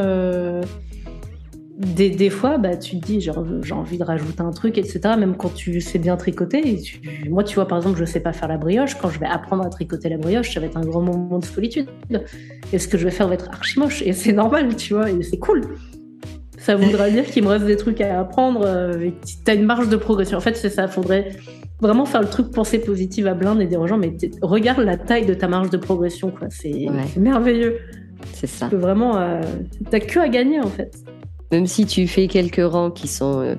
des, 1.84 2.10
des, 2.10 2.30
fois, 2.30 2.58
bah, 2.58 2.76
tu 2.78 3.00
te 3.00 3.06
dis, 3.06 3.22
j'ai 3.22 3.32
envie 3.32 3.98
de 3.98 4.04
rajouter 4.04 4.42
un 4.42 4.52
truc, 4.52 4.78
etc. 4.78 5.02
Même 5.18 5.36
quand 5.36 5.54
tu 5.54 5.82
sais 5.82 6.00
bien 6.00 6.18
tricoter. 6.18 6.82
moi, 7.30 7.44
tu 7.44 7.56
vois, 7.56 7.68
par 7.68 7.78
exemple, 7.78 8.00
je 8.00 8.06
sais 8.06 8.20
pas 8.20 8.34
faire 8.34 8.48
la 8.48 8.58
brioche. 8.58 8.96
Quand 8.96 9.10
je 9.10 9.20
vais 9.20 9.26
apprendre 9.26 9.66
à 9.66 9.70
tricoter 9.70 10.10
la 10.10 10.18
brioche, 10.18 10.54
ça 10.54 10.60
va 10.60 10.68
être 10.68 10.78
un 10.78 10.86
grand 10.86 11.02
moment 11.02 11.40
de 11.40 11.46
solitude. 11.46 11.88
Et 12.72 12.80
ce 12.80 12.88
que 12.88 12.98
je 12.98 13.06
vais 13.06 13.12
faire 13.12 13.28
va 13.28 13.36
être 13.36 13.50
archi 13.50 13.80
moche. 13.80 14.02
Et 14.04 14.14
c'est 14.14 14.34
normal, 14.34 14.76
tu 14.76 14.94
vois, 14.94 15.10
et 15.10 15.22
c'est 15.24 15.38
cool. 15.38 15.62
ça 16.58 16.76
voudra 16.76 17.10
dire 17.10 17.26
qu'il 17.26 17.44
me 17.44 17.50
reste 17.50 17.66
des 17.66 17.78
trucs 17.78 18.02
à 18.02 18.20
apprendre 18.20 18.62
euh, 18.66 19.10
tu 19.26 19.52
as 19.52 19.54
une 19.54 19.66
marge 19.66 19.90
de 19.90 19.98
progression. 19.98 20.38
En 20.38 20.42
fait, 20.42 20.56
c'est 20.56 20.70
ça. 20.70 20.88
Faudrait 20.88 21.32
vraiment 21.82 22.06
faire 22.06 22.22
le 22.22 22.30
truc 22.30 22.52
pensée 22.52 22.80
positive 22.80 23.28
à 23.28 23.34
blinde 23.34 23.62
et 23.62 23.68
dire 23.68 23.82
aux 23.82 23.88
gens, 23.88 23.98
mais 23.98 24.16
regarde 24.42 24.80
la 24.80 24.98
taille 24.98 25.26
de 25.26 25.34
ta 25.34 25.48
marge 25.48 25.70
de 25.70 25.78
progression, 25.78 26.32
quoi. 26.32 26.48
C'est 26.50 26.88
merveilleux. 27.18 27.78
C'est 28.34 28.48
ça. 28.48 28.70
Que 28.70 28.76
vraiment, 28.76 29.18
euh, 29.18 29.42
t'as 29.90 30.00
que 30.00 30.20
à 30.20 30.30
gagner, 30.30 30.60
en 30.60 30.68
fait. 30.68 30.96
Même 31.54 31.68
si 31.68 31.86
tu 31.86 32.08
fais 32.08 32.28
quelques 32.28 32.66
rangs 32.66 32.92
qui 32.92 33.08
sont, 33.08 33.40
euh, 33.40 33.56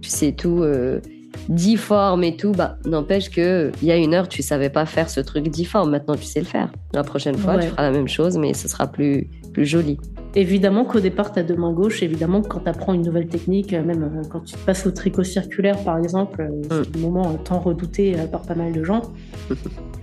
tu 0.00 0.08
sais, 0.08 0.32
tout 0.32 0.62
euh, 0.62 1.00
difformes 1.48 2.24
et 2.24 2.36
tout, 2.36 2.52
bah, 2.52 2.78
n'empêche 2.86 3.30
que 3.30 3.70
il 3.82 3.88
y 3.88 3.92
a 3.92 3.96
une 3.96 4.14
heure, 4.14 4.28
tu 4.28 4.42
savais 4.42 4.70
pas 4.70 4.86
faire 4.86 5.10
ce 5.10 5.20
truc 5.20 5.48
difforme. 5.48 5.90
Maintenant, 5.90 6.16
tu 6.16 6.24
sais 6.24 6.40
le 6.40 6.46
faire. 6.46 6.72
La 6.92 7.04
prochaine 7.04 7.36
fois, 7.36 7.58
tu 7.58 7.68
feras 7.68 7.82
la 7.82 7.92
même 7.92 8.08
chose, 8.08 8.38
mais 8.38 8.54
ce 8.54 8.66
sera 8.66 8.90
plus, 8.90 9.28
plus 9.52 9.66
joli. 9.66 9.98
Évidemment 10.36 10.84
qu'au 10.84 10.98
départ, 10.98 11.32
tu 11.32 11.38
as 11.38 11.44
deux 11.44 11.54
mains 11.54 11.72
gauches. 11.72 12.02
Évidemment 12.02 12.42
que 12.42 12.48
quand 12.48 12.58
tu 12.60 12.68
apprends 12.68 12.92
une 12.92 13.02
nouvelle 13.02 13.28
technique, 13.28 13.72
euh, 13.72 13.84
même 13.84 14.02
euh, 14.02 14.22
quand 14.28 14.40
tu 14.40 14.54
te 14.54 14.58
passes 14.58 14.84
au 14.84 14.90
tricot 14.90 15.22
circulaire, 15.22 15.78
par 15.84 15.98
exemple, 15.98 16.42
euh, 16.42 16.48
c'est 16.68 16.96
un 16.96 16.98
mm. 16.98 17.02
moment 17.02 17.34
tant 17.34 17.60
redouté 17.60 18.16
par 18.32 18.42
pas 18.42 18.56
mal 18.56 18.72
de 18.72 18.82
gens. 18.82 19.02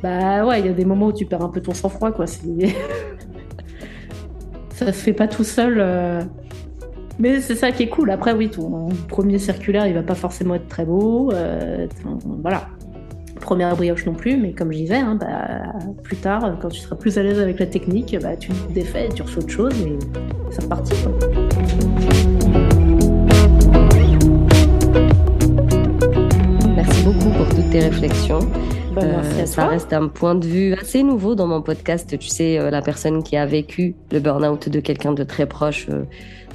bah 0.04 0.46
ouais, 0.46 0.62
il 0.62 0.68
y 0.68 0.70
a 0.70 0.74
des 0.74 0.86
moments 0.86 1.08
où 1.08 1.14
tu 1.14 1.26
perds 1.26 1.42
un 1.42 1.50
peu 1.50 1.60
ton 1.60 1.74
sang-froid, 1.74 2.12
quoi. 2.12 2.28
ça 4.70 4.86
se 4.86 4.92
fait 4.92 5.14
pas 5.14 5.28
tout 5.28 5.44
seul. 5.44 5.84
Mais 7.19 7.41
c'est 7.41 7.56
ça 7.56 7.71
qui 7.71 7.84
est 7.84 7.89
cool. 7.89 8.12
Après, 8.12 8.34
oui, 8.34 8.50
ton 8.50 8.89
premier 9.08 9.39
circulaire, 9.39 9.88
il 9.88 9.93
va 9.93 10.04
pas 10.04 10.15
forcément 10.15 10.56
être 10.56 10.67
très 10.67 10.86
beau. 10.86 11.32
voilà 12.41 12.67
première 13.41 13.76
brioche 13.76 14.06
non 14.06 14.13
plus, 14.13 14.38
mais 14.38 14.54
comme 14.54 14.71
je 14.71 14.78
disais, 14.78 14.95
hein, 14.95 15.17
bah, 15.19 15.74
plus 16.04 16.15
tard, 16.15 16.58
quand 16.62 16.69
tu 16.69 16.80
seras 16.80 16.95
plus 16.95 17.17
à 17.17 17.24
l'aise 17.24 17.39
avec 17.39 17.60
la 17.60 17.65
technique, 17.65 18.15
bah, 18.21 18.38
tu 18.38 18.52
te 18.52 18.71
défais, 18.71 19.10
tu 19.13 19.24
refais 19.24 19.39
autre 19.39 19.50
chose 19.50 19.74
et 19.82 20.00
ça 20.54 20.62
repartit. 20.62 20.93
Merci 26.76 27.04
beaucoup 27.04 27.30
pour 27.30 27.50
toutes 27.50 27.69
tes 27.71 27.80
réflexions. 27.80 28.39
Bah, 28.94 29.02
euh, 29.04 29.46
ça 29.46 29.68
reste 29.68 29.94
un 29.94 30.10
point 30.10 30.36
de 30.36 30.46
vue 30.46 30.74
assez 30.74 31.02
nouveau 31.02 31.34
dans 31.34 31.48
mon 31.48 31.62
podcast. 31.62 32.18
Tu 32.18 32.28
sais, 32.28 32.60
euh, 32.60 32.70
la 32.70 32.82
personne 32.82 33.24
qui 33.24 33.38
a 33.38 33.46
vécu 33.46 33.96
le 34.12 34.20
burn-out 34.20 34.68
de 34.68 34.80
quelqu'un 34.82 35.14
de 35.14 35.24
très 35.24 35.46
proche, 35.46 35.88
euh, 35.90 36.04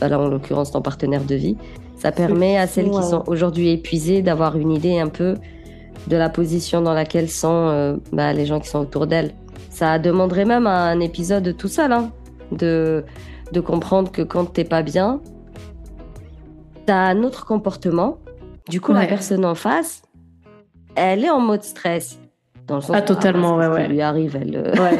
bah, 0.01 0.09
là 0.09 0.18
en 0.20 0.29
l'occurrence 0.29 0.72
ton 0.72 0.83
partenaire 0.83 1.25
de 1.25 1.35
vie, 1.35 1.57
ça 1.96 2.12
permet 2.12 2.59
à 2.59 2.66
celles 2.66 2.90
qui 2.90 3.03
sont 3.03 3.25
aujourd'hui 3.27 3.70
épuisées 3.70 4.20
d'avoir 4.20 4.57
une 4.59 4.70
idée 4.70 4.99
un 4.99 5.09
peu 5.09 5.37
de 6.09 6.16
la 6.16 6.29
position 6.29 6.83
dans 6.83 6.92
laquelle 6.92 7.31
sont 7.31 7.49
euh, 7.49 7.96
bah, 8.12 8.33
les 8.35 8.44
gens 8.44 8.61
qui 8.61 8.68
sont 8.68 8.81
autour 8.81 9.07
d'elle. 9.07 9.33
Ça 9.70 9.99
demanderait 9.99 10.44
même 10.44 10.66
un 10.66 11.01
épisode 11.01 11.57
tout 11.57 11.68
seul, 11.68 11.92
hein, 11.92 12.11
de, 12.53 13.05
de 13.53 13.61
comprendre 13.61 14.12
que 14.12 14.22
quand 14.22 14.44
t'es 14.44 14.64
pas 14.64 14.83
bien, 14.83 15.20
t'as 16.85 16.96
un 16.96 17.22
autre 17.22 17.46
comportement. 17.46 18.18
Du 18.68 18.81
coup, 18.81 18.92
la 18.92 19.07
personne 19.07 19.44
en 19.44 19.55
face, 19.55 20.03
elle 20.96 21.25
est 21.25 21.31
en 21.31 21.40
mode 21.40 21.62
stress. 21.62 22.18
Dans 22.66 22.76
le 22.76 22.81
sens 22.81 22.96
ah, 22.96 23.02
totalement, 23.02 23.57
ouais, 23.57 23.68
ouais. 23.68 23.88
lui 23.88 24.00
arrive, 24.00 24.37
elle. 24.40 24.57
Euh, 24.57 24.72
ouais. 24.72 24.98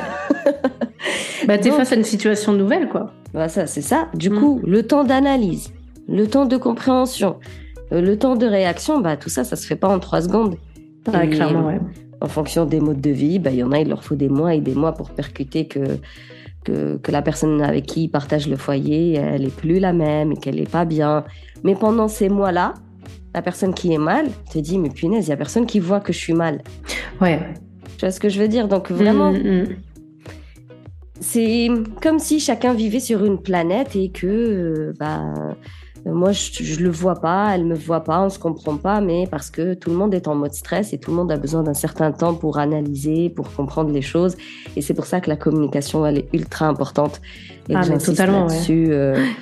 bah, 1.49 1.59
t'es 1.59 1.71
face 1.71 1.93
à 1.93 1.97
une 1.97 2.05
situation 2.05 2.53
nouvelle, 2.53 2.89
quoi. 2.89 3.13
Bah, 3.35 3.49
ça, 3.49 3.67
c'est 3.67 3.83
ça. 3.83 4.09
Du 4.15 4.31
mm. 4.31 4.39
coup, 4.39 4.61
le 4.65 4.85
temps 4.85 5.03
d'analyse, 5.03 5.73
le 6.09 6.27
temps 6.29 6.47
de 6.47 6.57
compréhension, 6.57 7.37
euh, 7.93 8.01
le 8.01 8.17
temps 8.19 8.37
de 8.37 8.47
réaction, 8.47 9.01
bah, 9.01 9.17
tout 9.17 9.31
ça, 9.31 9.43
ça 9.43 9.57
se 9.57 9.67
fait 9.67 9.77
pas 9.77 9.89
en 9.89 9.99
trois 9.99 10.23
secondes. 10.23 10.57
En 12.21 12.29
fonction 12.29 12.65
des 12.65 12.81
modes 12.81 13.01
de 13.01 13.11
vie, 13.11 13.39
bah, 13.39 13.51
il 13.51 13.59
y 13.59 13.63
en 13.63 13.73
a, 13.73 13.81
il 13.81 13.89
leur 13.89 14.05
faut 14.05 14.17
des 14.17 14.29
mois 14.29 14.55
et 14.55 14.61
des 14.61 14.75
mois 14.75 14.93
pour 14.93 15.11
percuter 15.11 15.67
que, 15.67 15.99
que, 16.65 17.13
la 17.13 17.23
personne 17.23 17.61
avec 17.63 17.87
qui 17.87 18.05
ils 18.05 18.09
partagent 18.09 18.49
le 18.49 18.57
foyer, 18.57 19.15
elle 19.15 19.45
est 19.45 19.55
plus 19.55 19.79
la 19.81 19.93
même 19.93 20.33
et 20.33 20.37
qu'elle 20.37 20.57
n'est 20.57 20.65
pas 20.65 20.85
bien. 20.85 21.25
Mais 21.63 21.75
pendant 21.75 22.09
ces 22.09 22.29
mois-là, 22.29 22.75
la 23.37 23.43
personne 23.43 23.75
qui 23.75 23.93
est 23.93 23.99
mal 23.99 24.29
te 24.51 24.59
dit, 24.59 24.79
mais 24.79 24.89
punaise, 24.89 25.27
il 25.27 25.31
y 25.31 25.33
a 25.33 25.37
personne 25.37 25.67
qui 25.67 25.79
voit 25.79 26.01
que 26.01 26.13
je 26.13 26.19
suis 26.19 26.33
mal. 26.33 26.63
Ouais. 27.21 27.39
Tu 27.99 28.01
vois 28.01 28.11
ce 28.11 28.19
que 28.19 28.31
je 28.31 28.41
veux 28.41 28.49
dire? 28.49 28.67
Donc 28.67 28.91
vraiment, 28.91 29.31
mm, 29.31 29.37
mm, 29.37 29.63
mm. 29.63 29.77
c'est 31.21 31.69
comme 32.01 32.19
si 32.19 32.41
chacun 32.41 32.73
vivait 32.73 32.99
sur 32.99 33.25
une 33.25 33.39
planète 33.39 33.95
et 33.95 34.09
que 34.09 34.27
euh, 34.27 34.95
bah, 34.99 35.35
moi, 36.07 36.33
je, 36.33 36.81
ne 36.81 36.85
le 36.85 36.91
vois 36.91 37.17
pas, 37.17 37.55
elle 37.55 37.67
me 37.67 37.75
voit 37.75 38.05
pas, 38.05 38.23
on 38.23 38.31
se 38.31 38.39
comprend 38.39 38.79
pas, 38.79 39.03
mais 39.03 39.27
parce 39.31 39.51
que 39.51 39.75
tout 39.75 39.91
le 39.91 39.97
monde 39.97 40.15
est 40.15 40.29
en 40.29 40.35
mode 40.35 40.55
stress 40.55 40.95
et 40.95 40.99
tout 40.99 41.11
le 41.11 41.19
monde 41.19 41.31
a 41.31 41.37
besoin 41.37 41.63
d'un 41.63 41.75
certain 41.75 42.13
temps 42.13 42.33
pour 42.33 42.59
analyser, 42.59 43.29
pour 43.29 43.53
comprendre 43.53 43.91
les 43.91 44.03
choses. 44.03 44.35
Et 44.77 44.81
c'est 44.81 44.95
pour 44.95 45.05
ça 45.05 45.21
que 45.21 45.29
la 45.29 45.37
communication, 45.37 46.07
elle 46.07 46.19
est 46.19 46.29
ultra 46.33 46.69
importante. 46.69 47.21
Et 47.69 47.75
ah, 47.77 47.83
totalement, 47.99 48.47
là-dessus. 48.47 48.87
Euh, 48.93 49.23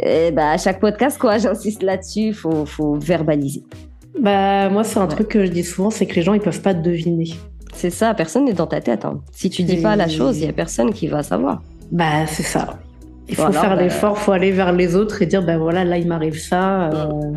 et 0.00 0.30
bah, 0.30 0.50
à 0.50 0.58
chaque 0.58 0.80
podcast, 0.80 1.18
quoi, 1.18 1.38
j'insiste 1.38 1.82
là-dessus, 1.82 2.28
il 2.28 2.34
faut, 2.34 2.64
faut, 2.66 2.94
verbaliser. 2.94 3.62
Bah, 4.18 4.68
moi, 4.68 4.84
c'est 4.84 4.98
un 4.98 5.06
truc 5.06 5.28
que 5.28 5.44
je 5.44 5.50
dis 5.50 5.64
souvent, 5.64 5.90
c'est 5.90 6.06
que 6.06 6.14
les 6.14 6.22
gens, 6.22 6.34
ils 6.34 6.40
peuvent 6.40 6.62
pas 6.62 6.74
deviner. 6.74 7.30
C'est 7.74 7.90
ça, 7.90 8.14
personne 8.14 8.44
n'est 8.44 8.52
dans 8.52 8.66
ta 8.66 8.80
tête. 8.80 9.04
Hein. 9.04 9.20
Si 9.32 9.48
tu 9.50 9.62
dis 9.62 9.78
pas 9.78 9.96
la 9.96 10.08
chose, 10.08 10.38
il 10.38 10.46
y 10.46 10.48
a 10.48 10.52
personne 10.52 10.92
qui 10.92 11.06
va 11.06 11.22
savoir. 11.22 11.62
Bah, 11.90 12.26
c'est 12.26 12.42
ça. 12.42 12.78
Il 13.28 13.36
faut 13.36 13.52
faire 13.52 13.76
bah, 13.76 13.82
l'effort, 13.82 14.16
il 14.18 14.24
faut 14.24 14.32
aller 14.32 14.50
vers 14.50 14.72
les 14.72 14.94
autres 14.94 15.22
et 15.22 15.26
dire 15.26 15.42
ben 15.42 15.56
voilà, 15.56 15.84
là 15.84 15.96
il 15.96 16.06
m'arrive 16.06 16.38
ça. 16.38 16.90
Euh. 16.90 17.32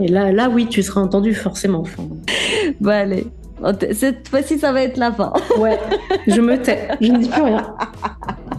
Et 0.00 0.08
là, 0.08 0.32
là, 0.32 0.48
oui, 0.48 0.66
tu 0.66 0.82
seras 0.82 1.00
entendu 1.00 1.34
forcément. 1.34 1.80
Enfin. 1.80 2.02
Bon, 2.80 2.90
allez. 2.90 3.26
Cette 3.92 4.28
fois-ci, 4.28 4.58
ça 4.58 4.72
va 4.72 4.82
être 4.82 4.96
la 4.96 5.12
fin. 5.12 5.32
Ouais, 5.58 5.78
je 6.26 6.40
me 6.40 6.60
tais, 6.60 6.88
je 7.00 7.12
ne 7.12 7.18
dis 7.18 7.28
plus 7.28 7.42
rien. 7.42 7.74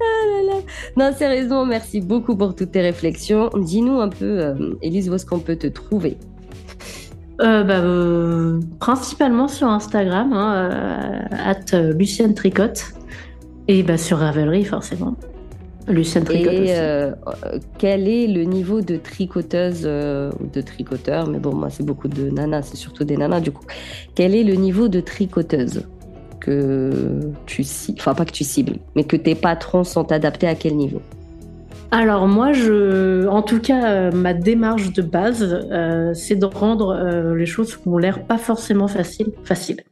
ah 0.00 0.56
Non, 0.96 1.12
sérieusement, 1.16 1.64
merci 1.64 2.00
beaucoup 2.00 2.36
pour 2.36 2.54
toutes 2.54 2.72
tes 2.72 2.80
réflexions. 2.80 3.50
Dis-nous 3.56 4.00
un 4.00 4.08
peu, 4.08 4.40
euh, 4.40 4.74
Elise, 4.82 5.08
où 5.10 5.14
est-ce 5.14 5.26
qu'on 5.26 5.38
peut 5.38 5.56
te 5.56 5.66
trouver? 5.66 6.16
Euh, 7.40 7.64
bah, 7.64 7.82
Principalement 8.78 9.48
sur 9.48 9.68
Instagram, 9.68 10.32
hein, 10.32 11.24
at 11.30 11.78
Lucienne 11.92 12.34
Tricotte. 12.34 12.92
Et 13.68 13.82
bah, 13.82 13.96
sur 13.96 14.18
Ravelry, 14.18 14.64
forcément. 14.64 15.16
Lucien 15.88 16.22
tricote 16.22 16.52
Et 16.52 16.66
euh, 16.70 17.12
quel 17.78 18.08
est 18.08 18.26
le 18.26 18.44
niveau 18.44 18.80
de 18.80 18.96
tricoteuse 18.96 19.82
euh, 19.84 20.30
ou 20.40 20.46
de 20.46 20.60
tricoteur 20.60 21.28
Mais 21.28 21.38
bon, 21.38 21.54
moi, 21.54 21.70
c'est 21.70 21.84
beaucoup 21.84 22.08
de 22.08 22.30
nanas, 22.30 22.62
c'est 22.62 22.76
surtout 22.76 23.04
des 23.04 23.16
nanas 23.16 23.40
du 23.40 23.50
coup. 23.50 23.64
Quel 24.14 24.34
est 24.34 24.44
le 24.44 24.54
niveau 24.54 24.88
de 24.88 25.00
tricoteuse 25.00 25.84
que 26.42 27.20
tu 27.46 27.64
cibles 27.64 27.98
Enfin, 28.00 28.14
pas 28.14 28.24
que 28.24 28.32
tu 28.32 28.44
cibles, 28.44 28.76
mais 28.96 29.04
que 29.04 29.16
tes 29.16 29.34
patrons 29.34 29.84
sont 29.84 30.10
adaptés 30.12 30.46
à 30.46 30.54
quel 30.54 30.76
niveau? 30.76 31.00
Alors 31.90 32.26
moi, 32.26 32.52
je, 32.52 33.26
en 33.28 33.42
tout 33.42 33.60
cas, 33.60 33.90
euh, 33.90 34.10
ma 34.12 34.32
démarche 34.32 34.92
de 34.92 35.02
base, 35.02 35.66
c'est 36.14 36.36
de 36.36 36.46
rendre 36.46 37.34
les 37.34 37.46
choses 37.46 37.76
qui 37.76 37.88
ont 37.88 37.98
l'air 37.98 38.24
pas 38.24 38.38
forcément 38.38 38.88
faciles, 38.88 39.32
faciles. 39.44 39.82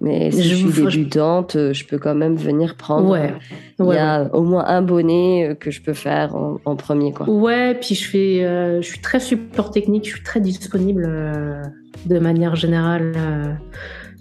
Mais 0.00 0.30
si 0.30 0.42
je, 0.44 0.54
suis 0.54 0.82
débutante, 0.82 1.56
euh, 1.56 1.74
je 1.74 1.84
peux 1.84 1.98
quand 1.98 2.14
même 2.14 2.34
venir 2.34 2.76
prendre. 2.76 3.10
Ouais. 3.10 3.34
Il 3.78 3.86
y 3.86 3.98
a 3.98 4.30
au 4.34 4.42
moins 4.42 4.64
un 4.66 4.80
bonnet 4.80 5.50
euh, 5.50 5.54
que 5.54 5.70
je 5.70 5.82
peux 5.82 5.92
faire 5.92 6.34
en, 6.64 6.76
premier, 6.76 7.12
quoi. 7.12 7.28
Ouais, 7.28 7.74
puis 7.74 7.94
je 7.94 8.08
fais, 8.08 8.44
euh, 8.44 8.80
je 8.80 8.86
suis 8.86 9.00
très 9.00 9.20
support 9.20 9.70
technique, 9.70 10.06
je 10.06 10.14
suis 10.14 10.22
très 10.22 10.40
disponible 10.40 11.02
de 12.06 12.18
manière 12.18 12.56
générale 12.56 13.58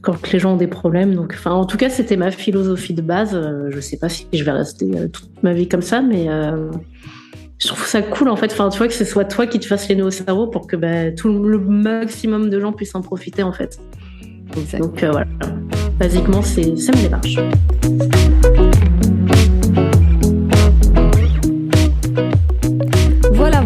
quand 0.02 0.32
les 0.32 0.40
gens 0.40 0.54
ont 0.54 0.58
des 0.58 0.68
problèmes. 0.68 1.14
Donc, 1.14 1.34
enfin, 1.38 1.52
en 1.52 1.66
tout 1.66 1.78
cas, 1.78 1.90
c'était 1.90 2.18
ma 2.18 2.32
philosophie 2.32 2.94
de 2.94 3.02
base. 3.02 3.40
je 3.70 3.80
sais 3.80 3.98
pas 3.98 4.10
si 4.10 4.28
je 4.32 4.44
vais 4.44 4.52
rester 4.52 5.10
toute 5.12 5.44
ma 5.44 5.54
vie 5.54 5.68
comme 5.68 5.82
ça, 5.82 6.02
mais 6.02 6.28
je 7.60 7.68
trouve 7.68 7.86
ça 7.86 8.02
cool 8.02 8.30
en 8.30 8.36
fait. 8.36 8.52
Enfin, 8.52 8.70
tu 8.70 8.78
vois 8.78 8.88
que 8.88 8.94
ce 8.94 9.06
soit 9.06 9.26
toi 9.26 9.46
qui 9.46 9.60
te 9.60 9.66
fasses 9.66 9.88
les 9.90 9.96
nœuds 9.96 10.06
au 10.06 10.12
cerveau 10.12 10.48
pour 10.48 10.68
que 10.68 10.76
bah, 10.76 11.12
tout 11.12 11.28
le 11.28 11.60
maximum 11.60 12.50
de 12.50 12.60
gens 12.60 12.72
puissent 12.72 12.96
en 12.96 13.02
profiter 13.02 13.44
en 13.44 13.52
fait. 13.52 13.80
Donc 14.80 15.04
euh, 15.04 15.12
voilà, 15.12 15.28
basiquement, 16.00 16.42
c'est 16.42 16.76
ça 16.78 16.92
me 16.94 17.02
démarche. 17.02 17.36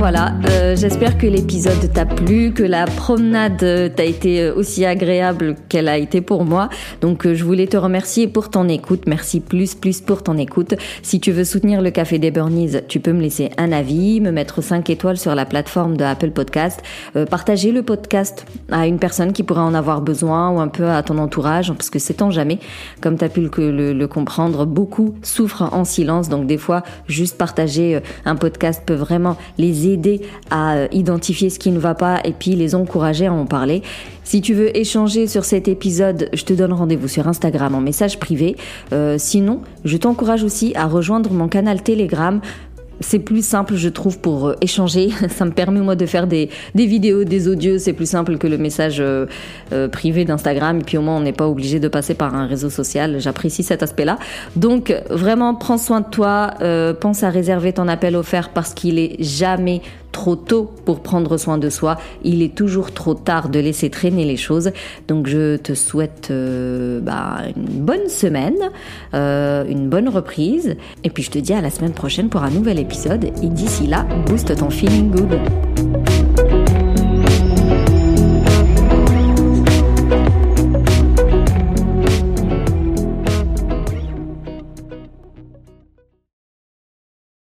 Voilà, 0.04 0.34
euh, 0.50 0.76
j'espère 0.76 1.18
que 1.18 1.26
l'épisode 1.26 1.94
t'a 1.94 2.06
plu, 2.06 2.52
que 2.52 2.64
la 2.64 2.84
promenade 2.84 3.64
euh, 3.64 3.88
t'a 3.88 4.04
été 4.04 4.42
euh, 4.42 4.54
aussi 4.54 4.84
agréable 4.84 5.56
qu'elle 5.70 5.88
a 5.88 5.98
été 5.98 6.20
pour 6.20 6.44
moi. 6.44 6.68
Donc 7.00 7.26
je 7.26 7.42
voulais 7.42 7.68
te 7.68 7.78
remercier 7.78 8.28
pour 8.28 8.50
ton 8.50 8.68
écoute. 8.68 9.04
Merci 9.08 9.40
plus 9.40 9.76
plus 9.76 10.02
pour 10.02 10.22
ton 10.22 10.38
écoute. 10.38 10.74
Si 11.04 11.22
tu 11.22 11.32
veux 11.32 11.46
soutenir 11.46 11.82
le 11.82 11.90
Café 11.90 12.20
des 12.20 12.32
Burnies, 12.32 12.82
tu 12.90 13.00
peux 13.00 13.14
me 13.14 13.22
laisser 13.22 13.52
un 13.58 13.72
avis, 13.72 14.20
me 14.20 14.32
mettre 14.32 14.62
5 14.62 14.90
étoiles 14.90 15.18
sur 15.18 15.36
la 15.36 15.46
plateforme 15.46 15.96
de 15.96 16.04
Apple 16.04 16.32
Podcast, 16.32 16.82
partager 17.30 17.72
le 17.72 17.82
podcast 17.82 18.46
à 18.72 18.88
une 18.88 19.00
personne 19.00 19.32
qui 19.32 19.44
pourrait 19.44 19.62
en 19.62 19.74
avoir 19.74 20.02
besoin 20.02 20.50
ou 20.50 20.60
un 20.60 20.68
peu 20.68 20.90
à 20.90 21.02
ton 21.02 21.18
entourage, 21.18 21.72
parce 21.72 21.90
que 21.90 22.00
c'est 22.00 22.16
tant 22.16 22.30
jamais. 22.30 22.60
Comme 23.00 23.18
tu 23.18 23.24
as 23.24 23.30
pu 23.30 23.50
le, 23.58 23.94
le 23.94 24.08
comprendre, 24.10 24.66
beaucoup 24.66 25.16
souffrent 25.22 25.74
en 25.74 25.86
silence. 25.86 26.28
Donc 26.28 26.46
des 26.46 26.58
fois, 26.58 26.84
juste 27.08 27.38
partager 27.38 28.02
un 28.26 28.36
podcast 28.36 28.84
peut 28.86 28.96
vraiment 28.96 29.38
les 29.58 29.88
aider 29.88 29.93
aider 29.94 30.22
à 30.50 30.76
euh, 30.76 30.88
identifier 30.92 31.50
ce 31.50 31.60
qui 31.60 31.72
ne 31.72 31.80
va 31.80 31.96
pas 31.96 32.20
et 32.24 32.34
puis 32.34 32.56
les 32.56 32.76
encourager 32.76 33.28
à 33.28 33.34
en 33.34 33.46
parler. 33.46 33.82
Si 34.24 34.42
tu 34.42 34.54
veux 34.54 34.76
échanger 34.78 35.28
sur 35.28 35.46
cet 35.46 35.68
épisode, 35.68 36.30
je 36.34 36.44
te 36.44 36.54
donne 36.54 36.74
rendez-vous 36.74 37.08
sur 37.08 37.28
Instagram 37.28 37.76
en 37.76 37.82
message 37.82 38.20
privé. 38.20 38.56
Euh, 38.94 39.18
sinon, 39.18 39.62
je 39.86 39.98
t'encourage 39.98 40.44
aussi 40.44 40.74
à 40.76 40.86
rejoindre 40.88 41.32
mon 41.32 41.48
canal 41.48 41.84
Telegram 41.84 42.40
c'est 43.00 43.20
plus 43.20 43.46
simple, 43.46 43.76
je 43.76 43.90
trouve, 43.90 44.20
pour 44.20 44.48
euh, 44.48 44.56
échanger. 44.62 45.10
Ça 45.30 45.46
me 45.46 45.52
permet, 45.52 45.80
moi, 45.80 45.96
de 45.96 46.06
faire 46.06 46.28
des, 46.28 46.50
vidéos, 46.76 47.24
des 47.24 47.48
audios. 47.48 47.78
C'est 47.78 47.94
plus 47.94 48.10
simple 48.10 48.38
que 48.38 48.48
le 48.48 48.58
message 48.58 48.98
euh, 49.00 49.26
euh, 49.72 49.88
privé 49.88 50.26
d'Instagram. 50.26 50.80
Et 50.80 50.84
puis, 50.84 50.98
au 50.98 51.02
moins, 51.02 51.18
on 51.18 51.22
n'est 51.22 51.34
pas 51.34 51.48
obligé 51.48 51.80
de 51.80 51.88
passer 51.88 52.14
par 52.14 52.36
un 52.36 52.46
réseau 52.46 52.70
social. 52.70 53.20
J'apprécie 53.20 53.64
cet 53.64 53.84
aspect-là. 53.84 54.18
Donc, 54.56 54.94
vraiment, 55.10 55.56
prends 55.56 55.78
soin 55.78 56.02
de 56.02 56.10
toi. 56.10 56.52
pense 57.00 57.24
à 57.24 57.30
réserver 57.30 57.74
ton 57.74 57.88
appel 57.88 58.16
offert 58.16 58.50
parce 58.50 58.74
qu'il 58.74 59.00
est 59.00 59.22
jamais 59.22 59.82
trop 60.14 60.38
tôt 60.38 60.72
pour 60.86 61.02
prendre 61.02 61.36
soin 61.36 61.58
de 61.58 61.70
soi. 61.70 61.98
Il 62.24 62.42
est 62.42 62.56
toujours 62.56 62.94
trop 62.94 63.16
tard 63.16 63.50
de 63.50 63.60
laisser 63.60 63.90
traîner 63.90 64.24
les 64.24 64.38
choses. 64.38 64.72
Donc 65.10 65.28
je 65.28 65.58
te 65.58 65.74
souhaite 65.74 66.30
euh, 66.32 67.02
bah, 67.02 67.40
une 67.58 67.82
bonne 67.84 68.08
semaine, 68.08 68.56
euh, 69.14 69.66
une 69.68 69.90
bonne 69.90 70.08
reprise. 70.08 70.78
Et 71.04 71.10
puis 71.10 71.24
je 71.24 71.32
te 71.32 71.40
dis 71.40 71.54
à 71.54 71.60
la 71.60 71.70
semaine 71.70 71.94
prochaine 71.94 72.30
pour 72.30 72.44
un 72.44 72.52
nouvel 72.52 72.80
épisode. 72.80 73.26
Et 73.44 73.48
d'ici 73.48 73.88
là, 73.88 74.06
booste 74.28 74.56
ton 74.56 74.70
feeling 74.70 75.12
good. 75.12 75.73